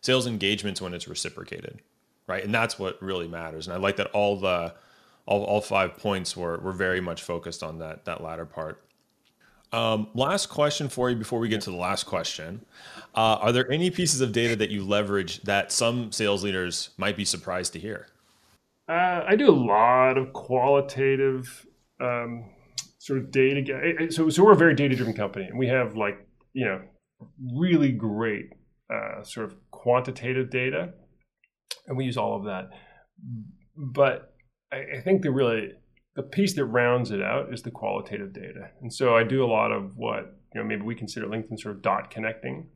Sales 0.00 0.26
engagements 0.26 0.80
when 0.80 0.94
it's 0.94 1.06
reciprocated, 1.06 1.80
right? 2.26 2.42
And 2.42 2.52
that's 2.52 2.78
what 2.78 3.00
really 3.00 3.28
matters. 3.28 3.68
And 3.68 3.74
I 3.74 3.78
like 3.78 3.96
that 3.96 4.08
all 4.08 4.36
the 4.36 4.74
all, 5.26 5.44
all 5.44 5.60
five 5.60 5.96
points 5.96 6.36
were, 6.36 6.58
were 6.58 6.72
very 6.72 7.00
much 7.00 7.22
focused 7.22 7.62
on 7.62 7.78
that, 7.78 8.04
that 8.06 8.22
latter 8.22 8.44
part. 8.44 8.82
Um, 9.72 10.08
last 10.14 10.46
question 10.46 10.88
for 10.88 11.08
you 11.08 11.16
before 11.16 11.38
we 11.38 11.48
get 11.48 11.62
to 11.62 11.70
the 11.70 11.76
last 11.76 12.04
question. 12.04 12.64
Uh, 13.14 13.38
are 13.40 13.52
there 13.52 13.70
any 13.70 13.90
pieces 13.90 14.20
of 14.20 14.32
data 14.32 14.54
that 14.56 14.70
you 14.70 14.84
leverage 14.84 15.40
that 15.42 15.72
some 15.72 16.12
sales 16.12 16.44
leaders 16.44 16.90
might 16.98 17.16
be 17.16 17.24
surprised 17.24 17.72
to 17.72 17.78
hear? 17.78 18.06
Uh, 18.88 19.24
I 19.26 19.36
do 19.36 19.48
a 19.48 19.52
lot 19.52 20.18
of 20.18 20.32
qualitative 20.34 21.66
um, 22.00 22.50
sort 22.98 23.20
of 23.20 23.30
data. 23.30 24.10
So, 24.10 24.28
so 24.28 24.44
we're 24.44 24.52
a 24.52 24.56
very 24.56 24.74
data 24.74 24.94
driven 24.94 25.14
company, 25.14 25.46
and 25.46 25.58
we 25.58 25.68
have 25.68 25.96
like 25.96 26.26
you 26.52 26.66
know 26.66 26.82
really 27.54 27.92
great 27.92 28.50
uh, 28.92 29.22
sort 29.22 29.46
of 29.46 29.56
quantitative 29.70 30.50
data, 30.50 30.92
and 31.86 31.96
we 31.96 32.04
use 32.04 32.18
all 32.18 32.36
of 32.36 32.44
that. 32.44 32.70
But 33.76 34.34
I, 34.70 34.98
I 34.98 35.00
think 35.00 35.22
the 35.22 35.30
really 35.30 35.72
the 36.14 36.22
piece 36.22 36.54
that 36.54 36.64
rounds 36.66 37.10
it 37.10 37.22
out 37.22 37.52
is 37.52 37.62
the 37.62 37.70
qualitative 37.70 38.32
data. 38.32 38.70
And 38.80 38.92
so 38.92 39.16
I 39.16 39.24
do 39.24 39.44
a 39.44 39.46
lot 39.46 39.72
of 39.72 39.96
what 39.96 40.36
you 40.54 40.60
know 40.60 40.66
maybe 40.66 40.82
we 40.82 40.94
consider 40.94 41.26
LinkedIn 41.26 41.58
sort 41.58 41.76
of 41.76 41.82
dot 41.82 42.10
connecting 42.10 42.66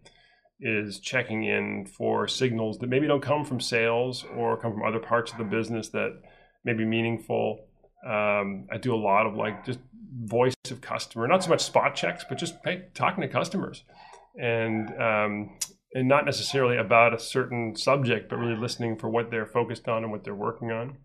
is 0.59 1.01
checking 1.01 1.45
in 1.45 1.84
for 1.84 2.26
signals 2.26 2.78
that 2.78 2.89
maybe 2.89 3.07
don't 3.07 3.22
come 3.22 3.45
from 3.45 3.61
sales 3.61 4.24
or 4.34 4.57
come 4.57 4.72
from 4.72 4.84
other 4.84 4.99
parts 4.99 5.30
of 5.32 5.39
the 5.39 5.45
business 5.45 5.91
that 5.91 6.18
may 6.64 6.72
be 6.72 6.84
meaningful. 6.84 7.66
Um, 8.07 8.66
I 8.72 8.78
do 8.80 8.95
a 8.95 8.97
lot 8.97 9.26
of 9.26 9.34
like 9.34 9.66
just 9.66 9.80
voice 10.24 10.55
of 10.70 10.80
customer, 10.80 11.26
not 11.26 11.45
so 11.45 11.51
much 11.51 11.62
spot 11.62 11.95
checks, 11.95 12.24
but 12.26 12.39
just 12.39 12.55
hey, 12.64 12.87
talking 12.95 13.20
to 13.20 13.28
customers 13.28 13.84
and 14.41 14.89
um, 15.01 15.59
and 15.95 16.09
not 16.09 16.24
necessarily 16.24 16.76
about 16.76 17.14
a 17.14 17.18
certain 17.18 17.76
subject, 17.76 18.28
but 18.28 18.37
really 18.37 18.59
listening 18.59 18.97
for 18.97 19.09
what 19.09 19.30
they're 19.30 19.47
focused 19.47 19.89
on 19.89 20.03
and 20.05 20.12
what 20.12 20.24
they're 20.24 20.34
working 20.34 20.70
on. 20.70 20.97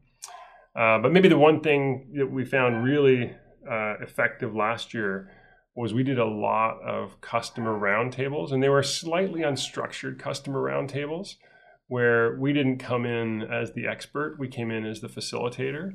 Uh, 0.78 1.00
but 1.00 1.12
maybe 1.12 1.28
the 1.28 1.38
one 1.38 1.62
thing 1.62 2.14
that 2.16 2.32
we 2.32 2.46
found 2.46 2.84
really 2.84 3.34
uh, 3.70 3.96
effective 4.02 4.56
last 4.56 4.94
year 4.94 5.30
was 5.76 5.94
we 5.94 6.04
did 6.04 6.20
a 6.20 6.26
lot 6.26 6.82
of 6.82 7.20
customer 7.22 7.78
roundtables, 7.78 8.52
and 8.52 8.62
they 8.62 8.70
were 8.70 8.84
slightly 8.84 9.42
unstructured 9.42 10.20
customer 10.20 10.60
roundtables 10.60 11.36
where 11.88 12.38
we 12.40 12.54
didn't 12.54 12.78
come 12.78 13.06
in 13.06 13.42
as 13.42 13.74
the 13.74 13.86
expert, 13.86 14.38
we 14.40 14.48
came 14.48 14.72
in 14.72 14.86
as 14.86 15.02
the 15.02 15.10
facilitator. 15.10 15.92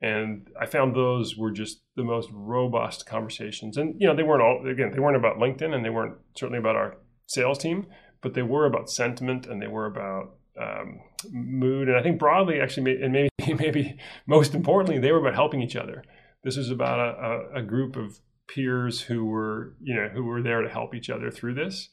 And 0.00 0.48
I 0.60 0.66
found 0.66 0.96
those 0.96 1.36
were 1.36 1.52
just 1.52 1.82
the 1.94 2.02
most 2.02 2.28
robust 2.32 3.06
conversations. 3.06 3.76
And, 3.76 3.94
you 4.00 4.08
know, 4.08 4.16
they 4.16 4.24
weren't 4.24 4.42
all, 4.42 4.66
again, 4.68 4.90
they 4.92 4.98
weren't 4.98 5.16
about 5.16 5.36
LinkedIn 5.36 5.72
and 5.72 5.84
they 5.84 5.90
weren't 5.90 6.16
certainly 6.36 6.58
about 6.58 6.74
our 6.74 6.96
sales 7.28 7.58
team, 7.58 7.86
but 8.20 8.34
they 8.34 8.42
were 8.42 8.66
about 8.66 8.90
sentiment 8.90 9.46
and 9.46 9.62
they 9.62 9.68
were 9.68 9.86
about 9.86 10.34
um, 10.60 10.98
mood. 11.30 11.86
And 11.86 11.96
I 11.96 12.02
think 12.02 12.18
broadly, 12.18 12.60
actually, 12.60 13.00
and 13.00 13.12
maybe 13.12 13.28
maybe 13.58 13.98
most 14.26 14.54
importantly, 14.54 14.98
they 14.98 15.12
were 15.12 15.20
about 15.20 15.34
helping 15.34 15.62
each 15.62 15.76
other. 15.76 16.04
This 16.44 16.56
was 16.56 16.70
about 16.70 16.98
a, 16.98 17.58
a, 17.58 17.60
a 17.60 17.62
group 17.62 17.96
of 17.96 18.18
peers 18.48 19.00
who 19.00 19.24
were 19.24 19.74
you 19.80 19.94
know 19.94 20.08
who 20.08 20.24
were 20.24 20.42
there 20.42 20.62
to 20.62 20.68
help 20.68 20.94
each 20.94 21.10
other 21.10 21.30
through 21.30 21.54
this. 21.54 21.88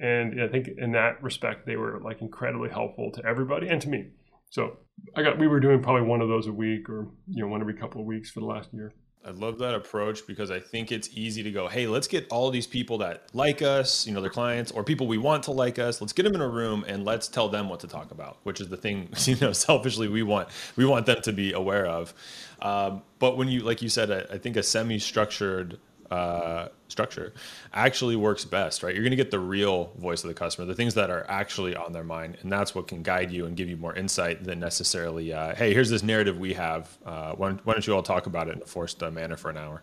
And 0.00 0.40
I 0.40 0.46
think 0.46 0.68
in 0.78 0.92
that 0.92 1.20
respect, 1.22 1.66
they 1.66 1.76
were 1.76 2.00
like 2.00 2.22
incredibly 2.22 2.70
helpful 2.70 3.10
to 3.12 3.24
everybody 3.26 3.68
and 3.68 3.82
to 3.82 3.88
me. 3.88 4.10
So 4.50 4.78
I 5.16 5.22
got 5.22 5.38
we 5.38 5.48
were 5.48 5.60
doing 5.60 5.82
probably 5.82 6.02
one 6.02 6.20
of 6.20 6.28
those 6.28 6.46
a 6.46 6.52
week 6.52 6.88
or 6.88 7.08
you 7.26 7.42
know 7.42 7.48
one 7.48 7.60
every 7.60 7.74
couple 7.74 8.00
of 8.00 8.06
weeks 8.06 8.30
for 8.30 8.40
the 8.40 8.46
last 8.46 8.72
year. 8.72 8.92
I 9.24 9.30
love 9.30 9.58
that 9.58 9.74
approach 9.74 10.26
because 10.26 10.50
I 10.50 10.60
think 10.60 10.92
it's 10.92 11.10
easy 11.12 11.42
to 11.42 11.50
go, 11.50 11.68
hey, 11.68 11.86
let's 11.86 12.06
get 12.06 12.26
all 12.30 12.50
these 12.50 12.66
people 12.66 12.98
that 12.98 13.24
like 13.34 13.62
us, 13.62 14.06
you 14.06 14.14
know, 14.14 14.20
their 14.20 14.30
clients 14.30 14.70
or 14.70 14.84
people 14.84 15.06
we 15.06 15.18
want 15.18 15.42
to 15.44 15.50
like 15.50 15.78
us. 15.78 16.00
Let's 16.00 16.12
get 16.12 16.22
them 16.22 16.34
in 16.34 16.40
a 16.40 16.48
room 16.48 16.84
and 16.86 17.04
let's 17.04 17.28
tell 17.28 17.48
them 17.48 17.68
what 17.68 17.80
to 17.80 17.88
talk 17.88 18.10
about, 18.10 18.38
which 18.44 18.60
is 18.60 18.68
the 18.68 18.76
thing, 18.76 19.10
you 19.24 19.36
know, 19.36 19.52
selfishly 19.52 20.08
we 20.08 20.22
want 20.22 20.48
we 20.76 20.84
want 20.86 21.06
them 21.06 21.20
to 21.22 21.32
be 21.32 21.52
aware 21.52 21.86
of. 21.86 22.14
Um, 22.62 23.02
but 23.18 23.36
when 23.36 23.48
you, 23.48 23.60
like 23.60 23.82
you 23.82 23.88
said, 23.88 24.10
I, 24.10 24.34
I 24.34 24.38
think 24.38 24.56
a 24.56 24.62
semi-structured 24.62 25.78
uh, 26.10 26.68
structure 26.88 27.32
actually 27.72 28.16
works 28.16 28.44
best, 28.44 28.82
right? 28.82 28.94
You're 28.94 29.04
going 29.04 29.10
to 29.10 29.16
get 29.16 29.30
the 29.30 29.38
real 29.38 29.92
voice 29.98 30.24
of 30.24 30.28
the 30.28 30.34
customer, 30.34 30.66
the 30.66 30.74
things 30.74 30.94
that 30.94 31.10
are 31.10 31.26
actually 31.28 31.76
on 31.76 31.92
their 31.92 32.04
mind, 32.04 32.38
and 32.40 32.50
that's 32.50 32.74
what 32.74 32.88
can 32.88 33.02
guide 33.02 33.30
you 33.30 33.46
and 33.46 33.56
give 33.56 33.68
you 33.68 33.76
more 33.76 33.94
insight 33.94 34.44
than 34.44 34.58
necessarily, 34.58 35.32
uh, 35.32 35.54
hey, 35.54 35.74
here's 35.74 35.90
this 35.90 36.02
narrative 36.02 36.38
we 36.38 36.54
have. 36.54 36.96
Uh, 37.04 37.32
why, 37.32 37.48
don't, 37.48 37.66
why, 37.66 37.74
don't, 37.74 37.86
you 37.86 37.94
all 37.94 38.02
talk 38.02 38.26
about 38.26 38.48
it 38.48 38.56
in 38.56 38.62
a 38.62 38.66
forced 38.66 39.02
uh, 39.02 39.10
manner 39.10 39.36
for 39.36 39.50
an 39.50 39.58
hour? 39.58 39.82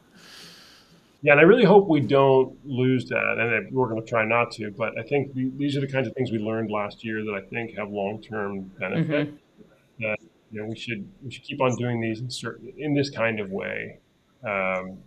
Yeah, 1.21 1.34
and 1.34 1.41
I 1.41 1.43
really 1.43 1.65
hope 1.65 1.88
we 1.88 2.01
don't 2.01 2.55
lose 2.65 3.05
that, 3.09 3.38
and 3.39 3.71
we're 3.73 3.89
going 3.89 4.01
to 4.01 4.07
try 4.07 4.26
not 4.26 4.51
to. 4.51 4.69
But 4.71 4.97
I 4.99 5.03
think 5.03 5.32
we, 5.34 5.51
these 5.57 5.76
are 5.76 5.82
the 5.82 5.88
kinds 5.88 6.07
of 6.07 6.13
things 6.13 6.32
we 6.32 6.38
learned 6.38 6.69
last 6.69 7.03
year 7.03 7.23
that 7.23 7.34
I 7.34 7.41
think 7.49 7.76
have 7.78 7.89
long-term 7.89 8.71
benefit. 8.80 9.30
Mm-hmm. 9.30 10.03
That 10.03 10.19
you 10.51 10.61
know 10.61 10.67
we 10.67 10.76
should 10.76 11.09
we 11.23 11.32
should 11.32 11.43
keep 11.43 11.61
on 11.61 11.76
doing 11.78 11.99
these 11.99 12.19
in 12.19 12.30
certain 12.30 12.71
in 12.78 12.93
this 12.93 13.09
kind 13.09 13.39
of 13.39 13.49
way. 13.49 13.99
Um, 14.43 14.99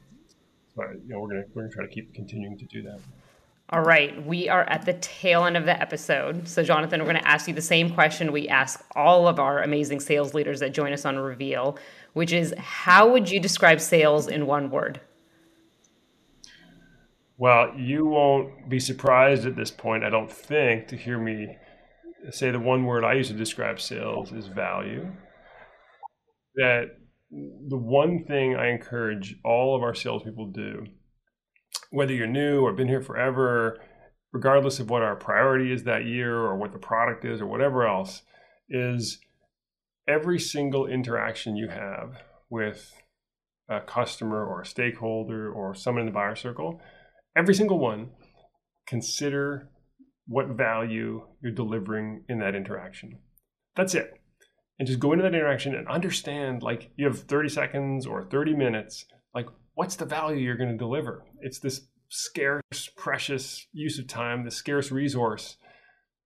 but 0.79 0.87
you 1.05 1.13
know 1.13 1.21
we're 1.21 1.29
gonna 1.29 1.45
we're 1.53 1.63
gonna 1.63 1.75
try 1.75 1.85
to 1.85 1.93
keep 1.93 2.15
continuing 2.15 2.57
to 2.57 2.65
do 2.67 2.83
that. 2.83 3.01
All 3.71 3.83
right, 3.83 4.25
we 4.25 4.49
are 4.49 4.63
at 4.63 4.87
the 4.87 4.95
tail 4.95 5.45
end 5.45 5.55
of 5.55 5.67
the 5.67 5.79
episode. 5.79 6.49
So, 6.49 6.63
Jonathan, 6.63 7.01
we're 7.01 7.13
going 7.13 7.23
to 7.23 7.29
ask 7.29 7.47
you 7.49 7.53
the 7.53 7.61
same 7.61 7.91
question 7.93 8.33
we 8.33 8.49
ask 8.49 8.83
all 8.97 9.29
of 9.29 9.39
our 9.39 9.63
amazing 9.63 10.01
sales 10.01 10.33
leaders 10.33 10.61
that 10.61 10.73
join 10.73 10.91
us 10.95 11.05
on 11.05 11.19
Reveal, 11.19 11.77
which 12.15 12.33
is 12.33 12.55
how 12.57 13.13
would 13.13 13.31
you 13.31 13.39
describe 13.39 13.79
sales 13.83 14.27
in 14.27 14.47
one 14.47 14.71
word? 14.71 15.03
Well, 17.37 17.75
you 17.77 18.07
won't 18.07 18.71
be 18.71 18.81
surprised 18.81 19.45
at 19.45 19.55
this 19.55 19.71
point, 19.71 20.03
I 20.03 20.09
don't 20.09 20.33
think, 20.33 20.89
to 20.89 20.97
hear 20.97 21.19
me 21.19 21.59
say 22.31 22.51
the 22.51 22.59
one 22.59 22.87
word 22.87 23.05
I 23.05 23.13
use 23.13 23.29
to 23.29 23.35
describe 23.35 23.81
sales 23.81 24.33
is 24.33 24.47
value. 24.47 25.13
That 26.55 26.97
the 27.31 27.77
one 27.77 28.25
thing 28.25 28.57
I 28.57 28.69
encourage 28.69 29.37
all 29.45 29.77
of 29.77 29.83
our 29.83 29.95
salespeople 29.95 30.53
to 30.53 30.61
do, 30.61 30.87
whether 31.91 32.13
you're 32.13 32.27
new 32.27 32.61
or 32.61 32.73
been 32.73 32.89
here 32.89 33.03
forever, 33.03 33.79
regardless 34.33 34.79
of 34.79 34.91
what 34.91 35.03
our 35.03 35.17
priority 35.17 35.73
is 35.73 35.85
that 35.85 36.05
year 36.05 36.37
or 36.37 36.57
what 36.57 36.73
the 36.73 36.79
product 36.79 37.25
is 37.25 37.41
or 37.41 37.47
whatever 37.47 37.87
else, 37.87 38.23
is 38.69 39.19
every 40.07 40.39
single 40.39 40.87
interaction 40.87 41.57
you 41.57 41.69
have 41.69 42.23
with 42.51 42.93
a 43.69 43.81
customer 43.81 44.45
or 44.45 44.63
a 44.63 44.67
stakeholder 44.67 45.53
or 45.53 45.75
someone 45.75 46.03
in 46.03 46.07
the 46.07 46.13
buyer 46.13 46.35
circle, 46.35 46.81
every 47.37 47.55
single 47.55 47.79
one, 47.79 48.11
consider 48.87 49.69
what 50.27 50.49
value 50.49 51.27
you're 51.43 51.53
delivering 51.53 52.25
in 52.29 52.39
that 52.39 52.55
interaction. 52.55 53.19
That's 53.77 53.95
it. 53.95 54.18
And 54.79 54.87
just 54.87 55.01
go 55.01 55.13
into 55.13 55.25
that 55.25 55.35
interaction 55.35 55.75
and 55.75 55.89
understand 55.89 56.63
like 56.63 56.91
you 56.97 57.07
have 57.07 57.21
30 57.21 57.49
seconds 57.49 58.07
or 58.07 58.25
30 58.31 58.55
minutes, 58.55 59.07
like 59.35 59.47
what's 59.75 59.97
the 59.97 60.05
value 60.05 60.41
you're 60.41 60.57
going 60.57 60.71
to 60.71 60.77
deliver? 60.77 61.25
It's 61.41 61.59
this 61.59 61.83
scarce, 62.09 62.91
precious 62.97 63.67
use 63.73 63.99
of 63.99 64.07
time, 64.07 64.45
the 64.45 64.51
scarce 64.51 64.91
resource. 64.91 65.57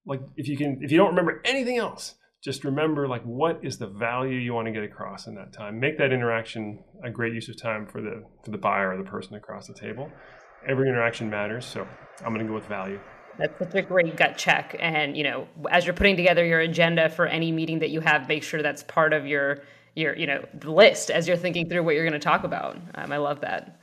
Like 0.05 0.20
if 0.36 0.48
you 0.48 0.57
can, 0.57 0.80
if 0.82 0.92
you 0.92 0.98
don't 0.98 1.11
remember 1.11 1.40
anything 1.44 1.78
else, 1.78 2.14
just 2.42 2.64
remember 2.64 3.07
like 3.07 3.22
what 3.22 3.61
is 3.62 3.78
the 3.78 3.86
value 3.86 4.36
you 4.36 4.53
want 4.53 4.66
to 4.66 4.72
get 4.72 4.82
across 4.82 5.26
in 5.26 5.34
that 5.36 5.53
time. 5.53 5.78
Make 5.78 5.96
that 5.98 6.12
interaction 6.12 6.82
a 7.05 7.11
great 7.11 7.34
use 7.34 7.48
of 7.48 7.61
time 7.61 7.86
for 7.86 8.00
the 8.03 8.24
for 8.44 8.50
the 8.50 8.59
buyer 8.59 8.94
or 8.94 8.96
the 8.96 9.09
person 9.09 9.34
across 9.36 9.68
the 9.68 9.74
table. 9.74 10.11
Every 10.68 10.88
interaction 10.88 11.30
matters, 11.30 11.64
so 11.64 11.86
I'm 12.24 12.34
going 12.34 12.44
to 12.44 12.48
go 12.48 12.55
with 12.55 12.66
value. 12.66 13.00
That's 13.39 13.59
such 13.59 13.74
a 13.74 13.83
great 13.83 14.16
gut 14.16 14.37
check. 14.37 14.76
And 14.78 15.16
you 15.16 15.24
know, 15.24 15.49
as 15.70 15.87
you're 15.87 15.95
putting 15.95 16.16
together 16.16 16.45
your 16.45 16.61
agenda 16.61 17.09
for 17.09 17.26
any 17.26 17.51
meeting 17.51 17.78
that 17.80 17.91
you 17.91 18.01
have, 18.01 18.28
make 18.28 18.43
sure 18.43 18.62
that's 18.62 18.83
part 18.83 19.12
of 19.12 19.26
your 19.26 19.61
your 19.95 20.16
you 20.16 20.26
know 20.26 20.45
list 20.64 21.11
as 21.11 21.28
you're 21.28 21.37
thinking 21.37 21.68
through 21.68 21.83
what 21.83 21.95
you're 21.95 22.05
going 22.05 22.12
to 22.12 22.18
talk 22.18 22.45
about. 22.45 22.76
Um, 22.95 23.12
I 23.12 23.16
love 23.16 23.41
that. 23.41 23.78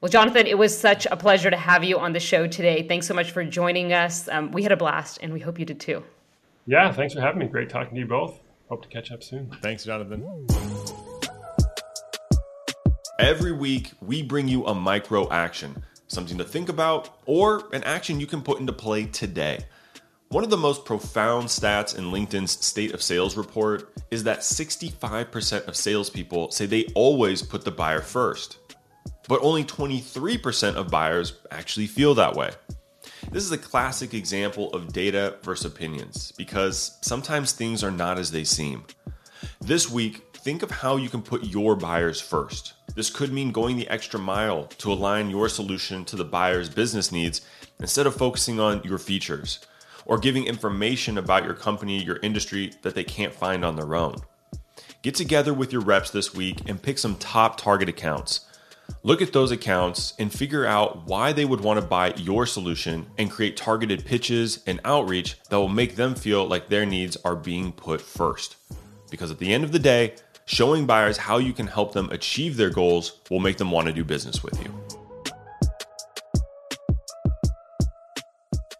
Well, 0.00 0.10
Jonathan, 0.10 0.46
it 0.46 0.58
was 0.58 0.78
such 0.78 1.06
a 1.10 1.16
pleasure 1.16 1.50
to 1.50 1.56
have 1.56 1.82
you 1.82 1.98
on 1.98 2.12
the 2.12 2.20
show 2.20 2.46
today. 2.46 2.86
Thanks 2.86 3.06
so 3.06 3.14
much 3.14 3.30
for 3.30 3.42
joining 3.42 3.92
us. 3.94 4.28
Um, 4.28 4.52
we 4.52 4.62
had 4.62 4.70
a 4.70 4.76
blast, 4.76 5.20
and 5.22 5.32
we 5.32 5.40
hope 5.40 5.58
you 5.58 5.64
did 5.64 5.80
too. 5.80 6.02
Yeah, 6.66 6.92
thanks 6.92 7.14
for 7.14 7.20
having 7.20 7.38
me. 7.38 7.46
Great 7.46 7.70
talking 7.70 7.94
to 7.94 8.00
you 8.00 8.06
both. 8.06 8.38
Hope 8.68 8.82
to 8.82 8.88
catch 8.88 9.10
up 9.12 9.22
soon. 9.22 9.50
Thanks, 9.62 9.84
Jonathan. 9.84 10.46
Every 13.18 13.52
week, 13.52 13.92
we 14.02 14.22
bring 14.22 14.48
you 14.48 14.66
a 14.66 14.74
micro 14.74 15.30
action 15.30 15.82
something 16.08 16.38
to 16.38 16.44
think 16.44 16.68
about, 16.68 17.18
or 17.26 17.68
an 17.72 17.84
action 17.84 18.20
you 18.20 18.26
can 18.26 18.42
put 18.42 18.60
into 18.60 18.72
play 18.72 19.06
today. 19.06 19.64
One 20.28 20.42
of 20.42 20.50
the 20.50 20.56
most 20.56 20.84
profound 20.84 21.46
stats 21.46 21.96
in 21.96 22.06
LinkedIn's 22.06 22.64
State 22.64 22.92
of 22.92 23.02
Sales 23.02 23.36
report 23.36 23.92
is 24.10 24.24
that 24.24 24.40
65% 24.40 25.68
of 25.68 25.76
salespeople 25.76 26.50
say 26.50 26.66
they 26.66 26.86
always 26.94 27.42
put 27.42 27.64
the 27.64 27.70
buyer 27.70 28.00
first, 28.00 28.58
but 29.28 29.42
only 29.42 29.64
23% 29.64 30.74
of 30.74 30.90
buyers 30.90 31.34
actually 31.50 31.86
feel 31.86 32.14
that 32.14 32.34
way. 32.34 32.50
This 33.30 33.44
is 33.44 33.52
a 33.52 33.58
classic 33.58 34.12
example 34.12 34.70
of 34.70 34.92
data 34.92 35.36
versus 35.42 35.66
opinions 35.66 36.32
because 36.36 36.98
sometimes 37.00 37.52
things 37.52 37.84
are 37.84 37.90
not 37.90 38.18
as 38.18 38.30
they 38.30 38.44
seem. 38.44 38.84
This 39.60 39.90
week, 39.90 40.33
think 40.44 40.62
of 40.62 40.70
how 40.70 40.96
you 40.96 41.08
can 41.08 41.22
put 41.22 41.42
your 41.44 41.74
buyers 41.74 42.20
first. 42.20 42.74
This 42.94 43.08
could 43.08 43.32
mean 43.32 43.50
going 43.50 43.78
the 43.78 43.88
extra 43.88 44.20
mile 44.20 44.64
to 44.76 44.92
align 44.92 45.30
your 45.30 45.48
solution 45.48 46.04
to 46.04 46.16
the 46.16 46.24
buyer's 46.24 46.68
business 46.68 47.10
needs 47.10 47.40
instead 47.80 48.06
of 48.06 48.14
focusing 48.14 48.60
on 48.60 48.82
your 48.84 48.98
features, 48.98 49.60
or 50.04 50.18
giving 50.18 50.44
information 50.44 51.16
about 51.16 51.44
your 51.44 51.54
company, 51.54 52.04
your 52.04 52.18
industry 52.18 52.74
that 52.82 52.94
they 52.94 53.02
can't 53.02 53.32
find 53.32 53.64
on 53.64 53.74
their 53.74 53.94
own. 53.94 54.16
Get 55.00 55.14
together 55.14 55.54
with 55.54 55.72
your 55.72 55.80
reps 55.80 56.10
this 56.10 56.34
week 56.34 56.68
and 56.68 56.82
pick 56.82 56.98
some 56.98 57.16
top 57.16 57.56
target 57.56 57.88
accounts. 57.88 58.46
Look 59.02 59.22
at 59.22 59.32
those 59.32 59.50
accounts 59.50 60.12
and 60.18 60.30
figure 60.30 60.66
out 60.66 61.06
why 61.06 61.32
they 61.32 61.46
would 61.46 61.62
want 61.62 61.80
to 61.80 61.86
buy 61.86 62.12
your 62.18 62.44
solution 62.44 63.06
and 63.16 63.30
create 63.30 63.56
targeted 63.56 64.04
pitches 64.04 64.62
and 64.66 64.78
outreach 64.84 65.40
that 65.48 65.56
will 65.56 65.68
make 65.68 65.96
them 65.96 66.14
feel 66.14 66.46
like 66.46 66.68
their 66.68 66.84
needs 66.84 67.16
are 67.24 67.34
being 67.34 67.72
put 67.72 68.02
first. 68.02 68.56
Because 69.10 69.30
at 69.30 69.38
the 69.38 69.54
end 69.54 69.64
of 69.64 69.72
the 69.72 69.78
day, 69.78 70.14
Showing 70.46 70.84
buyers 70.84 71.16
how 71.16 71.38
you 71.38 71.54
can 71.54 71.66
help 71.66 71.92
them 71.92 72.10
achieve 72.10 72.56
their 72.56 72.70
goals 72.70 73.20
will 73.30 73.40
make 73.40 73.56
them 73.56 73.70
want 73.70 73.86
to 73.86 73.92
do 73.92 74.04
business 74.04 74.42
with 74.42 74.62
you. 74.62 74.70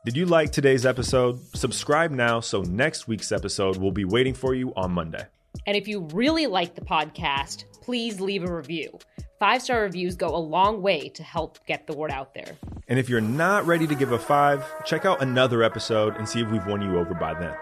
Did 0.04 0.16
you 0.16 0.26
like 0.26 0.52
today's 0.52 0.84
episode? 0.84 1.40
Subscribe 1.56 2.10
now 2.10 2.40
so 2.40 2.60
next 2.60 3.08
week's 3.08 3.32
episode 3.32 3.78
will 3.78 3.92
be 3.92 4.04
waiting 4.04 4.34
for 4.34 4.54
you 4.54 4.74
on 4.76 4.92
Monday. 4.92 5.24
And 5.66 5.74
if 5.74 5.88
you 5.88 6.00
really 6.12 6.46
like 6.46 6.74
the 6.74 6.82
podcast, 6.82 7.64
please 7.80 8.20
leave 8.20 8.44
a 8.44 8.54
review. 8.54 8.98
Five 9.38 9.62
star 9.62 9.80
reviews 9.80 10.16
go 10.16 10.28
a 10.28 10.36
long 10.36 10.82
way 10.82 11.08
to 11.08 11.22
help 11.22 11.64
get 11.66 11.86
the 11.86 11.96
word 11.96 12.10
out 12.10 12.34
there. 12.34 12.56
And 12.88 12.98
if 12.98 13.08
you're 13.08 13.22
not 13.22 13.64
ready 13.64 13.86
to 13.86 13.94
give 13.94 14.12
a 14.12 14.18
five, 14.18 14.62
check 14.84 15.06
out 15.06 15.22
another 15.22 15.62
episode 15.62 16.16
and 16.18 16.28
see 16.28 16.42
if 16.42 16.50
we've 16.50 16.66
won 16.66 16.82
you 16.82 16.98
over 16.98 17.14
by 17.14 17.32
then. 17.32 17.54